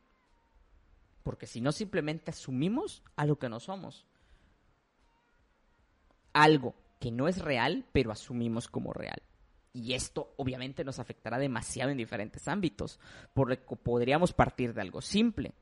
porque 1.22 1.46
si 1.46 1.60
no, 1.60 1.72
simplemente 1.72 2.30
asumimos 2.30 3.02
algo 3.16 3.36
que 3.36 3.48
no 3.48 3.60
somos. 3.60 4.06
Algo 6.32 6.74
que 6.98 7.10
no 7.10 7.28
es 7.28 7.38
real, 7.38 7.84
pero 7.92 8.12
asumimos 8.12 8.68
como 8.68 8.92
real. 8.92 9.22
Y 9.72 9.94
esto 9.94 10.34
obviamente 10.36 10.84
nos 10.84 10.98
afectará 10.98 11.38
demasiado 11.38 11.90
en 11.90 11.96
diferentes 11.96 12.46
ámbitos, 12.46 13.00
por 13.32 13.48
lo 13.48 13.56
que 13.56 13.76
podríamos 13.76 14.32
partir 14.32 14.74
de 14.74 14.82
algo 14.82 15.00
simple. 15.00 15.54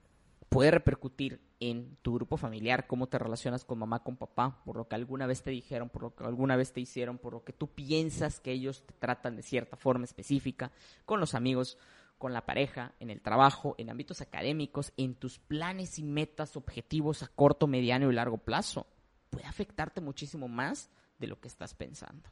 Puede 0.48 0.72
repercutir 0.72 1.40
en 1.60 1.96
tu 2.02 2.14
grupo 2.14 2.36
familiar, 2.36 2.86
cómo 2.88 3.06
te 3.06 3.18
relacionas 3.18 3.64
con 3.64 3.78
mamá, 3.78 4.02
con 4.02 4.16
papá, 4.16 4.60
por 4.64 4.76
lo 4.76 4.88
que 4.88 4.96
alguna 4.96 5.26
vez 5.26 5.42
te 5.42 5.50
dijeron, 5.50 5.90
por 5.90 6.02
lo 6.02 6.14
que 6.14 6.24
alguna 6.24 6.56
vez 6.56 6.72
te 6.72 6.80
hicieron, 6.80 7.18
por 7.18 7.34
lo 7.34 7.44
que 7.44 7.52
tú 7.52 7.68
piensas 7.68 8.40
que 8.40 8.50
ellos 8.50 8.82
te 8.84 8.94
tratan 8.94 9.36
de 9.36 9.42
cierta 9.42 9.76
forma 9.76 10.04
específica, 10.04 10.72
con 11.04 11.20
los 11.20 11.34
amigos, 11.34 11.78
con 12.18 12.32
la 12.32 12.44
pareja, 12.44 12.92
en 12.98 13.10
el 13.10 13.20
trabajo, 13.20 13.76
en 13.78 13.90
ámbitos 13.90 14.20
académicos, 14.20 14.92
en 14.96 15.14
tus 15.14 15.38
planes 15.38 15.98
y 15.98 16.02
metas, 16.02 16.56
objetivos 16.56 17.22
a 17.22 17.28
corto, 17.28 17.66
mediano 17.66 18.10
y 18.10 18.14
largo 18.14 18.38
plazo. 18.38 18.86
Puede 19.30 19.46
afectarte 19.46 20.00
muchísimo 20.00 20.48
más 20.48 20.90
de 21.18 21.26
lo 21.26 21.40
que 21.40 21.48
estás 21.48 21.74
pensando. 21.74 22.28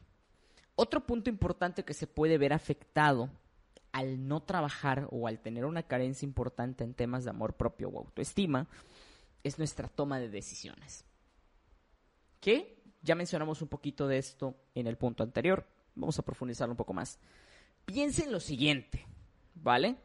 Otro 0.75 1.05
punto 1.05 1.29
importante 1.29 1.83
que 1.83 1.93
se 1.93 2.07
puede 2.07 2.37
ver 2.37 2.53
afectado 2.53 3.29
al 3.91 4.27
no 4.27 4.41
trabajar 4.41 5.07
o 5.11 5.27
al 5.27 5.39
tener 5.39 5.65
una 5.65 5.83
carencia 5.83 6.25
importante 6.25 6.83
en 6.83 6.93
temas 6.93 7.23
de 7.23 7.31
amor 7.31 7.53
propio 7.53 7.89
o 7.89 7.99
autoestima 7.99 8.67
es 9.43 9.57
nuestra 9.57 9.87
toma 9.87 10.19
de 10.19 10.29
decisiones. 10.29 11.05
¿Qué? 12.39 12.81
Ya 13.01 13.15
mencionamos 13.15 13.61
un 13.61 13.67
poquito 13.67 14.07
de 14.07 14.17
esto 14.17 14.55
en 14.75 14.87
el 14.87 14.97
punto 14.97 15.23
anterior. 15.23 15.65
Vamos 15.95 16.19
a 16.19 16.23
profundizar 16.23 16.69
un 16.69 16.75
poco 16.75 16.93
más. 16.93 17.17
Piensa 17.85 18.23
en 18.23 18.31
lo 18.31 18.39
siguiente. 18.39 19.09
¿vale? 19.61 19.95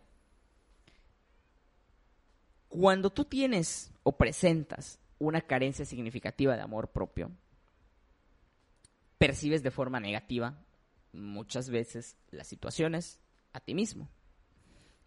Cuando 2.68 3.10
tú 3.10 3.24
tienes 3.24 3.92
o 4.02 4.12
presentas 4.16 4.98
una 5.18 5.40
carencia 5.40 5.84
significativa 5.84 6.56
de 6.56 6.62
amor 6.62 6.90
propio, 6.90 7.30
percibes 9.18 9.62
de 9.62 9.70
forma 9.70 10.00
negativa 10.00 10.58
muchas 11.12 11.70
veces 11.70 12.16
las 12.30 12.46
situaciones 12.46 13.20
a 13.52 13.60
ti 13.60 13.74
mismo. 13.74 14.08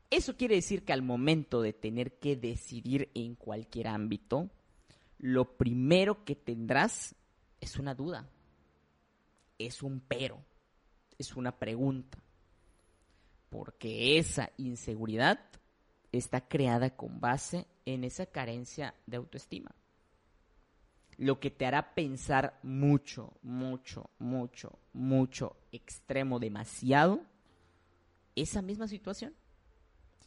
Eso 0.09 0.37
quiere 0.37 0.55
decir 0.55 0.85
que 0.85 0.93
al 0.93 1.01
momento 1.01 1.61
de 1.61 1.73
tener 1.73 2.17
que 2.17 2.35
decidir 2.37 3.11
en 3.13 3.35
cualquier 3.35 3.87
ámbito, 3.87 4.49
lo 5.17 5.57
primero 5.57 6.23
que 6.23 6.35
tendrás 6.35 7.15
es 7.59 7.77
una 7.77 7.93
duda, 7.93 8.29
es 9.57 9.83
un 9.83 9.99
pero, 9.99 10.39
es 11.17 11.35
una 11.35 11.57
pregunta 11.57 12.17
porque 13.49 14.17
esa 14.17 14.51
inseguridad 14.57 15.39
está 16.11 16.47
creada 16.47 16.95
con 16.95 17.19
base 17.19 17.65
en 17.85 18.03
esa 18.03 18.25
carencia 18.25 18.93
de 19.05 19.17
autoestima. 19.17 19.71
Lo 21.17 21.39
que 21.39 21.49
te 21.49 21.65
hará 21.65 21.95
pensar 21.95 22.59
mucho, 22.63 23.33
mucho, 23.41 24.09
mucho, 24.19 24.77
mucho, 24.93 25.57
extremo, 25.71 26.39
demasiado, 26.39 27.21
esa 28.35 28.61
misma 28.61 28.87
situación. 28.87 29.33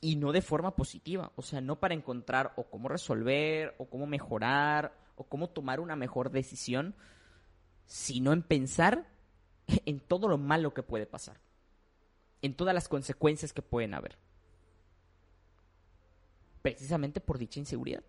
Y 0.00 0.16
no 0.16 0.33
de 0.33 0.42
forma 0.42 0.74
positiva, 0.74 1.33
o 1.37 1.42
sea, 1.42 1.61
no 1.61 1.79
para 1.79 1.94
encontrar 1.94 2.53
o 2.57 2.64
cómo 2.64 2.88
resolver, 2.88 3.74
o 3.79 3.87
cómo 3.88 4.07
mejorar, 4.07 4.94
o 5.14 5.24
cómo 5.24 5.50
tomar 5.50 5.79
una 5.79 5.94
mejor 5.94 6.31
decisión, 6.31 6.94
sino 7.87 8.33
en 8.33 8.42
pensar 8.42 9.07
en 9.87 10.00
todo 10.00 10.26
lo 10.26 10.38
malo 10.38 10.74
que 10.74 10.83
puede 10.83 11.07
pasar 11.07 11.38
en 12.42 12.55
todas 12.55 12.74
las 12.74 12.88
consecuencias 12.88 13.53
que 13.53 13.62
pueden 13.62 13.94
haber. 13.94 14.16
Precisamente 16.62 17.20
por 17.20 17.38
dicha 17.38 17.61
inseguridad, 17.61 18.03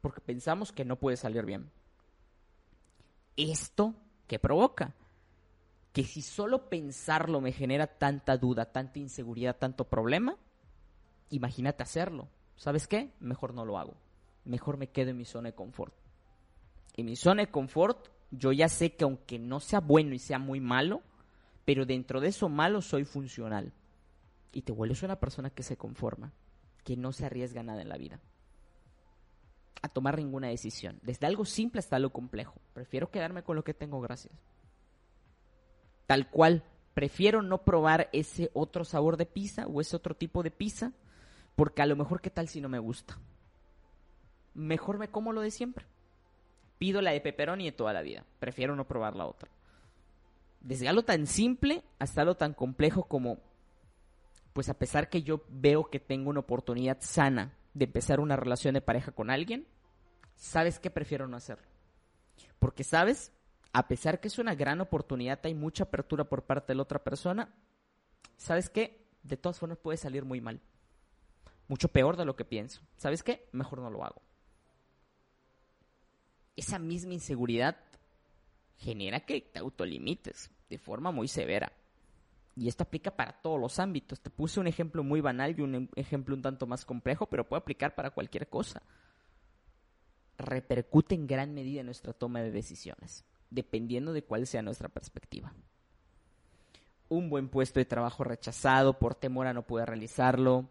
porque 0.00 0.20
pensamos 0.20 0.72
que 0.72 0.84
no 0.84 0.98
puede 0.98 1.16
salir 1.16 1.44
bien. 1.44 1.70
¿Esto 3.36 3.94
qué 4.26 4.38
provoca? 4.38 4.94
Que 5.92 6.04
si 6.04 6.22
solo 6.22 6.68
pensarlo 6.68 7.40
me 7.40 7.52
genera 7.52 7.86
tanta 7.86 8.36
duda, 8.36 8.72
tanta 8.72 8.98
inseguridad, 8.98 9.58
tanto 9.58 9.88
problema, 9.88 10.36
imagínate 11.30 11.82
hacerlo. 11.82 12.28
¿Sabes 12.56 12.86
qué? 12.86 13.12
Mejor 13.20 13.54
no 13.54 13.64
lo 13.64 13.78
hago. 13.78 13.94
Mejor 14.44 14.76
me 14.76 14.88
quedo 14.88 15.10
en 15.10 15.18
mi 15.18 15.24
zona 15.24 15.50
de 15.50 15.54
confort. 15.54 15.94
En 16.96 17.06
mi 17.06 17.16
zona 17.16 17.42
de 17.42 17.50
confort, 17.50 18.08
yo 18.30 18.52
ya 18.52 18.68
sé 18.68 18.94
que 18.94 19.04
aunque 19.04 19.38
no 19.38 19.60
sea 19.60 19.80
bueno 19.80 20.14
y 20.14 20.18
sea 20.18 20.38
muy 20.38 20.60
malo, 20.60 21.02
pero 21.64 21.86
dentro 21.86 22.20
de 22.20 22.28
eso 22.28 22.48
malo 22.48 22.82
soy 22.82 23.04
funcional. 23.04 23.72
Y 24.52 24.62
te 24.62 24.72
vuelves 24.72 25.02
una 25.02 25.20
persona 25.20 25.50
que 25.50 25.62
se 25.62 25.76
conforma, 25.76 26.32
que 26.84 26.96
no 26.96 27.12
se 27.12 27.26
arriesga 27.26 27.62
nada 27.62 27.82
en 27.82 27.88
la 27.88 27.96
vida. 27.96 28.20
A 29.82 29.88
tomar 29.88 30.16
ninguna 30.16 30.48
decisión. 30.48 30.98
Desde 31.02 31.26
algo 31.26 31.44
simple 31.44 31.80
hasta 31.80 31.96
algo 31.96 32.10
complejo. 32.10 32.54
Prefiero 32.72 33.10
quedarme 33.10 33.42
con 33.42 33.56
lo 33.56 33.64
que 33.64 33.74
tengo, 33.74 34.00
gracias. 34.00 34.32
Tal 36.06 36.30
cual, 36.30 36.62
prefiero 36.94 37.42
no 37.42 37.64
probar 37.64 38.08
ese 38.12 38.50
otro 38.54 38.84
sabor 38.84 39.16
de 39.16 39.26
pizza 39.26 39.66
o 39.66 39.80
ese 39.80 39.96
otro 39.96 40.14
tipo 40.14 40.42
de 40.42 40.50
pizza, 40.50 40.92
porque 41.56 41.82
a 41.82 41.86
lo 41.86 41.96
mejor 41.96 42.20
qué 42.20 42.30
tal 42.30 42.48
si 42.48 42.60
no 42.60 42.68
me 42.68 42.78
gusta. 42.78 43.18
Mejor 44.54 44.98
me 44.98 45.08
como 45.08 45.32
lo 45.32 45.40
de 45.40 45.50
siempre. 45.50 45.86
Pido 46.78 47.02
la 47.02 47.12
de 47.12 47.20
pepperoni 47.20 47.64
de 47.64 47.72
toda 47.72 47.92
la 47.92 48.02
vida. 48.02 48.24
Prefiero 48.38 48.76
no 48.76 48.86
probar 48.86 49.16
la 49.16 49.26
otra 49.26 49.50
desde 50.62 50.88
algo 50.88 51.02
tan 51.02 51.26
simple 51.26 51.82
hasta 51.98 52.22
algo 52.22 52.36
tan 52.36 52.54
complejo 52.54 53.04
como, 53.04 53.38
pues 54.52 54.68
a 54.68 54.74
pesar 54.74 55.08
que 55.08 55.22
yo 55.22 55.42
veo 55.48 55.90
que 55.90 56.00
tengo 56.00 56.30
una 56.30 56.40
oportunidad 56.40 56.98
sana 57.00 57.52
de 57.74 57.84
empezar 57.84 58.20
una 58.20 58.36
relación 58.36 58.74
de 58.74 58.80
pareja 58.80 59.12
con 59.12 59.30
alguien, 59.30 59.66
¿sabes 60.36 60.78
qué 60.78 60.90
prefiero 60.90 61.26
no 61.28 61.36
hacerlo? 61.36 61.66
Porque, 62.58 62.84
¿sabes? 62.84 63.32
A 63.72 63.88
pesar 63.88 64.20
que 64.20 64.28
es 64.28 64.38
una 64.38 64.54
gran 64.54 64.80
oportunidad, 64.80 65.40
hay 65.44 65.54
mucha 65.54 65.84
apertura 65.84 66.24
por 66.24 66.44
parte 66.44 66.72
de 66.72 66.76
la 66.76 66.82
otra 66.82 67.02
persona, 67.02 67.54
¿sabes 68.36 68.68
qué? 68.68 69.06
De 69.22 69.36
todas 69.36 69.58
formas 69.58 69.78
puede 69.78 69.96
salir 69.96 70.24
muy 70.24 70.40
mal. 70.40 70.60
Mucho 71.68 71.88
peor 71.88 72.16
de 72.16 72.24
lo 72.24 72.36
que 72.36 72.44
pienso. 72.44 72.82
¿Sabes 72.96 73.22
qué? 73.22 73.48
Mejor 73.52 73.78
no 73.78 73.90
lo 73.90 74.04
hago. 74.04 74.20
Esa 76.56 76.78
misma 76.78 77.14
inseguridad 77.14 77.76
genera 78.76 79.20
que 79.20 79.40
te 79.40 79.58
autolimites 79.58 80.50
de 80.68 80.78
forma 80.78 81.12
muy 81.12 81.28
severa. 81.28 81.72
Y 82.54 82.68
esto 82.68 82.82
aplica 82.84 83.10
para 83.10 83.32
todos 83.40 83.58
los 83.58 83.78
ámbitos. 83.78 84.20
Te 84.20 84.30
puse 84.30 84.60
un 84.60 84.66
ejemplo 84.66 85.02
muy 85.02 85.20
banal 85.20 85.58
y 85.58 85.62
un 85.62 85.88
ejemplo 85.96 86.34
un 86.34 86.42
tanto 86.42 86.66
más 86.66 86.84
complejo, 86.84 87.26
pero 87.26 87.48
puede 87.48 87.60
aplicar 87.60 87.94
para 87.94 88.10
cualquier 88.10 88.48
cosa. 88.48 88.82
Repercute 90.38 91.14
en 91.14 91.26
gran 91.26 91.54
medida 91.54 91.80
en 91.80 91.86
nuestra 91.86 92.12
toma 92.12 92.40
de 92.42 92.50
decisiones, 92.50 93.24
dependiendo 93.50 94.12
de 94.12 94.24
cuál 94.24 94.46
sea 94.46 94.60
nuestra 94.60 94.88
perspectiva. 94.88 95.54
Un 97.08 97.30
buen 97.30 97.48
puesto 97.48 97.80
de 97.80 97.84
trabajo 97.84 98.24
rechazado 98.24 98.98
por 98.98 99.14
temor 99.14 99.46
a 99.46 99.54
no 99.54 99.66
poder 99.66 99.88
realizarlo, 99.88 100.68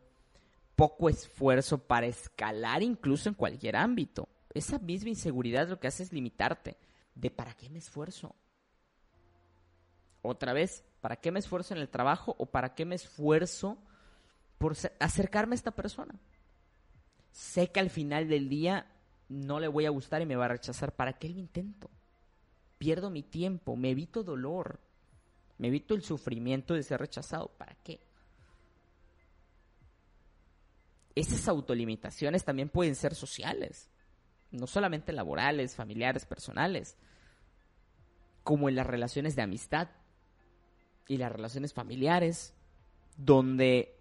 poco 0.75 1.09
esfuerzo 1.09 1.79
para 1.79 2.07
escalar 2.07 2.83
incluso 2.83 3.29
en 3.29 3.35
cualquier 3.35 3.75
ámbito. 3.75 4.29
Esa 4.53 4.79
misma 4.79 5.09
inseguridad 5.09 5.67
lo 5.67 5.79
que 5.79 5.87
hace 5.87 6.03
es 6.03 6.13
limitarte 6.13 6.77
de 7.15 7.31
para 7.31 7.53
qué 7.53 7.69
me 7.69 7.79
esfuerzo. 7.79 8.35
Otra 10.21 10.53
vez, 10.53 10.83
¿para 11.01 11.17
qué 11.17 11.31
me 11.31 11.39
esfuerzo 11.39 11.73
en 11.73 11.81
el 11.81 11.89
trabajo 11.89 12.35
o 12.37 12.45
para 12.45 12.73
qué 12.73 12.85
me 12.85 12.95
esfuerzo 12.95 13.77
por 14.61 14.77
acercarme 14.99 15.55
a 15.55 15.57
esta 15.57 15.71
persona. 15.71 16.13
Sé 17.31 17.71
que 17.71 17.79
al 17.79 17.89
final 17.89 18.29
del 18.29 18.47
día 18.47 18.85
no 19.27 19.59
le 19.59 19.67
voy 19.67 19.87
a 19.87 19.89
gustar 19.89 20.21
y 20.21 20.27
me 20.27 20.35
va 20.35 20.45
a 20.45 20.49
rechazar. 20.49 20.95
¿Para 20.95 21.13
qué 21.13 21.27
lo 21.29 21.39
intento? 21.39 21.89
Pierdo 22.77 23.09
mi 23.09 23.23
tiempo, 23.23 23.75
me 23.75 23.89
evito 23.89 24.23
dolor, 24.23 24.79
me 25.57 25.69
evito 25.69 25.95
el 25.95 26.03
sufrimiento 26.03 26.75
de 26.75 26.83
ser 26.83 26.99
rechazado. 26.99 27.47
¿Para 27.57 27.73
qué? 27.83 28.01
Esas 31.15 31.47
autolimitaciones 31.47 32.45
también 32.45 32.69
pueden 32.69 32.95
ser 32.95 33.15
sociales, 33.15 33.89
no 34.51 34.67
solamente 34.67 35.11
laborales, 35.11 35.75
familiares, 35.75 36.25
personales, 36.27 36.97
como 38.43 38.69
en 38.69 38.75
las 38.75 38.85
relaciones 38.85 39.35
de 39.35 39.41
amistad 39.41 39.89
y 41.07 41.17
las 41.17 41.31
relaciones 41.31 41.73
familiares, 41.73 42.53
donde 43.17 43.95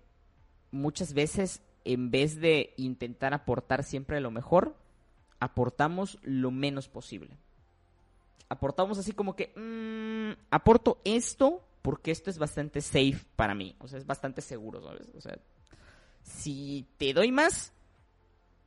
muchas 0.70 1.14
veces 1.14 1.62
en 1.84 2.10
vez 2.10 2.40
de 2.40 2.74
intentar 2.76 3.34
aportar 3.34 3.84
siempre 3.84 4.20
lo 4.20 4.30
mejor, 4.30 4.76
aportamos 5.38 6.18
lo 6.22 6.50
menos 6.50 6.88
posible. 6.88 7.36
Aportamos 8.48 8.98
así 8.98 9.12
como 9.12 9.34
que, 9.34 9.52
mm, 9.56 10.38
aporto 10.50 11.00
esto 11.04 11.64
porque 11.82 12.10
esto 12.10 12.30
es 12.30 12.38
bastante 12.38 12.80
safe 12.80 13.24
para 13.36 13.54
mí, 13.54 13.74
o 13.78 13.88
sea, 13.88 13.98
es 13.98 14.06
bastante 14.06 14.42
seguro, 14.42 14.82
¿sabes? 14.82 15.08
O 15.16 15.20
sea, 15.20 15.38
si 16.22 16.86
te 16.98 17.14
doy 17.14 17.32
más 17.32 17.72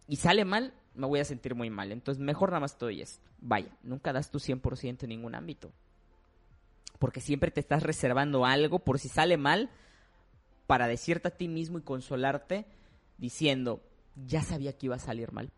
y 0.07 0.15
sale 0.15 0.45
mal, 0.45 0.73
me 0.95 1.07
voy 1.07 1.19
a 1.19 1.25
sentir 1.25 1.55
muy 1.55 1.69
mal. 1.69 1.91
Entonces, 1.91 2.23
mejor 2.23 2.49
nada 2.49 2.61
más 2.61 2.77
te 2.77 2.85
doy 2.85 3.01
esto. 3.01 3.27
Vaya, 3.39 3.75
nunca 3.83 4.13
das 4.13 4.31
tu 4.31 4.39
100% 4.39 5.03
en 5.03 5.09
ningún 5.09 5.35
ámbito. 5.35 5.71
Porque 7.03 7.19
siempre 7.19 7.51
te 7.51 7.59
estás 7.59 7.83
reservando 7.83 8.45
algo 8.45 8.79
por 8.79 8.97
si 8.97 9.09
sale 9.09 9.35
mal 9.35 9.69
para 10.67 10.87
decirte 10.87 11.27
a 11.27 11.35
ti 11.35 11.49
mismo 11.49 11.77
y 11.77 11.81
consolarte 11.81 12.65
diciendo, 13.17 13.83
ya 14.25 14.41
sabía 14.41 14.77
que 14.77 14.85
iba 14.85 14.95
a 14.95 14.99
salir 14.99 15.33
mal. 15.33 15.51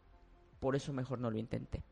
Por 0.59 0.75
eso 0.75 0.91
mejor 0.91 1.19
no 1.19 1.29
lo 1.29 1.37
intenté. 1.37 1.83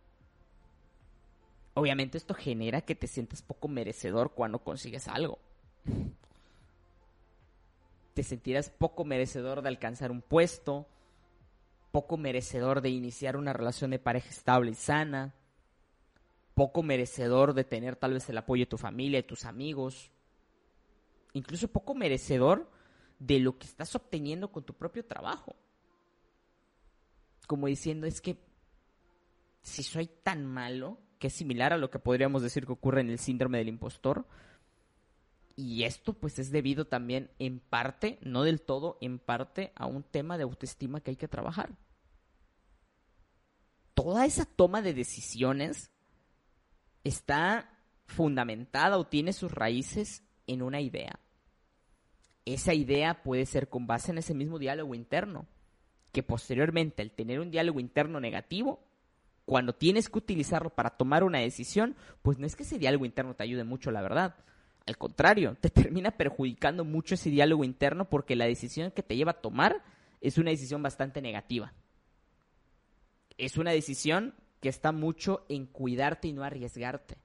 Obviamente 1.75 2.17
esto 2.17 2.33
genera 2.33 2.81
que 2.81 2.95
te 2.95 3.05
sientas 3.05 3.43
poco 3.43 3.67
merecedor 3.67 4.33
cuando 4.33 4.57
consigues 4.57 5.07
algo. 5.07 5.37
Te 8.15 8.23
sentirás 8.23 8.71
poco 8.71 9.05
merecedor 9.05 9.61
de 9.61 9.67
alcanzar 9.69 10.09
un 10.09 10.23
puesto, 10.23 10.87
poco 11.91 12.17
merecedor 12.17 12.81
de 12.81 12.89
iniciar 12.89 13.37
una 13.37 13.53
relación 13.53 13.91
de 13.91 13.99
pareja 13.99 14.31
estable 14.31 14.71
y 14.71 14.73
sana, 14.73 15.35
poco 16.53 16.83
merecedor 16.83 17.53
de 17.53 17.63
tener 17.63 17.95
tal 17.95 18.13
vez 18.13 18.29
el 18.29 18.37
apoyo 18.37 18.63
de 18.63 18.69
tu 18.69 18.77
familia, 18.77 19.19
de 19.19 19.27
tus 19.27 19.45
amigos, 19.45 20.11
incluso 21.33 21.67
poco 21.67 21.95
merecedor 21.95 22.69
de 23.19 23.39
lo 23.39 23.57
que 23.57 23.65
estás 23.65 23.95
obteniendo 23.95 24.51
con 24.51 24.63
tu 24.63 24.73
propio 24.73 25.05
trabajo. 25.05 25.55
Como 27.47 27.67
diciendo, 27.67 28.07
es 28.07 28.21
que 28.21 28.37
si 29.61 29.83
soy 29.83 30.07
tan 30.07 30.45
malo, 30.45 30.99
que 31.19 31.27
es 31.27 31.33
similar 31.33 31.73
a 31.73 31.77
lo 31.77 31.89
que 31.89 31.99
podríamos 31.99 32.41
decir 32.41 32.65
que 32.65 32.73
ocurre 32.73 33.01
en 33.01 33.09
el 33.09 33.19
síndrome 33.19 33.57
del 33.57 33.69
impostor, 33.69 34.25
y 35.55 35.83
esto 35.83 36.13
pues 36.13 36.39
es 36.39 36.51
debido 36.51 36.85
también 36.85 37.29
en 37.39 37.59
parte, 37.59 38.19
no 38.21 38.43
del 38.43 38.61
todo, 38.61 38.97
en 39.01 39.19
parte 39.19 39.71
a 39.75 39.85
un 39.85 40.03
tema 40.03 40.37
de 40.37 40.43
autoestima 40.43 40.99
que 40.99 41.11
hay 41.11 41.17
que 41.17 41.27
trabajar. 41.27 41.77
Toda 43.93 44.25
esa 44.25 44.45
toma 44.45 44.81
de 44.81 44.93
decisiones 44.93 45.92
está 47.03 47.69
fundamentada 48.05 48.97
o 48.97 49.07
tiene 49.07 49.33
sus 49.33 49.51
raíces 49.51 50.23
en 50.47 50.61
una 50.61 50.81
idea 50.81 51.19
esa 52.45 52.73
idea 52.73 53.23
puede 53.23 53.45
ser 53.45 53.69
con 53.69 53.87
base 53.87 54.11
en 54.11 54.17
ese 54.17 54.33
mismo 54.33 54.59
diálogo 54.59 54.95
interno, 54.95 55.47
que 56.11 56.23
posteriormente 56.23 57.01
al 57.01 57.11
tener 57.11 57.39
un 57.39 57.51
diálogo 57.51 57.79
interno 57.79 58.19
negativo, 58.19 58.83
cuando 59.45 59.73
tienes 59.73 60.09
que 60.09 60.19
utilizarlo 60.19 60.69
para 60.69 60.91
tomar 60.91 61.23
una 61.23 61.39
decisión, 61.39 61.95
pues 62.21 62.37
no 62.39 62.45
es 62.45 62.55
que 62.55 62.63
ese 62.63 62.79
diálogo 62.79 63.05
interno 63.05 63.35
te 63.35 63.43
ayude 63.43 63.63
mucho, 63.63 63.91
la 63.91 64.01
verdad. 64.01 64.35
Al 64.85 64.97
contrario, 64.97 65.57
te 65.59 65.69
termina 65.69 66.11
perjudicando 66.11 66.85
mucho 66.85 67.15
ese 67.15 67.29
diálogo 67.29 67.63
interno 67.63 68.09
porque 68.09 68.35
la 68.35 68.45
decisión 68.45 68.91
que 68.91 69.03
te 69.03 69.15
lleva 69.15 69.31
a 69.31 69.41
tomar 69.41 69.81
es 70.21 70.37
una 70.37 70.51
decisión 70.51 70.81
bastante 70.83 71.21
negativa. 71.21 71.73
Es 73.37 73.57
una 73.57 73.71
decisión 73.71 74.35
que 74.63 74.69
está 74.69 74.91
mucho 74.91 75.45
en 75.49 75.65
cuidarte 75.67 76.29
y 76.29 76.33
no 76.33 76.43
arriesgarte 76.43 77.17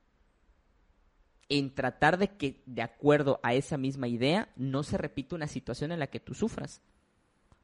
en 1.48 1.74
tratar 1.74 2.18
de 2.18 2.36
que, 2.36 2.62
de 2.66 2.82
acuerdo 2.82 3.40
a 3.42 3.54
esa 3.54 3.78
misma 3.78 4.08
idea, 4.08 4.52
no 4.56 4.82
se 4.82 4.98
repita 4.98 5.34
una 5.34 5.46
situación 5.46 5.92
en 5.92 5.98
la 5.98 6.08
que 6.08 6.20
tú 6.20 6.34
sufras. 6.34 6.82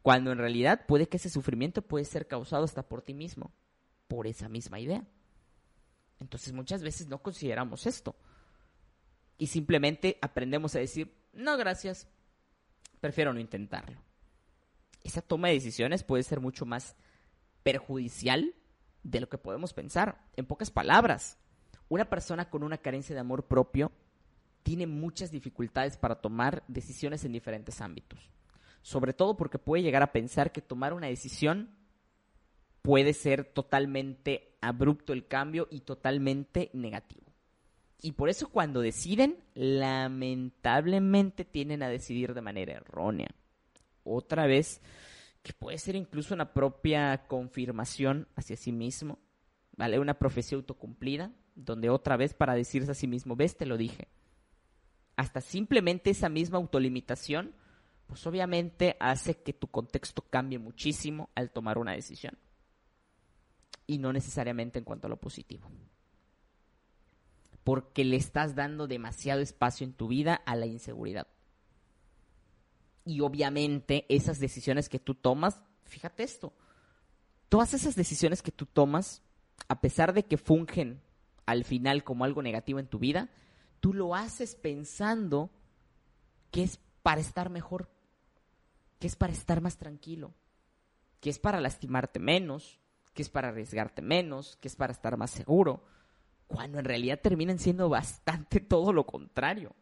Cuando 0.01 0.33
en 0.33 0.39
realidad 0.39 0.87
puede 0.87 1.09
que 1.09 1.19
ese 1.19 1.29
sufrimiento 1.29 1.83
puede 1.83 2.05
ser 2.05 2.27
causado 2.27 2.65
hasta 2.65 2.89
por 2.89 3.03
ti 3.03 3.15
mismo, 3.15 3.53
por 4.09 4.27
esa 4.27 4.49
misma 4.49 4.81
idea. 4.81 5.05
Entonces 6.19 6.53
muchas 6.53 6.83
veces 6.83 7.09
no 7.09 7.23
consideramos 7.23 7.87
esto. 7.87 8.17
Y 9.37 9.49
simplemente 9.49 10.19
aprendemos 10.23 10.75
a 10.77 10.79
decir, 10.79 11.15
no, 11.33 11.57
gracias, 11.59 12.07
prefiero 13.01 13.35
no 13.35 13.41
intentarlo. 13.41 14.01
Esa 15.03 15.21
toma 15.21 15.49
de 15.49 15.55
decisiones 15.55 16.05
puede 16.05 16.23
ser 16.23 16.41
mucho 16.41 16.65
más 16.65 16.97
perjudicial 17.63 18.55
de 19.05 19.21
lo 19.21 19.29
que 19.29 19.39
podemos 19.39 19.73
pensar. 19.73 20.21
En 20.37 20.47
pocas 20.47 20.71
palabras, 20.71 21.39
una 21.89 22.11
persona 22.11 22.51
con 22.51 22.65
una 22.65 22.79
carencia 22.79 23.15
de 23.15 23.21
amor 23.21 23.45
propio 23.45 23.93
tiene 24.65 24.87
muchas 24.87 25.31
dificultades 25.31 25.97
para 25.97 26.17
tomar 26.17 26.65
decisiones 26.67 27.25
en 27.25 27.33
diferentes 27.33 27.81
ámbitos. 27.81 28.19
Sobre 28.83 29.13
todo 29.13 29.37
porque 29.37 29.59
puede 29.59 29.83
llegar 29.83 30.03
a 30.03 30.13
pensar 30.13 30.51
que 30.51 30.63
tomar 30.63 30.93
una 30.93 31.07
decisión 31.07 31.71
puede 32.83 33.13
ser 33.15 33.45
totalmente 33.45 34.57
abrupto 34.61 35.13
el 35.13 35.27
cambio 35.27 35.69
y 35.71 35.81
totalmente 35.81 36.71
negativo. 36.73 37.25
Y 38.01 38.13
por 38.13 38.29
eso 38.29 38.49
cuando 38.49 38.81
deciden, 38.81 39.39
lamentablemente 39.55 41.45
tienden 41.45 41.83
a 41.83 41.89
decidir 41.89 42.35
de 42.35 42.43
manera 42.43 42.75
errónea. 42.75 43.29
Otra 44.05 44.47
vez, 44.47 44.83
que 45.45 45.53
puede 45.53 45.77
ser 45.77 45.95
incluso 45.95 46.33
una 46.33 46.55
propia 46.55 47.27
confirmación 47.29 48.27
hacia 48.35 48.57
sí 48.57 48.73
mismo, 48.73 49.19
¿vale? 49.77 49.99
Una 49.99 50.19
profecía 50.19 50.57
autocumplida, 50.57 51.33
donde 51.55 51.91
otra 51.91 52.17
vez 52.17 52.33
para 52.33 52.55
decirse 52.55 52.91
a 52.91 52.95
sí 52.95 53.07
mismo, 53.07 53.37
ves, 53.37 53.55
te 53.55 53.67
lo 53.67 53.77
dije. 53.77 54.09
Hasta 55.17 55.43
simplemente 55.43 56.09
esa 56.09 56.31
misma 56.31 56.57
autolimitación, 56.57 57.55
pues 58.07 58.27
obviamente 58.27 58.97
hace 59.01 59.37
que 59.43 59.53
tu 59.53 59.69
contexto 59.69 60.23
cambie 60.23 60.59
muchísimo 60.59 61.29
al 61.35 61.51
tomar 61.51 61.77
una 61.77 61.93
decisión. 61.93 62.39
Y 63.87 63.99
no 63.99 64.15
necesariamente 64.15 64.79
en 64.79 64.87
cuanto 64.87 65.09
a 65.09 65.11
lo 65.11 65.21
positivo. 65.21 65.71
Porque 67.65 68.03
le 68.07 68.17
estás 68.17 68.55
dando 68.55 68.87
demasiado 68.87 69.43
espacio 69.43 69.87
en 69.87 69.93
tu 69.93 70.09
vida 70.09 70.37
a 70.47 70.57
la 70.57 70.65
inseguridad. 70.65 71.27
Y 73.05 73.21
obviamente 73.21 74.07
esas 74.09 74.39
decisiones 74.39 74.89
que 74.89 74.99
tú 74.99 75.15
tomas, 75.15 75.61
fíjate 75.85 76.23
esto, 76.23 76.53
todas 77.49 77.75
esas 77.75 77.95
decisiones 77.95 78.43
que 78.43 78.53
tú 78.53 78.67
tomas, 78.67 79.23
a 79.69 79.81
pesar 79.81 80.13
de 80.13 80.25
que 80.25 80.39
fungen 80.39 81.03
al 81.47 81.65
final 81.65 82.05
como 82.05 82.25
algo 82.25 82.43
negativo 82.43 82.79
en 82.79 82.87
tu 82.87 82.99
vida, 82.99 83.29
tú 83.81 83.93
lo 83.93 84.15
haces 84.15 84.55
pensando 84.55 85.51
que 86.51 86.63
es 86.63 86.79
para 87.03 87.21
estar 87.21 87.51
mejor, 87.51 87.91
que 88.99 89.07
es 89.07 89.17
para 89.17 89.33
estar 89.33 89.61
más 89.61 89.77
tranquilo, 89.77 90.33
que 91.21 91.31
es 91.31 91.39
para 91.39 91.61
lastimarte 91.61 92.19
menos, 92.19 92.81
que 93.13 93.23
es 93.23 93.29
para 93.29 93.49
arriesgarte 93.49 94.03
menos, 94.03 94.57
que 94.57 94.69
es 94.69 94.77
para 94.77 94.93
estar 94.93 95.17
más 95.17 95.31
seguro, 95.31 95.85
cuando 96.47 96.79
en 96.79 96.85
realidad 96.85 97.21
terminan 97.23 97.59
siendo 97.59 97.89
bastante 97.89 98.61
todo 98.61 98.93
lo 98.93 99.05
contrario. 99.07 99.75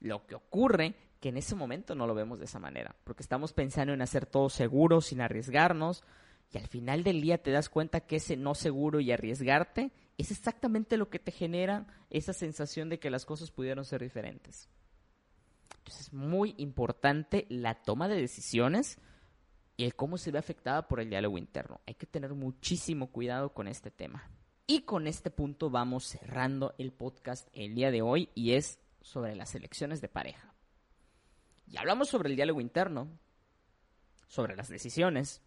Lo 0.00 0.26
que 0.26 0.34
ocurre 0.34 0.94
que 1.20 1.30
en 1.30 1.36
ese 1.36 1.54
momento 1.54 1.94
no 1.94 2.06
lo 2.06 2.14
vemos 2.14 2.38
de 2.38 2.44
esa 2.44 2.58
manera, 2.58 2.94
porque 3.04 3.22
estamos 3.22 3.52
pensando 3.52 3.92
en 3.92 4.02
hacer 4.02 4.26
todo 4.26 4.48
seguro, 4.48 5.00
sin 5.00 5.20
arriesgarnos, 5.20 6.04
y 6.52 6.58
al 6.58 6.66
final 6.66 7.02
del 7.02 7.20
día 7.20 7.42
te 7.42 7.50
das 7.50 7.68
cuenta 7.68 8.00
que 8.00 8.16
ese 8.16 8.36
no 8.36 8.54
seguro 8.54 9.00
y 9.00 9.12
arriesgarte 9.12 9.92
es 10.16 10.30
exactamente 10.30 10.96
lo 10.96 11.10
que 11.10 11.18
te 11.18 11.30
genera 11.30 11.86
esa 12.10 12.32
sensación 12.32 12.88
de 12.88 12.98
que 12.98 13.10
las 13.10 13.26
cosas 13.26 13.50
pudieron 13.50 13.84
ser 13.84 14.02
diferentes. 14.02 14.68
Entonces 15.78 16.06
es 16.06 16.12
muy 16.12 16.54
importante 16.56 17.46
la 17.50 17.74
toma 17.74 18.08
de 18.08 18.20
decisiones 18.20 18.98
y 19.76 19.84
el 19.84 19.94
cómo 19.94 20.18
se 20.18 20.32
ve 20.32 20.38
afectada 20.38 20.88
por 20.88 21.00
el 21.00 21.10
diálogo 21.10 21.38
interno. 21.38 21.80
Hay 21.86 21.94
que 21.94 22.06
tener 22.06 22.34
muchísimo 22.34 23.12
cuidado 23.12 23.52
con 23.52 23.68
este 23.68 23.90
tema. 23.90 24.30
Y 24.66 24.82
con 24.82 25.06
este 25.06 25.30
punto 25.30 25.70
vamos 25.70 26.04
cerrando 26.04 26.74
el 26.78 26.92
podcast 26.92 27.48
el 27.52 27.74
día 27.74 27.90
de 27.90 28.02
hoy 28.02 28.28
y 28.34 28.52
es 28.52 28.78
sobre 29.00 29.34
las 29.36 29.54
elecciones 29.54 30.00
de 30.00 30.08
pareja. 30.08 30.54
Ya 31.66 31.80
hablamos 31.80 32.08
sobre 32.08 32.30
el 32.30 32.36
diálogo 32.36 32.60
interno, 32.60 33.08
sobre 34.26 34.56
las 34.56 34.68
decisiones, 34.68 35.42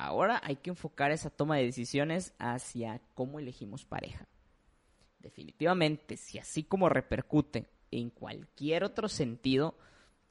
Ahora 0.00 0.40
hay 0.42 0.56
que 0.56 0.70
enfocar 0.70 1.10
esa 1.10 1.28
toma 1.28 1.58
de 1.58 1.64
decisiones 1.64 2.32
hacia 2.38 3.02
cómo 3.12 3.38
elegimos 3.38 3.84
pareja. 3.84 4.26
Definitivamente, 5.18 6.16
si 6.16 6.38
así 6.38 6.64
como 6.64 6.88
repercute 6.88 7.68
en 7.90 8.08
cualquier 8.08 8.82
otro 8.82 9.10
sentido, 9.10 9.76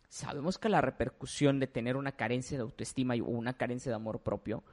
sabemos 0.08 0.58
que 0.58 0.70
la 0.70 0.82
repercusión 0.82 1.60
de 1.60 1.68
tener 1.68 1.98
una 1.98 2.14
carencia 2.14 2.58
de 2.58 2.64
autoestima 2.64 3.14
o 3.14 3.26
una 3.26 3.58
carencia 3.58 3.92
de 3.92 3.98
amor 3.98 4.24
propio 4.24 4.64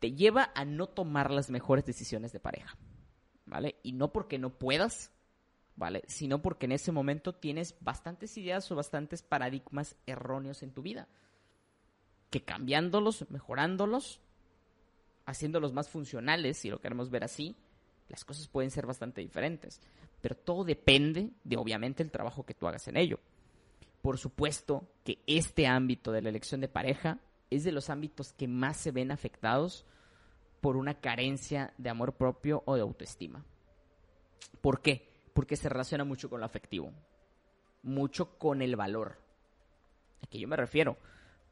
te 0.00 0.12
lleva 0.12 0.52
a 0.54 0.66
no 0.66 0.86
tomar 0.86 1.30
las 1.30 1.48
mejores 1.48 1.86
decisiones 1.86 2.30
de 2.30 2.40
pareja, 2.40 2.76
¿vale? 3.46 3.76
Y 3.82 3.92
no 3.92 4.12
porque 4.12 4.38
no 4.38 4.50
puedas, 4.50 5.12
¿vale? 5.76 6.02
Sino 6.06 6.42
porque 6.42 6.66
en 6.66 6.72
ese 6.72 6.92
momento 6.92 7.34
tienes 7.34 7.76
bastantes 7.80 8.36
ideas 8.36 8.70
o 8.70 8.76
bastantes 8.76 9.22
paradigmas 9.22 9.96
erróneos 10.06 10.62
en 10.62 10.72
tu 10.72 10.82
vida. 10.82 11.08
Que 12.30 12.42
cambiándolos, 12.42 13.30
mejorándolos, 13.30 14.20
haciéndolos 15.26 15.72
más 15.72 15.88
funcionales, 15.88 16.58
si 16.58 16.70
lo 16.70 16.80
queremos 16.80 17.10
ver 17.10 17.24
así, 17.24 17.56
las 18.08 18.24
cosas 18.24 18.48
pueden 18.48 18.70
ser 18.70 18.86
bastante 18.86 19.20
diferentes. 19.20 19.80
Pero 20.20 20.36
todo 20.36 20.64
depende 20.64 21.30
de, 21.42 21.56
obviamente, 21.56 22.02
el 22.02 22.10
trabajo 22.10 22.44
que 22.44 22.54
tú 22.54 22.66
hagas 22.66 22.88
en 22.88 22.96
ello. 22.96 23.18
Por 24.02 24.18
supuesto 24.18 24.88
que 25.02 25.22
este 25.26 25.66
ámbito 25.66 26.12
de 26.12 26.22
la 26.22 26.28
elección 26.28 26.60
de 26.60 26.68
pareja 26.68 27.18
es 27.50 27.64
de 27.64 27.72
los 27.72 27.88
ámbitos 27.90 28.32
que 28.32 28.48
más 28.48 28.76
se 28.76 28.90
ven 28.90 29.10
afectados 29.10 29.86
por 30.60 30.76
una 30.76 31.00
carencia 31.00 31.72
de 31.78 31.90
amor 31.90 32.14
propio 32.14 32.62
o 32.66 32.74
de 32.74 32.82
autoestima. 32.82 33.44
¿Por 34.60 34.80
qué? 34.80 35.13
Porque 35.34 35.56
se 35.56 35.68
relaciona 35.68 36.04
mucho 36.04 36.30
con 36.30 36.40
lo 36.40 36.46
afectivo, 36.46 36.90
mucho 37.82 38.38
con 38.38 38.62
el 38.62 38.76
valor. 38.76 39.18
¿A 40.22 40.26
qué 40.26 40.38
yo 40.38 40.48
me 40.48 40.56
refiero? 40.56 40.96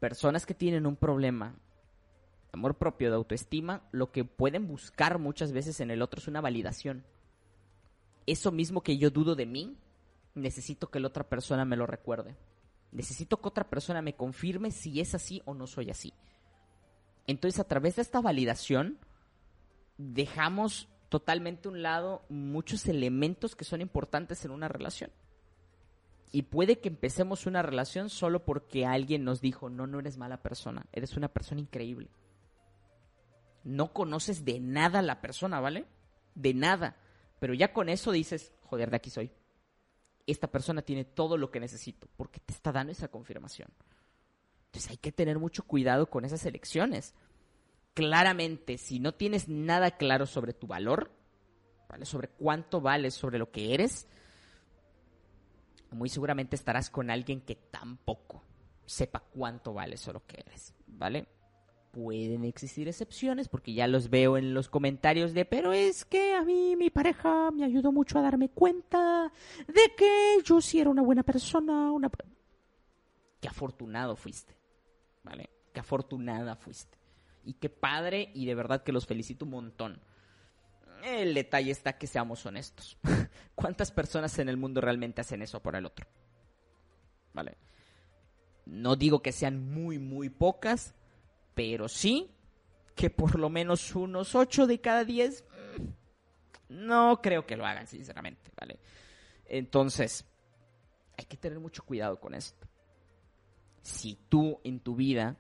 Personas 0.00 0.46
que 0.46 0.54
tienen 0.54 0.86
un 0.86 0.96
problema 0.96 1.54
amor 2.52 2.76
propio, 2.76 3.10
de 3.10 3.16
autoestima, 3.16 3.82
lo 3.92 4.12
que 4.12 4.24
pueden 4.24 4.68
buscar 4.68 5.18
muchas 5.18 5.52
veces 5.52 5.80
en 5.80 5.90
el 5.90 6.02
otro 6.02 6.20
es 6.20 6.28
una 6.28 6.40
validación. 6.40 7.04
Eso 8.26 8.52
mismo 8.52 8.82
que 8.82 8.98
yo 8.98 9.10
dudo 9.10 9.34
de 9.34 9.46
mí, 9.46 9.76
necesito 10.34 10.90
que 10.90 11.00
la 11.00 11.08
otra 11.08 11.28
persona 11.28 11.64
me 11.64 11.76
lo 11.76 11.86
recuerde. 11.86 12.36
Necesito 12.92 13.40
que 13.40 13.48
otra 13.48 13.68
persona 13.68 14.02
me 14.02 14.14
confirme 14.14 14.70
si 14.70 15.00
es 15.00 15.14
así 15.14 15.42
o 15.46 15.54
no 15.54 15.66
soy 15.66 15.90
así. 15.90 16.12
Entonces, 17.26 17.58
a 17.58 17.64
través 17.64 17.96
de 17.96 18.02
esta 18.02 18.20
validación, 18.20 18.98
dejamos 19.96 20.88
totalmente 21.12 21.68
un 21.68 21.82
lado 21.82 22.24
muchos 22.28 22.86
elementos 22.88 23.54
que 23.54 23.64
son 23.64 23.80
importantes 23.80 24.44
en 24.44 24.50
una 24.50 24.66
relación. 24.66 25.12
Y 26.32 26.42
puede 26.42 26.80
que 26.80 26.88
empecemos 26.88 27.46
una 27.46 27.62
relación 27.62 28.10
solo 28.10 28.44
porque 28.44 28.86
alguien 28.86 29.22
nos 29.22 29.40
dijo, 29.40 29.70
no, 29.70 29.86
no 29.86 30.00
eres 30.00 30.16
mala 30.16 30.42
persona, 30.42 30.86
eres 30.92 31.16
una 31.16 31.28
persona 31.28 31.60
increíble 31.60 32.10
no 33.64 33.92
conoces 33.92 34.44
de 34.44 34.60
nada 34.60 35.00
a 35.00 35.02
la 35.02 35.20
persona, 35.20 35.60
¿vale? 35.60 35.86
De 36.34 36.54
nada. 36.54 36.96
Pero 37.38 37.54
ya 37.54 37.72
con 37.72 37.88
eso 37.88 38.12
dices, 38.12 38.52
joder, 38.64 38.90
de 38.90 38.96
aquí 38.96 39.10
soy. 39.10 39.30
Esta 40.26 40.48
persona 40.48 40.82
tiene 40.82 41.04
todo 41.04 41.36
lo 41.36 41.50
que 41.50 41.60
necesito, 41.60 42.08
porque 42.16 42.40
te 42.40 42.52
está 42.52 42.72
dando 42.72 42.92
esa 42.92 43.08
confirmación. 43.08 43.68
Entonces 44.66 44.90
hay 44.90 44.96
que 44.96 45.12
tener 45.12 45.38
mucho 45.38 45.64
cuidado 45.64 46.08
con 46.08 46.24
esas 46.24 46.44
elecciones. 46.46 47.14
Claramente, 47.94 48.78
si 48.78 48.98
no 48.98 49.12
tienes 49.12 49.48
nada 49.48 49.92
claro 49.92 50.26
sobre 50.26 50.54
tu 50.54 50.66
valor, 50.66 51.10
¿vale? 51.88 52.06
Sobre 52.06 52.28
cuánto 52.28 52.80
vales, 52.80 53.14
sobre 53.14 53.38
lo 53.38 53.50
que 53.50 53.74
eres, 53.74 54.08
muy 55.90 56.08
seguramente 56.08 56.56
estarás 56.56 56.88
con 56.88 57.10
alguien 57.10 57.42
que 57.42 57.54
tampoco 57.54 58.42
sepa 58.86 59.20
cuánto 59.20 59.74
vales 59.74 60.06
o 60.08 60.12
lo 60.12 60.26
que 60.26 60.40
eres, 60.40 60.74
¿vale? 60.86 61.26
pueden 61.92 62.44
existir 62.44 62.88
excepciones 62.88 63.48
porque 63.48 63.74
ya 63.74 63.86
los 63.86 64.08
veo 64.08 64.38
en 64.38 64.54
los 64.54 64.70
comentarios 64.70 65.34
de 65.34 65.44
pero 65.44 65.74
es 65.74 66.06
que 66.06 66.32
a 66.32 66.42
mí 66.42 66.74
mi 66.74 66.88
pareja 66.88 67.50
me 67.50 67.64
ayudó 67.64 67.92
mucho 67.92 68.18
a 68.18 68.22
darme 68.22 68.48
cuenta 68.48 69.30
de 69.68 69.94
que 69.94 70.38
yo 70.42 70.62
sí 70.62 70.80
era 70.80 70.88
una 70.88 71.02
buena 71.02 71.22
persona, 71.22 71.92
una 71.92 72.10
qué 73.42 73.48
afortunado 73.48 74.16
fuiste. 74.16 74.56
¿Vale? 75.22 75.50
Qué 75.72 75.80
afortunada 75.80 76.56
fuiste. 76.56 76.96
Y 77.44 77.54
qué 77.54 77.68
padre 77.68 78.30
y 78.34 78.46
de 78.46 78.54
verdad 78.54 78.82
que 78.82 78.92
los 78.92 79.06
felicito 79.06 79.44
un 79.44 79.50
montón. 79.52 80.00
El 81.02 81.34
detalle 81.34 81.72
está 81.72 81.98
que 81.98 82.06
seamos 82.06 82.46
honestos. 82.46 82.96
¿Cuántas 83.54 83.90
personas 83.90 84.38
en 84.38 84.48
el 84.48 84.56
mundo 84.56 84.80
realmente 84.80 85.20
hacen 85.20 85.42
eso 85.42 85.60
por 85.60 85.74
el 85.74 85.86
otro? 85.86 86.06
¿Vale? 87.32 87.56
No 88.66 88.94
digo 88.94 89.22
que 89.22 89.32
sean 89.32 89.72
muy, 89.72 89.98
muy 89.98 90.28
pocas, 90.28 90.94
pero 91.54 91.88
sí 91.88 92.30
que 92.94 93.10
por 93.10 93.38
lo 93.38 93.48
menos 93.48 93.94
unos 93.96 94.34
8 94.34 94.66
de 94.66 94.80
cada 94.80 95.04
10 95.04 95.44
mm, 95.78 96.84
no 96.86 97.20
creo 97.20 97.46
que 97.46 97.56
lo 97.56 97.66
hagan, 97.66 97.86
sinceramente, 97.86 98.50
¿vale? 98.58 98.78
Entonces, 99.46 100.24
hay 101.18 101.24
que 101.24 101.36
tener 101.36 101.58
mucho 101.58 101.84
cuidado 101.84 102.20
con 102.20 102.34
esto. 102.34 102.66
Si 103.82 104.14
tú 104.28 104.60
en 104.62 104.80
tu 104.80 104.94
vida 104.94 105.36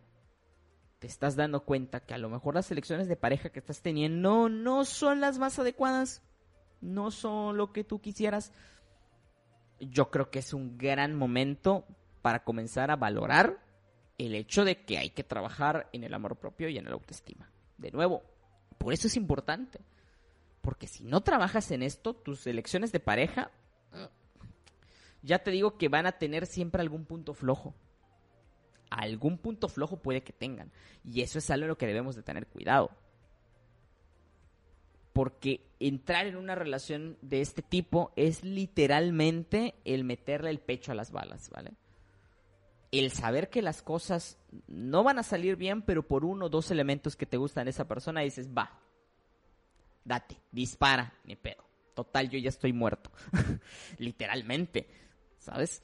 te 1.02 1.08
estás 1.08 1.34
dando 1.34 1.64
cuenta 1.64 1.98
que 1.98 2.14
a 2.14 2.18
lo 2.18 2.30
mejor 2.30 2.54
las 2.54 2.70
elecciones 2.70 3.08
de 3.08 3.16
pareja 3.16 3.48
que 3.48 3.58
estás 3.58 3.82
teniendo 3.82 4.48
no 4.48 4.84
son 4.84 5.20
las 5.20 5.36
más 5.36 5.58
adecuadas, 5.58 6.22
no 6.80 7.10
son 7.10 7.56
lo 7.56 7.72
que 7.72 7.82
tú 7.82 8.00
quisieras, 8.00 8.52
yo 9.80 10.12
creo 10.12 10.30
que 10.30 10.38
es 10.38 10.54
un 10.54 10.78
gran 10.78 11.16
momento 11.16 11.84
para 12.22 12.44
comenzar 12.44 12.92
a 12.92 12.96
valorar 12.96 13.58
el 14.16 14.36
hecho 14.36 14.64
de 14.64 14.84
que 14.84 14.96
hay 14.96 15.10
que 15.10 15.24
trabajar 15.24 15.88
en 15.92 16.04
el 16.04 16.14
amor 16.14 16.36
propio 16.36 16.68
y 16.68 16.78
en 16.78 16.84
la 16.84 16.92
autoestima. 16.92 17.50
De 17.78 17.90
nuevo, 17.90 18.22
por 18.78 18.92
eso 18.92 19.08
es 19.08 19.16
importante. 19.16 19.80
Porque 20.60 20.86
si 20.86 21.02
no 21.02 21.22
trabajas 21.22 21.72
en 21.72 21.82
esto, 21.82 22.14
tus 22.14 22.46
elecciones 22.46 22.92
de 22.92 23.00
pareja, 23.00 23.50
ya 25.20 25.40
te 25.40 25.50
digo 25.50 25.78
que 25.78 25.88
van 25.88 26.06
a 26.06 26.12
tener 26.12 26.46
siempre 26.46 26.80
algún 26.80 27.06
punto 27.06 27.34
flojo. 27.34 27.74
Algún 28.94 29.38
punto 29.38 29.68
flojo 29.68 29.96
puede 29.96 30.22
que 30.22 30.32
tengan. 30.32 30.70
Y 31.04 31.22
eso 31.22 31.38
es 31.38 31.50
algo 31.50 31.64
en 31.64 31.68
lo 31.68 31.78
que 31.78 31.86
debemos 31.86 32.16
de 32.16 32.22
tener 32.22 32.46
cuidado. 32.46 32.90
Porque 35.12 35.66
entrar 35.78 36.26
en 36.26 36.36
una 36.36 36.54
relación 36.54 37.18
de 37.20 37.40
este 37.40 37.62
tipo 37.62 38.12
es 38.16 38.44
literalmente 38.44 39.74
el 39.84 40.04
meterle 40.04 40.50
el 40.50 40.60
pecho 40.60 40.92
a 40.92 40.94
las 40.94 41.10
balas, 41.12 41.50
¿vale? 41.50 41.72
el 42.92 43.10
saber 43.10 43.48
que 43.48 43.62
las 43.62 43.82
cosas 43.82 44.38
no 44.68 45.02
van 45.02 45.18
a 45.18 45.22
salir 45.22 45.56
bien, 45.56 45.80
pero 45.82 46.06
por 46.06 46.26
uno 46.26 46.46
o 46.46 46.48
dos 46.50 46.70
elementos 46.70 47.16
que 47.16 47.26
te 47.26 47.38
gustan 47.38 47.64
de 47.64 47.70
esa 47.70 47.88
persona, 47.88 48.20
dices, 48.20 48.50
va, 48.50 48.78
date, 50.04 50.36
dispara, 50.52 51.14
ni 51.24 51.34
pedo. 51.34 51.64
Total, 51.94 52.28
yo 52.28 52.38
ya 52.38 52.50
estoy 52.50 52.74
muerto. 52.74 53.10
Literalmente, 53.98 54.86
¿sabes? 55.38 55.82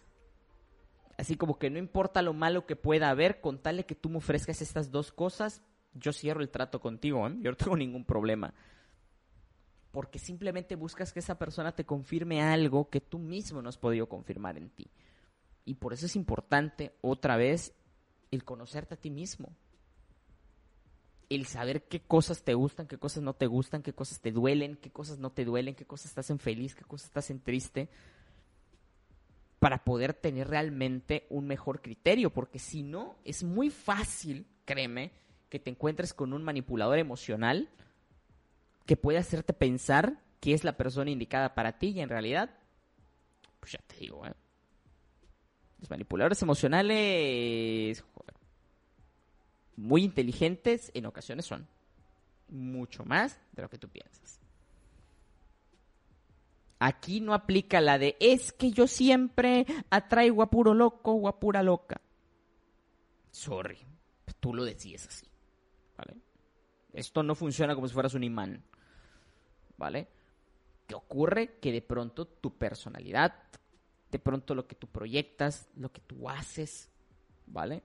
Así 1.19 1.37
como 1.37 1.59
que 1.59 1.69
no 1.69 1.79
importa 1.79 2.23
lo 2.23 2.33
malo 2.33 2.65
que 2.65 2.77
pueda 2.77 3.11
haber, 3.11 3.41
con 3.41 3.59
tal 3.59 3.79
de 3.79 3.87
que 3.87 3.97
tú 3.97 4.09
me 4.09 4.19
ofrezcas 4.19 4.63
estas 4.63 4.93
dos 4.93 5.13
cosas, 5.13 5.63
yo 5.93 6.13
cierro 6.13 6.41
el 6.41 6.49
trato 6.49 6.81
contigo, 6.81 7.27
¿eh? 7.27 7.37
yo 7.41 7.51
no 7.51 7.57
tengo 7.57 7.77
ningún 7.77 8.05
problema. 8.05 8.55
Porque 9.91 10.21
simplemente 10.21 10.77
buscas 10.77 11.13
que 11.13 11.19
esa 11.19 11.37
persona 11.37 11.75
te 11.75 11.85
confirme 11.85 12.41
algo 12.41 12.89
que 12.89 13.01
tú 13.01 13.19
mismo 13.19 13.61
no 13.61 13.69
has 13.69 13.79
podido 13.79 14.09
confirmar 14.09 14.57
en 14.59 14.71
ti. 14.71 14.91
Y 15.65 15.75
por 15.75 15.93
eso 15.93 16.07
es 16.07 16.15
importante, 16.15 16.95
otra 17.01 17.37
vez, 17.37 17.75
el 18.31 18.45
conocerte 18.45 18.95
a 18.95 19.01
ti 19.01 19.11
mismo. 19.11 19.57
El 21.29 21.47
saber 21.47 21.89
qué 21.89 22.01
cosas 22.01 22.45
te 22.45 22.55
gustan, 22.55 22.87
qué 22.87 22.97
cosas 22.97 23.25
no 23.25 23.35
te 23.35 23.47
gustan, 23.47 23.83
qué 23.83 23.93
cosas 23.93 24.21
te 24.21 24.31
duelen, 24.31 24.77
qué 24.77 24.93
cosas 24.93 25.19
no 25.19 25.31
te 25.31 25.45
duelen, 25.45 25.75
qué 25.75 25.85
cosas 25.85 26.07
estás 26.07 26.31
en 26.31 26.39
feliz, 26.39 26.77
qué 26.77 26.85
cosas 26.85 27.09
estás 27.09 27.31
en 27.31 27.41
triste. 27.41 27.91
Para 29.59 29.85
poder 29.85 30.15
tener 30.15 30.49
realmente 30.49 31.27
un 31.31 31.47
mejor 31.47 31.83
criterio. 31.83 32.31
Porque 32.31 32.59
si 32.59 32.83
no, 32.83 33.17
es 33.25 33.43
muy 33.43 33.71
fácil, 33.71 34.47
créeme, 34.65 35.13
que 35.49 35.59
te 35.59 35.71
encuentres 35.71 36.15
con 36.15 36.33
un 36.33 36.45
manipulador 36.45 36.99
emocional 36.99 37.69
que 38.87 38.97
puede 38.97 39.19
hacerte 39.19 39.53
pensar 39.53 40.23
que 40.41 40.55
es 40.55 40.65
la 40.65 40.77
persona 40.77 41.11
indicada 41.11 41.55
para 41.55 41.79
ti 41.79 41.89
y 41.89 42.01
en 42.01 42.09
realidad, 42.09 42.51
pues 43.61 43.73
ya 43.73 43.81
te 43.87 43.97
digo, 43.97 44.25
¿eh? 44.27 44.33
Los 45.79 45.91
manipuladores 45.91 46.43
emocionales, 46.43 48.05
muy 49.77 50.03
inteligentes 50.03 50.91
en 50.95 51.07
ocasiones 51.07 51.47
son. 51.47 51.69
Mucho 52.49 53.05
más 53.05 53.39
de 53.53 53.63
lo 53.63 53.71
que 53.71 53.79
tú 53.79 53.89
piensas. 53.89 54.38
Aquí 56.79 57.21
no 57.21 57.35
aplica 57.35 57.81
la 57.81 57.99
de 57.99 58.17
es 58.21 58.53
que 58.53 58.71
yo 58.71 58.87
siempre 58.87 59.67
atraigo 59.91 60.43
a 60.43 60.51
puro 60.51 60.75
loco 60.75 61.13
o 61.13 61.29
a 61.29 61.41
pura 61.41 61.63
loca. 61.63 62.01
Sorry, 63.31 63.79
tú 64.39 64.55
lo 64.55 64.65
decides 64.65 65.07
así. 65.07 65.27
¿Vale? 65.97 66.17
Esto 66.93 67.23
no 67.23 67.35
funciona 67.35 67.75
como 67.75 67.89
si 67.89 67.95
fueras 67.95 68.15
un 68.15 68.25
imán. 68.25 68.63
¿Vale? 69.77 70.09
¿Qué 70.87 70.95
ocurre? 70.95 71.59
Que 71.61 71.73
de 71.73 71.83
pronto 71.83 72.27
tu 72.27 72.57
personalidad, 72.57 73.35
de 74.11 74.19
pronto 74.19 74.55
lo 74.55 74.67
que 74.67 74.75
tú 74.75 74.87
proyectas, 74.87 75.69
lo 75.77 75.93
que 75.93 76.01
tú 76.01 76.29
haces, 76.29 76.91
¿vale? 77.47 77.83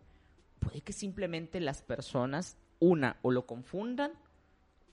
Puede 0.60 0.82
que 0.82 0.94
simplemente 0.94 1.60
las 1.60 1.82
personas, 1.82 2.58
una, 2.80 3.18
o 3.22 3.32
lo 3.32 3.46
confundan, 3.46 4.14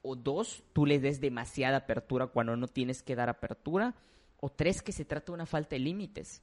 o 0.03 0.17
dos, 0.17 0.63
tú 0.73 0.87
les 0.87 1.03
des 1.03 1.21
demasiada 1.21 1.79
apertura 1.79 2.29
cuando 2.29 2.57
no 2.57 2.69
tienes 2.69 3.03
que 3.03 3.17
dar 3.17 3.29
apertura, 3.29 3.95
o 4.39 4.51
tres, 4.51 4.83
que 4.83 4.93
se 4.93 5.05
trata 5.05 5.27
de 5.27 5.33
una 5.33 5.47
falta 5.47 5.77
de 5.77 5.81
límites. 5.81 6.43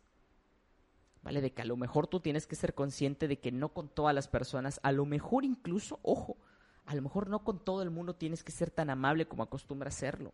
¿vale? 1.27 1.41
De 1.41 1.51
que 1.51 1.61
a 1.61 1.65
lo 1.65 1.75
mejor 1.75 2.07
tú 2.07 2.19
tienes 2.19 2.47
que 2.47 2.55
ser 2.55 2.73
consciente 2.73 3.27
de 3.27 3.39
que 3.39 3.51
no 3.51 3.73
con 3.73 3.89
todas 3.89 4.15
las 4.15 4.27
personas, 4.27 4.79
a 4.83 4.91
lo 4.91 5.05
mejor 5.05 5.43
incluso, 5.43 5.99
ojo, 6.01 6.37
a 6.85 6.95
lo 6.95 7.01
mejor 7.01 7.29
no 7.29 7.43
con 7.43 7.63
todo 7.63 7.81
el 7.81 7.89
mundo 7.89 8.15
tienes 8.15 8.43
que 8.45 8.53
ser 8.53 8.71
tan 8.71 8.89
amable 8.89 9.27
como 9.27 9.43
acostumbras 9.43 9.95
serlo. 9.95 10.33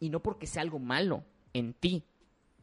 Y 0.00 0.08
no 0.08 0.22
porque 0.22 0.46
sea 0.46 0.62
algo 0.62 0.78
malo 0.78 1.24
en 1.52 1.74
ti, 1.74 2.04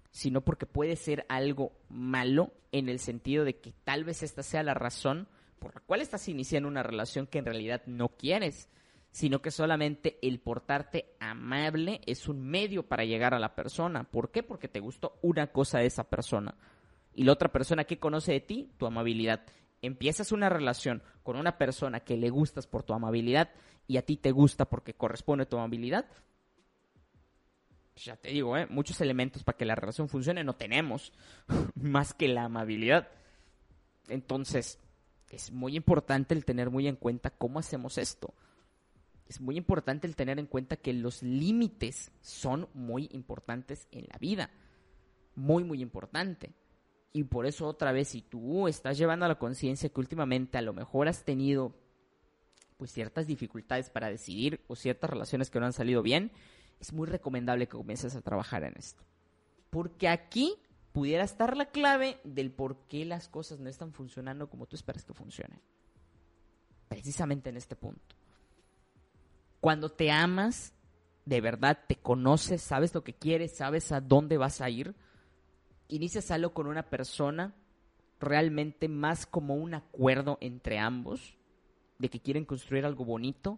sino 0.09 0.41
porque 0.41 0.65
puede 0.65 0.95
ser 0.95 1.25
algo 1.29 1.71
malo 1.89 2.51
en 2.71 2.89
el 2.89 2.99
sentido 2.99 3.45
de 3.45 3.59
que 3.59 3.73
tal 3.83 4.03
vez 4.03 4.23
esta 4.23 4.41
sea 4.41 4.63
la 4.63 4.73
razón 4.73 5.27
por 5.63 5.75
la 5.75 5.79
cual 5.79 6.01
estás 6.01 6.27
iniciando 6.27 6.67
una 6.67 6.83
relación 6.83 7.25
que 7.25 7.37
en 7.37 7.45
realidad 7.45 7.83
no 7.85 8.09
quieres, 8.09 8.67
sino 9.11 9.41
que 9.41 9.49
solamente 9.49 10.19
el 10.21 10.41
portarte 10.41 11.15
amable 11.21 12.01
es 12.05 12.27
un 12.27 12.45
medio 12.45 12.83
para 12.83 13.05
llegar 13.05 13.33
a 13.33 13.39
la 13.39 13.55
persona. 13.55 14.03
¿Por 14.03 14.29
qué? 14.29 14.43
Porque 14.43 14.67
te 14.67 14.81
gustó 14.81 15.17
una 15.21 15.47
cosa 15.47 15.79
de 15.79 15.85
esa 15.85 16.09
persona. 16.09 16.53
Y 17.13 17.23
la 17.23 17.31
otra 17.31 17.49
persona 17.49 17.85
que 17.85 17.97
conoce 17.97 18.33
de 18.33 18.41
ti, 18.41 18.73
tu 18.77 18.85
amabilidad. 18.85 19.45
Empiezas 19.81 20.33
una 20.33 20.49
relación 20.49 21.01
con 21.23 21.37
una 21.37 21.57
persona 21.57 22.01
que 22.01 22.17
le 22.17 22.29
gustas 22.29 22.67
por 22.67 22.83
tu 22.83 22.93
amabilidad 22.93 23.49
y 23.87 23.95
a 23.95 24.01
ti 24.01 24.17
te 24.17 24.31
gusta 24.31 24.65
porque 24.65 24.95
corresponde 24.95 25.45
tu 25.45 25.57
amabilidad, 25.57 26.07
pues 27.93 28.05
ya 28.05 28.17
te 28.17 28.31
digo, 28.31 28.57
¿eh? 28.57 28.67
muchos 28.69 28.99
elementos 28.99 29.45
para 29.45 29.57
que 29.57 29.65
la 29.65 29.75
relación 29.75 30.09
funcione 30.09 30.43
no 30.43 30.57
tenemos, 30.57 31.13
más 31.75 32.13
que 32.13 32.27
la 32.27 32.43
amabilidad. 32.43 33.07
Entonces, 34.09 34.77
es 35.33 35.51
muy 35.51 35.75
importante 35.75 36.33
el 36.33 36.45
tener 36.45 36.69
muy 36.69 36.87
en 36.87 36.95
cuenta 36.95 37.31
cómo 37.31 37.59
hacemos 37.59 37.97
esto. 37.97 38.33
Es 39.27 39.41
muy 39.41 39.57
importante 39.57 40.05
el 40.05 40.15
tener 40.15 40.37
en 40.37 40.45
cuenta 40.45 40.75
que 40.75 40.93
los 40.93 41.23
límites 41.23 42.11
son 42.21 42.67
muy 42.73 43.09
importantes 43.11 43.87
en 43.91 44.05
la 44.11 44.17
vida. 44.19 44.51
Muy, 45.35 45.63
muy 45.63 45.81
importante. 45.81 46.53
Y 47.13 47.23
por 47.23 47.45
eso 47.45 47.67
otra 47.67 47.91
vez, 47.91 48.09
si 48.09 48.21
tú 48.21 48.67
estás 48.67 48.97
llevando 48.97 49.25
a 49.25 49.29
la 49.29 49.39
conciencia 49.39 49.89
que 49.89 49.99
últimamente 49.99 50.57
a 50.57 50.61
lo 50.61 50.73
mejor 50.73 51.07
has 51.07 51.23
tenido 51.23 51.75
pues 52.77 52.91
ciertas 52.91 53.27
dificultades 53.27 53.89
para 53.89 54.09
decidir 54.09 54.63
o 54.67 54.75
ciertas 54.75 55.09
relaciones 55.09 55.49
que 55.49 55.59
no 55.59 55.65
han 55.65 55.73
salido 55.73 56.01
bien, 56.01 56.31
es 56.79 56.91
muy 56.91 57.07
recomendable 57.07 57.67
que 57.67 57.77
comiences 57.77 58.15
a 58.15 58.21
trabajar 58.21 58.63
en 58.63 58.73
esto. 58.77 59.03
Porque 59.69 60.09
aquí 60.09 60.55
pudiera 60.93 61.23
estar 61.23 61.57
la 61.57 61.65
clave 61.65 62.19
del 62.23 62.51
por 62.51 62.77
qué 62.87 63.03
las 63.03 63.27
cosas 63.27 63.59
no 63.59 63.67
están 63.67 63.91
funcionando 63.91 64.49
como 64.49 64.67
tú 64.67 64.75
esperas 64.75 65.03
que 65.03 65.13
funcionen. 65.13 65.59
Precisamente 66.87 67.49
en 67.49 67.57
este 67.57 67.75
punto. 67.75 68.15
Cuando 69.59 69.91
te 69.91 70.11
amas, 70.11 70.73
de 71.25 71.41
verdad 71.41 71.79
te 71.87 71.95
conoces, 71.95 72.61
sabes 72.61 72.93
lo 72.93 73.03
que 73.03 73.13
quieres, 73.13 73.57
sabes 73.57 73.91
a 73.91 74.01
dónde 74.01 74.37
vas 74.37 74.61
a 74.61 74.69
ir, 74.69 74.95
inicias 75.87 76.29
algo 76.31 76.53
con 76.53 76.67
una 76.67 76.83
persona 76.83 77.55
realmente 78.19 78.87
más 78.87 79.25
como 79.25 79.55
un 79.55 79.73
acuerdo 79.73 80.37
entre 80.41 80.77
ambos, 80.77 81.35
de 81.97 82.09
que 82.09 82.21
quieren 82.21 82.45
construir 82.45 82.85
algo 82.85 83.03
bonito, 83.03 83.57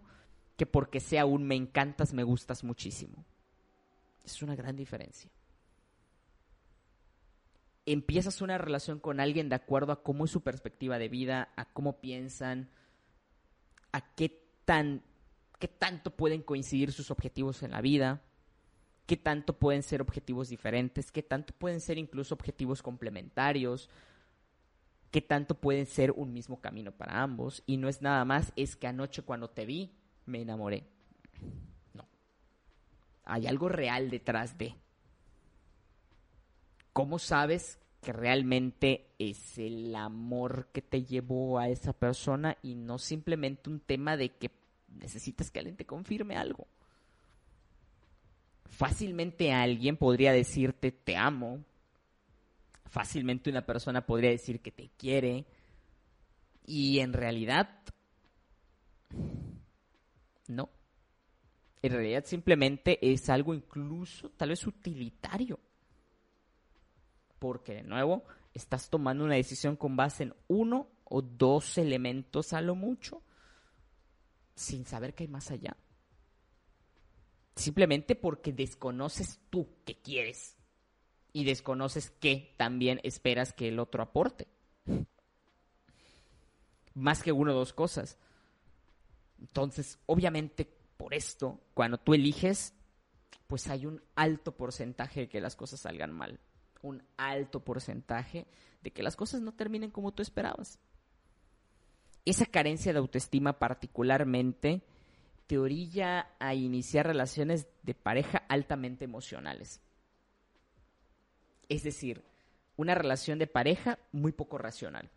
que 0.56 0.66
porque 0.66 1.02
sea 1.02 1.26
un 1.26 1.46
me 1.46 1.56
encantas, 1.56 2.14
me 2.14 2.24
gustas 2.24 2.64
muchísimo. 2.64 3.26
Es 4.24 4.42
una 4.42 4.56
gran 4.56 4.76
diferencia. 4.76 5.30
Empiezas 7.86 8.42
una 8.42 8.58
relación 8.58 9.00
con 9.00 9.20
alguien 9.20 9.50
de 9.50 9.56
acuerdo 9.56 9.92
a 9.92 10.04
cómo 10.04 10.26
es 10.26 10.32
su 10.32 10.42
perspectiva 10.42 10.98
de 10.98 11.10
vida, 11.10 11.50
a 11.56 11.66
cómo 11.66 12.02
piensan, 12.02 12.70
a 13.92 14.14
qué 14.16 14.42
tan 14.66 15.04
qué 15.60 15.68
tanto 15.68 16.12
pueden 16.12 16.42
coincidir 16.42 16.92
sus 16.92 17.12
objetivos 17.12 17.64
en 17.64 17.72
la 17.72 17.82
vida, 17.82 18.22
qué 19.06 19.18
tanto 19.18 19.58
pueden 19.58 19.84
ser 19.84 20.02
objetivos 20.02 20.50
diferentes, 20.50 21.12
qué 21.12 21.24
tanto 21.24 21.54
pueden 21.54 21.82
ser 21.82 21.98
incluso 21.98 22.34
objetivos 22.34 22.82
complementarios, 22.82 23.90
qué 25.12 25.22
tanto 25.22 25.56
pueden 25.56 25.86
ser 25.86 26.12
un 26.12 26.34
mismo 26.34 26.60
camino 26.60 26.92
para 26.92 27.22
ambos. 27.22 27.64
Y 27.66 27.78
no 27.78 27.88
es 27.88 28.02
nada 28.02 28.26
más, 28.26 28.52
es 28.56 28.76
que 28.76 28.88
anoche 28.88 29.22
cuando 29.22 29.50
te 29.50 29.66
vi, 29.66 29.92
me 30.26 30.42
enamoré. 30.42 30.88
No. 31.94 32.08
Hay 33.24 33.48
algo 33.48 33.70
real 33.70 34.10
detrás 34.10 34.58
de. 34.58 34.76
¿Cómo 36.96 37.20
sabes 37.20 37.78
que 38.02 38.14
realmente 38.14 39.08
es 39.20 39.58
el 39.58 39.94
amor 39.98 40.70
que 40.72 40.82
te 40.82 41.04
llevó 41.04 41.60
a 41.60 41.68
esa 41.68 41.92
persona 41.92 42.58
y 42.64 42.76
no 42.76 43.00
simplemente 43.00 43.70
un 43.70 43.82
tema 43.82 44.16
de 44.16 44.30
que 44.30 44.50
necesitas 44.88 45.52
que 45.52 45.60
alguien 45.60 45.76
te 45.76 45.86
confirme 45.86 46.38
algo? 46.38 46.68
Fácilmente 48.64 49.52
alguien 49.52 49.98
podría 49.98 50.32
decirte 50.32 50.94
te 50.94 51.18
amo. 51.18 51.66
Fácilmente 52.86 53.50
una 53.50 53.66
persona 53.66 54.06
podría 54.06 54.30
decir 54.30 54.62
que 54.62 54.72
te 54.72 54.90
quiere. 54.98 55.44
Y 56.66 57.00
en 57.00 57.12
realidad 57.12 57.78
no. 60.48 60.70
En 61.82 61.92
realidad 61.92 62.24
simplemente 62.24 63.00
es 63.02 63.30
algo 63.30 63.54
incluso 63.54 64.30
tal 64.30 64.48
vez 64.48 64.66
utilitario. 64.66 65.60
Porque 67.46 67.76
de 67.76 67.84
nuevo, 67.84 68.24
estás 68.56 68.90
tomando 68.90 69.24
una 69.24 69.36
decisión 69.36 69.76
con 69.76 69.96
base 69.96 70.24
en 70.24 70.34
uno 70.48 70.88
o 71.04 71.22
dos 71.22 71.78
elementos 71.78 72.54
a 72.54 72.62
lo 72.62 72.74
mucho, 72.74 73.22
sin 74.56 74.84
saber 74.84 75.14
que 75.14 75.26
hay 75.26 75.28
más 75.28 75.52
allá. 75.52 75.78
Simplemente 77.56 78.16
porque 78.16 78.52
desconoces 78.52 79.40
tú 79.52 79.68
qué 79.86 80.02
quieres 80.02 80.58
y 81.34 81.44
desconoces 81.44 82.10
qué 82.10 82.56
también 82.58 83.00
esperas 83.04 83.54
que 83.54 83.68
el 83.68 83.78
otro 83.78 84.02
aporte. 84.02 84.48
Más 86.96 87.22
que 87.22 87.32
uno 87.32 87.52
o 87.52 87.56
dos 87.56 87.74
cosas. 87.74 88.18
Entonces, 89.40 90.00
obviamente, 90.08 90.66
por 90.98 91.14
esto, 91.14 91.62
cuando 91.76 92.00
tú 92.00 92.16
eliges, 92.16 92.74
pues 93.46 93.68
hay 93.68 93.86
un 93.86 94.02
alto 94.16 94.58
porcentaje 94.58 95.20
de 95.20 95.30
que 95.30 95.42
las 95.42 95.56
cosas 95.56 95.82
salgan 95.82 96.12
mal. 96.12 96.40
Un 96.86 97.04
alto 97.18 97.64
porcentaje 97.64 98.46
de 98.82 98.92
que 98.92 99.04
las 99.04 99.16
cosas 99.16 99.42
no 99.42 99.54
terminen 99.54 99.92
como 99.92 100.14
tú 100.14 100.22
esperabas. 100.22 100.80
Esa 102.26 102.46
carencia 102.46 102.94
de 102.94 103.00
autoestima 103.00 103.60
particularmente 103.60 104.82
te 105.48 105.58
orilla 105.58 106.30
a 106.40 106.54
iniciar 106.54 107.08
relaciones 107.08 107.68
de 107.84 107.94
pareja 107.94 108.44
altamente 108.50 109.06
emocionales. 109.06 109.80
Es 111.70 111.84
decir, 111.84 112.24
una 112.78 112.96
relación 112.96 113.40
de 113.40 113.48
pareja 113.48 114.00
muy 114.12 114.32
poco 114.32 114.58
racional 114.58 115.10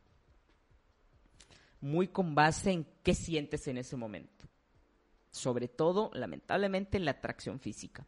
muy 1.81 2.09
con 2.09 2.35
base 2.35 2.73
en 2.73 2.87
qué 3.03 3.15
sientes 3.15 3.69
en 3.69 3.79
ese 3.79 3.97
momento. 3.97 4.47
Sobre 5.31 5.69
todo, 5.69 6.11
lamentablemente, 6.15 6.97
en 6.97 7.05
la 7.05 7.13
atracción 7.13 7.61
física. 7.61 8.07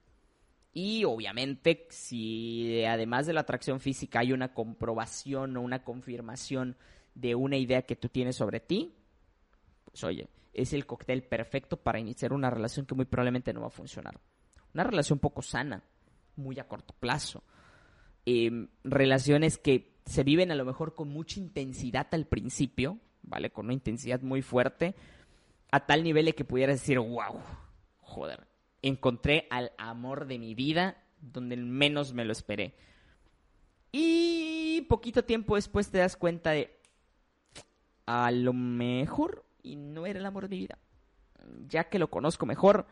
Y 0.73 1.05
obviamente, 1.05 1.87
si 1.91 2.85
además 2.85 3.27
de 3.27 3.33
la 3.33 3.41
atracción 3.41 3.81
física 3.81 4.21
hay 4.21 4.33
una 4.33 4.55
comprobación 4.55 5.57
o 5.57 5.61
una 5.61 5.83
confirmación 5.83 6.77
de 7.15 7.35
una 7.35 7.57
idea 7.57 7.83
que 7.83 7.97
tú 7.97 8.09
tienes 8.09 8.37
sobre 8.37 8.61
ti, 8.61 8.95
pues 9.85 10.05
oye, 10.05 10.29
es 10.53 10.73
el 10.73 10.87
cóctel 10.87 11.25
perfecto 11.25 11.77
para 11.77 11.99
iniciar 11.99 12.33
una 12.33 12.51
relación 12.51 12.87
que 12.87 12.95
muy 12.95 13.05
probablemente 13.05 13.53
no 13.53 13.63
va 13.63 13.69
a 13.69 13.71
funcionar. 13.71 14.21
Una 14.75 14.85
relación 14.85 15.19
poco 15.19 15.43
sana, 15.43 15.83
muy 16.37 16.59
a 16.61 16.69
corto 16.69 16.95
plazo. 16.95 17.43
Em, 18.25 18.69
relaciones 18.85 19.59
que 19.59 19.99
se 20.05 20.23
viven 20.23 20.53
a 20.53 20.55
lo 20.55 20.65
mejor 20.65 20.95
con 20.95 21.09
mucha 21.09 21.41
intensidad 21.41 22.07
al 22.13 22.27
principio, 22.27 22.99
¿vale? 23.23 23.51
Con 23.51 23.67
una 23.67 23.75
intensidad 23.75 24.21
muy 24.23 24.43
fuerte, 24.43 24.95
a 25.73 25.87
tal 25.87 26.05
nivel 26.05 26.27
de 26.27 26.35
que 26.35 26.45
pudieras 26.45 26.81
decir, 26.81 26.99
wow, 26.99 27.41
joder, 27.99 28.47
encontré 28.83 29.47
al 29.51 29.73
amor 29.79 30.27
de 30.27 30.39
mi 30.39 30.55
vida 30.55 30.97
donde 31.21 31.57
menos 31.57 32.15
me 32.15 32.25
lo 32.25 32.33
esperé. 32.33 32.75
Y 33.93 34.83
poquito 34.83 35.25
tiempo 35.25 35.57
después 35.57 35.91
te 35.91 35.99
das 35.99 36.17
cuenta 36.17 36.51
de, 36.51 36.77
a 38.07 38.31
lo 38.31 38.53
mejor, 38.53 39.45
y 39.63 39.77
no 39.77 40.07
era 40.07 40.19
el 40.19 40.27
amor 40.27 40.45
de 40.45 40.49
mi 40.49 40.59
vida. 40.59 40.79
Ya 41.69 41.89
que 41.89 41.99
lo 41.99 42.11
conozco 42.11 42.47
mejor, 42.47 42.87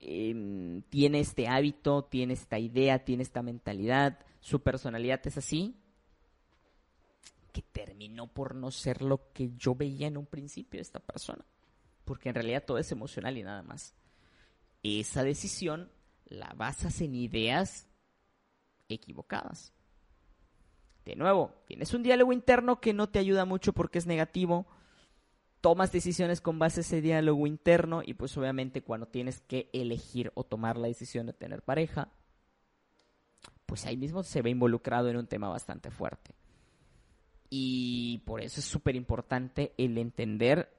em, 0.00 0.82
tiene 0.82 1.20
este 1.20 1.48
hábito, 1.48 2.04
tiene 2.04 2.34
esta 2.34 2.58
idea, 2.58 3.04
tiene 3.04 3.22
esta 3.22 3.42
mentalidad, 3.42 4.18
su 4.40 4.60
personalidad 4.60 5.20
es 5.26 5.38
así, 5.38 5.76
que 7.52 7.62
terminó 7.62 8.26
por 8.26 8.54
no 8.54 8.70
ser 8.70 9.02
lo 9.02 9.32
que 9.32 9.52
yo 9.56 9.74
veía 9.74 10.08
en 10.08 10.16
un 10.16 10.26
principio 10.26 10.78
de 10.78 10.82
esta 10.82 11.00
persona. 11.00 11.44
Porque 12.04 12.28
en 12.28 12.34
realidad 12.34 12.64
todo 12.66 12.78
es 12.78 12.90
emocional 12.92 13.38
y 13.38 13.42
nada 13.42 13.62
más. 13.62 13.94
Esa 14.84 15.24
decisión 15.24 15.90
la 16.26 16.52
basas 16.54 17.00
en 17.00 17.14
ideas 17.14 17.88
equivocadas. 18.88 19.72
De 21.04 21.16
nuevo, 21.16 21.52
tienes 21.66 21.92
un 21.94 22.02
diálogo 22.02 22.32
interno 22.32 22.80
que 22.80 22.92
no 22.92 23.08
te 23.08 23.18
ayuda 23.18 23.44
mucho 23.44 23.72
porque 23.72 23.98
es 23.98 24.06
negativo. 24.06 24.66
Tomas 25.60 25.90
decisiones 25.90 26.40
con 26.40 26.58
base 26.58 26.80
a 26.80 26.82
ese 26.82 27.00
diálogo 27.00 27.46
interno 27.46 28.02
y 28.04 28.14
pues 28.14 28.36
obviamente 28.36 28.82
cuando 28.82 29.06
tienes 29.06 29.40
que 29.40 29.70
elegir 29.72 30.30
o 30.34 30.44
tomar 30.44 30.76
la 30.76 30.88
decisión 30.88 31.26
de 31.26 31.32
tener 31.32 31.62
pareja, 31.62 32.10
pues 33.66 33.86
ahí 33.86 33.96
mismo 33.96 34.22
se 34.22 34.42
ve 34.42 34.50
involucrado 34.50 35.08
en 35.08 35.16
un 35.16 35.26
tema 35.26 35.48
bastante 35.48 35.90
fuerte. 35.90 36.34
Y 37.48 38.18
por 38.26 38.42
eso 38.42 38.60
es 38.60 38.66
súper 38.66 38.96
importante 38.96 39.72
el 39.78 39.96
entender 39.96 40.70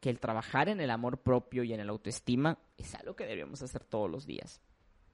que 0.00 0.10
el 0.10 0.20
trabajar 0.20 0.68
en 0.68 0.80
el 0.80 0.90
amor 0.90 1.18
propio 1.18 1.64
y 1.64 1.72
en 1.72 1.80
el 1.80 1.88
autoestima 1.88 2.58
es 2.76 2.94
algo 2.94 3.16
que 3.16 3.24
deberíamos 3.24 3.62
hacer 3.62 3.84
todos 3.84 4.10
los 4.10 4.26
días. 4.26 4.60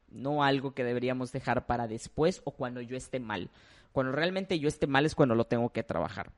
No 0.08 0.42
algo 0.44 0.74
que 0.74 0.84
deberíamos 0.84 1.32
dejar 1.32 1.66
para 1.66 1.88
después 1.88 2.42
o 2.44 2.52
cuando 2.52 2.80
yo 2.80 2.96
esté 2.96 3.20
mal. 3.20 3.50
Cuando 3.92 4.12
realmente 4.12 4.58
yo 4.58 4.68
esté 4.68 4.86
mal 4.86 5.06
es 5.06 5.14
cuando 5.14 5.34
lo 5.34 5.46
tengo 5.46 5.70
que 5.70 5.82
trabajar. 5.82 6.32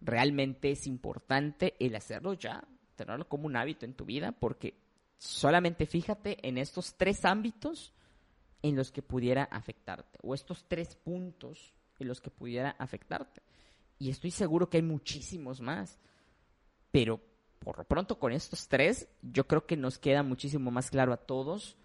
Realmente 0.00 0.70
es 0.70 0.86
importante 0.86 1.74
el 1.80 1.96
hacerlo 1.96 2.34
ya, 2.34 2.64
tenerlo 2.96 3.28
como 3.28 3.46
un 3.46 3.56
hábito 3.56 3.84
en 3.84 3.94
tu 3.94 4.04
vida, 4.04 4.32
porque 4.32 4.74
solamente 5.16 5.86
fíjate 5.86 6.46
en 6.46 6.58
estos 6.58 6.94
tres 6.94 7.24
ámbitos 7.24 7.92
en 8.62 8.76
los 8.76 8.90
que 8.90 9.02
pudiera 9.02 9.44
afectarte, 9.44 10.18
o 10.22 10.34
estos 10.34 10.64
tres 10.66 10.96
puntos 10.96 11.74
en 11.98 12.08
los 12.08 12.20
que 12.20 12.30
pudiera 12.30 12.70
afectarte. 12.78 13.42
Y 13.98 14.10
estoy 14.10 14.30
seguro 14.30 14.68
que 14.68 14.78
hay 14.78 14.82
muchísimos 14.82 15.60
más, 15.60 15.98
pero 16.90 17.20
por 17.58 17.78
lo 17.78 17.84
pronto 17.84 18.18
con 18.18 18.32
estos 18.32 18.68
tres, 18.68 19.08
yo 19.22 19.46
creo 19.46 19.66
que 19.66 19.76
nos 19.76 19.98
queda 19.98 20.22
muchísimo 20.22 20.70
más 20.70 20.90
claro 20.90 21.12
a 21.12 21.18
todos 21.18 21.76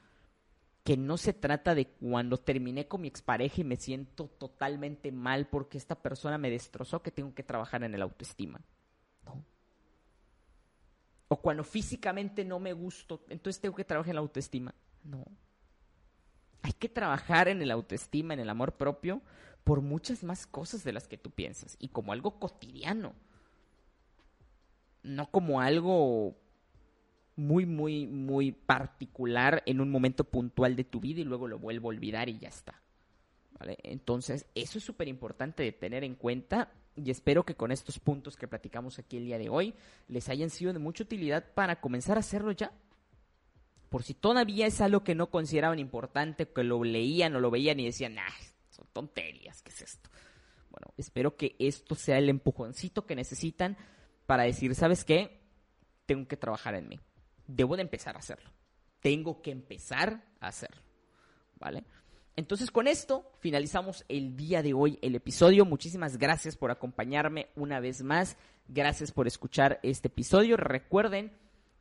que 0.83 0.97
no 0.97 1.17
se 1.17 1.33
trata 1.33 1.75
de 1.75 1.87
cuando 1.87 2.37
terminé 2.37 2.87
con 2.87 3.01
mi 3.01 3.07
expareja 3.07 3.61
y 3.61 3.63
me 3.63 3.77
siento 3.77 4.27
totalmente 4.27 5.11
mal 5.11 5.47
porque 5.47 5.77
esta 5.77 5.95
persona 5.95 6.37
me 6.37 6.49
destrozó 6.49 7.01
que 7.01 7.11
tengo 7.11 7.33
que 7.33 7.43
trabajar 7.43 7.83
en 7.83 7.95
el 7.95 8.01
autoestima. 8.01 8.59
No. 9.25 9.43
O 11.29 11.37
cuando 11.37 11.63
físicamente 11.63 12.43
no 12.43 12.59
me 12.59 12.73
gusto, 12.73 13.23
entonces 13.29 13.61
tengo 13.61 13.75
que 13.75 13.85
trabajar 13.85 14.09
en 14.11 14.15
la 14.15 14.21
autoestima. 14.21 14.75
No. 15.03 15.25
Hay 16.63 16.73
que 16.73 16.89
trabajar 16.89 17.47
en 17.47 17.61
el 17.61 17.71
autoestima, 17.71 18.33
en 18.33 18.41
el 18.41 18.49
amor 18.49 18.73
propio, 18.73 19.21
por 19.63 19.81
muchas 19.81 20.23
más 20.23 20.45
cosas 20.45 20.83
de 20.83 20.91
las 20.91 21.07
que 21.07 21.17
tú 21.17 21.31
piensas 21.31 21.77
y 21.79 21.89
como 21.89 22.11
algo 22.11 22.39
cotidiano. 22.39 23.13
No 25.03 25.29
como 25.29 25.61
algo 25.61 26.35
muy, 27.35 27.65
muy, 27.65 28.07
muy 28.07 28.51
particular 28.51 29.63
en 29.65 29.81
un 29.81 29.89
momento 29.89 30.23
puntual 30.23 30.75
de 30.75 30.83
tu 30.83 30.99
vida 30.99 31.21
y 31.21 31.25
luego 31.25 31.47
lo 31.47 31.59
vuelvo 31.59 31.89
a 31.89 31.93
olvidar 31.93 32.29
y 32.29 32.39
ya 32.39 32.49
está. 32.49 32.81
Entonces, 33.83 34.45
eso 34.55 34.77
es 34.77 34.83
súper 34.83 35.07
importante 35.07 35.63
de 35.63 35.71
tener 35.71 36.03
en 36.03 36.15
cuenta 36.15 36.71
y 36.95 37.09
espero 37.09 37.43
que 37.43 37.55
con 37.55 37.71
estos 37.71 37.99
puntos 37.99 38.35
que 38.35 38.47
platicamos 38.47 38.99
aquí 38.99 39.17
el 39.17 39.25
día 39.25 39.37
de 39.37 39.49
hoy 39.49 39.73
les 40.07 40.29
hayan 40.29 40.49
sido 40.49 40.73
de 40.73 40.79
mucha 40.79 41.03
utilidad 41.03 41.45
para 41.53 41.79
comenzar 41.79 42.17
a 42.17 42.19
hacerlo 42.19 42.51
ya. 42.51 42.71
Por 43.89 44.03
si 44.03 44.13
todavía 44.13 44.67
es 44.67 44.81
algo 44.81 45.03
que 45.03 45.15
no 45.15 45.29
consideraban 45.29 45.79
importante, 45.79 46.47
que 46.47 46.63
lo 46.63 46.83
leían 46.83 47.35
o 47.35 47.39
lo 47.39 47.51
veían 47.51 47.79
y 47.79 47.85
decían, 47.85 48.17
ah, 48.19 48.33
son 48.69 48.87
tonterías, 48.91 49.61
¿qué 49.61 49.69
es 49.69 49.81
esto? 49.81 50.09
Bueno, 50.71 50.87
espero 50.97 51.35
que 51.35 51.55
esto 51.59 51.95
sea 51.95 52.17
el 52.17 52.29
empujoncito 52.29 53.05
que 53.05 53.15
necesitan 53.15 53.77
para 54.25 54.43
decir, 54.43 54.73
¿sabes 54.75 55.03
qué? 55.03 55.41
Tengo 56.05 56.27
que 56.27 56.37
trabajar 56.37 56.75
en 56.75 56.89
mí 56.89 56.99
debo 57.47 57.75
de 57.75 57.81
empezar 57.81 58.15
a 58.15 58.19
hacerlo. 58.19 58.49
Tengo 58.99 59.41
que 59.41 59.51
empezar 59.51 60.23
a 60.39 60.47
hacerlo. 60.47 60.81
¿Vale? 61.59 61.83
Entonces 62.35 62.71
con 62.71 62.87
esto 62.87 63.31
finalizamos 63.39 64.05
el 64.09 64.35
día 64.35 64.63
de 64.63 64.73
hoy 64.73 64.97
el 65.01 65.15
episodio. 65.15 65.65
Muchísimas 65.65 66.17
gracias 66.17 66.55
por 66.55 66.71
acompañarme 66.71 67.49
una 67.55 67.79
vez 67.79 68.03
más. 68.03 68.37
Gracias 68.67 69.11
por 69.11 69.27
escuchar 69.27 69.79
este 69.83 70.07
episodio. 70.07 70.57
Recuerden 70.57 71.31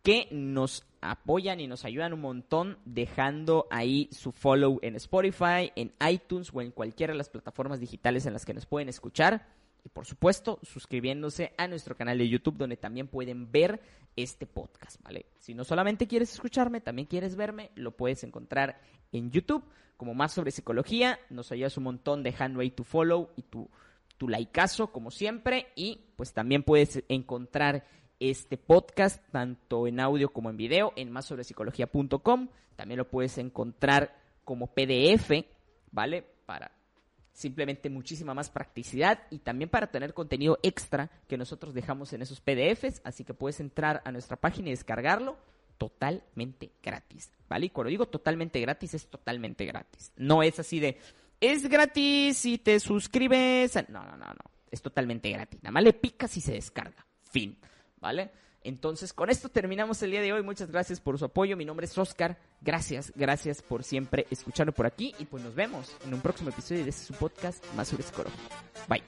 que 0.02 0.28
nos 0.30 0.84
apoyan 1.00 1.60
y 1.60 1.68
nos 1.68 1.84
ayudan 1.84 2.12
un 2.12 2.20
montón 2.20 2.78
dejando 2.84 3.66
ahí 3.70 4.08
su 4.12 4.32
follow 4.32 4.78
en 4.82 4.96
Spotify, 4.96 5.72
en 5.76 5.92
iTunes 6.08 6.50
o 6.52 6.60
en 6.60 6.72
cualquiera 6.72 7.12
de 7.12 7.18
las 7.18 7.30
plataformas 7.30 7.80
digitales 7.80 8.26
en 8.26 8.32
las 8.32 8.44
que 8.44 8.52
nos 8.52 8.66
pueden 8.66 8.88
escuchar. 8.88 9.46
Y 9.84 9.88
por 9.88 10.06
supuesto, 10.06 10.60
suscribiéndose 10.62 11.52
a 11.58 11.66
nuestro 11.66 11.96
canal 11.96 12.18
de 12.18 12.28
YouTube 12.28 12.56
donde 12.56 12.76
también 12.76 13.08
pueden 13.08 13.50
ver 13.50 13.80
este 14.14 14.46
podcast, 14.46 15.02
¿vale? 15.02 15.26
Si 15.38 15.54
no 15.54 15.64
solamente 15.64 16.06
quieres 16.06 16.32
escucharme, 16.32 16.80
también 16.80 17.08
quieres 17.08 17.34
verme, 17.34 17.70
lo 17.74 17.96
puedes 17.96 18.22
encontrar 18.24 18.80
en 19.10 19.30
YouTube 19.30 19.64
como 19.96 20.14
más 20.14 20.32
sobre 20.32 20.50
psicología. 20.50 21.18
Nos 21.30 21.52
ayudas 21.52 21.76
un 21.76 21.84
montón 21.84 22.22
dejando 22.22 22.60
ahí 22.60 22.70
tu 22.70 22.84
follow 22.84 23.30
y 23.36 23.42
tu, 23.42 23.70
tu 24.18 24.28
likeazo, 24.28 24.92
como 24.92 25.10
siempre. 25.10 25.68
Y 25.76 26.00
pues 26.16 26.32
también 26.32 26.62
puedes 26.62 27.04
encontrar 27.08 27.84
este 28.20 28.56
podcast 28.56 29.24
tanto 29.30 29.86
en 29.86 30.00
audio 30.00 30.32
como 30.32 30.50
en 30.50 30.56
video 30.56 30.92
en 30.96 31.10
más 31.10 31.26
sobre 31.26 31.44
psicología.com. 31.44 32.48
También 32.76 32.98
lo 32.98 33.08
puedes 33.08 33.38
encontrar 33.38 34.16
como 34.44 34.68
PDF, 34.68 35.44
¿vale? 35.90 36.22
Para 36.46 36.72
simplemente 37.32 37.90
muchísima 37.90 38.34
más 38.34 38.50
practicidad 38.50 39.20
y 39.30 39.38
también 39.38 39.70
para 39.70 39.90
tener 39.90 40.14
contenido 40.14 40.58
extra 40.62 41.10
que 41.28 41.38
nosotros 41.38 41.74
dejamos 41.74 42.12
en 42.12 42.22
esos 42.22 42.40
PDFs, 42.40 43.00
así 43.04 43.24
que 43.24 43.34
puedes 43.34 43.60
entrar 43.60 44.02
a 44.04 44.12
nuestra 44.12 44.36
página 44.36 44.68
y 44.68 44.72
descargarlo 44.72 45.38
totalmente 45.78 46.70
gratis, 46.82 47.32
¿vale? 47.48 47.66
Y 47.66 47.70
cuando 47.70 47.90
digo 47.90 48.06
totalmente 48.06 48.60
gratis, 48.60 48.94
es 48.94 49.06
totalmente 49.08 49.64
gratis. 49.64 50.12
No 50.16 50.42
es 50.42 50.58
así 50.60 50.78
de, 50.78 50.98
es 51.40 51.68
gratis 51.68 52.38
si 52.38 52.58
te 52.58 52.78
suscribes. 52.78 53.74
No, 53.88 54.04
no, 54.04 54.16
no, 54.16 54.26
no. 54.26 54.50
Es 54.70 54.80
totalmente 54.80 55.28
gratis. 55.30 55.60
Nada 55.62 55.72
más 55.72 55.82
le 55.82 55.92
picas 55.92 56.36
y 56.36 56.40
se 56.40 56.52
descarga. 56.52 57.04
Fin, 57.30 57.58
¿vale? 58.00 58.30
Entonces, 58.64 59.12
con 59.12 59.30
esto 59.30 59.48
terminamos 59.48 60.02
el 60.02 60.10
día 60.10 60.20
de 60.20 60.32
hoy. 60.32 60.42
Muchas 60.42 60.70
gracias 60.70 61.00
por 61.00 61.18
su 61.18 61.24
apoyo. 61.24 61.56
Mi 61.56 61.64
nombre 61.64 61.86
es 61.86 61.96
Oscar. 61.98 62.38
Gracias, 62.60 63.12
gracias 63.14 63.62
por 63.62 63.84
siempre 63.84 64.26
escucharlo 64.30 64.72
por 64.72 64.86
aquí. 64.86 65.14
Y 65.18 65.24
pues 65.24 65.42
nos 65.42 65.54
vemos 65.54 65.94
en 66.04 66.14
un 66.14 66.20
próximo 66.20 66.50
episodio 66.50 66.84
de 66.84 66.90
este 66.90 67.06
su 67.06 67.14
podcast 67.14 67.64
más 67.74 67.88
psicología. 67.88 68.40
Bye. 68.88 69.02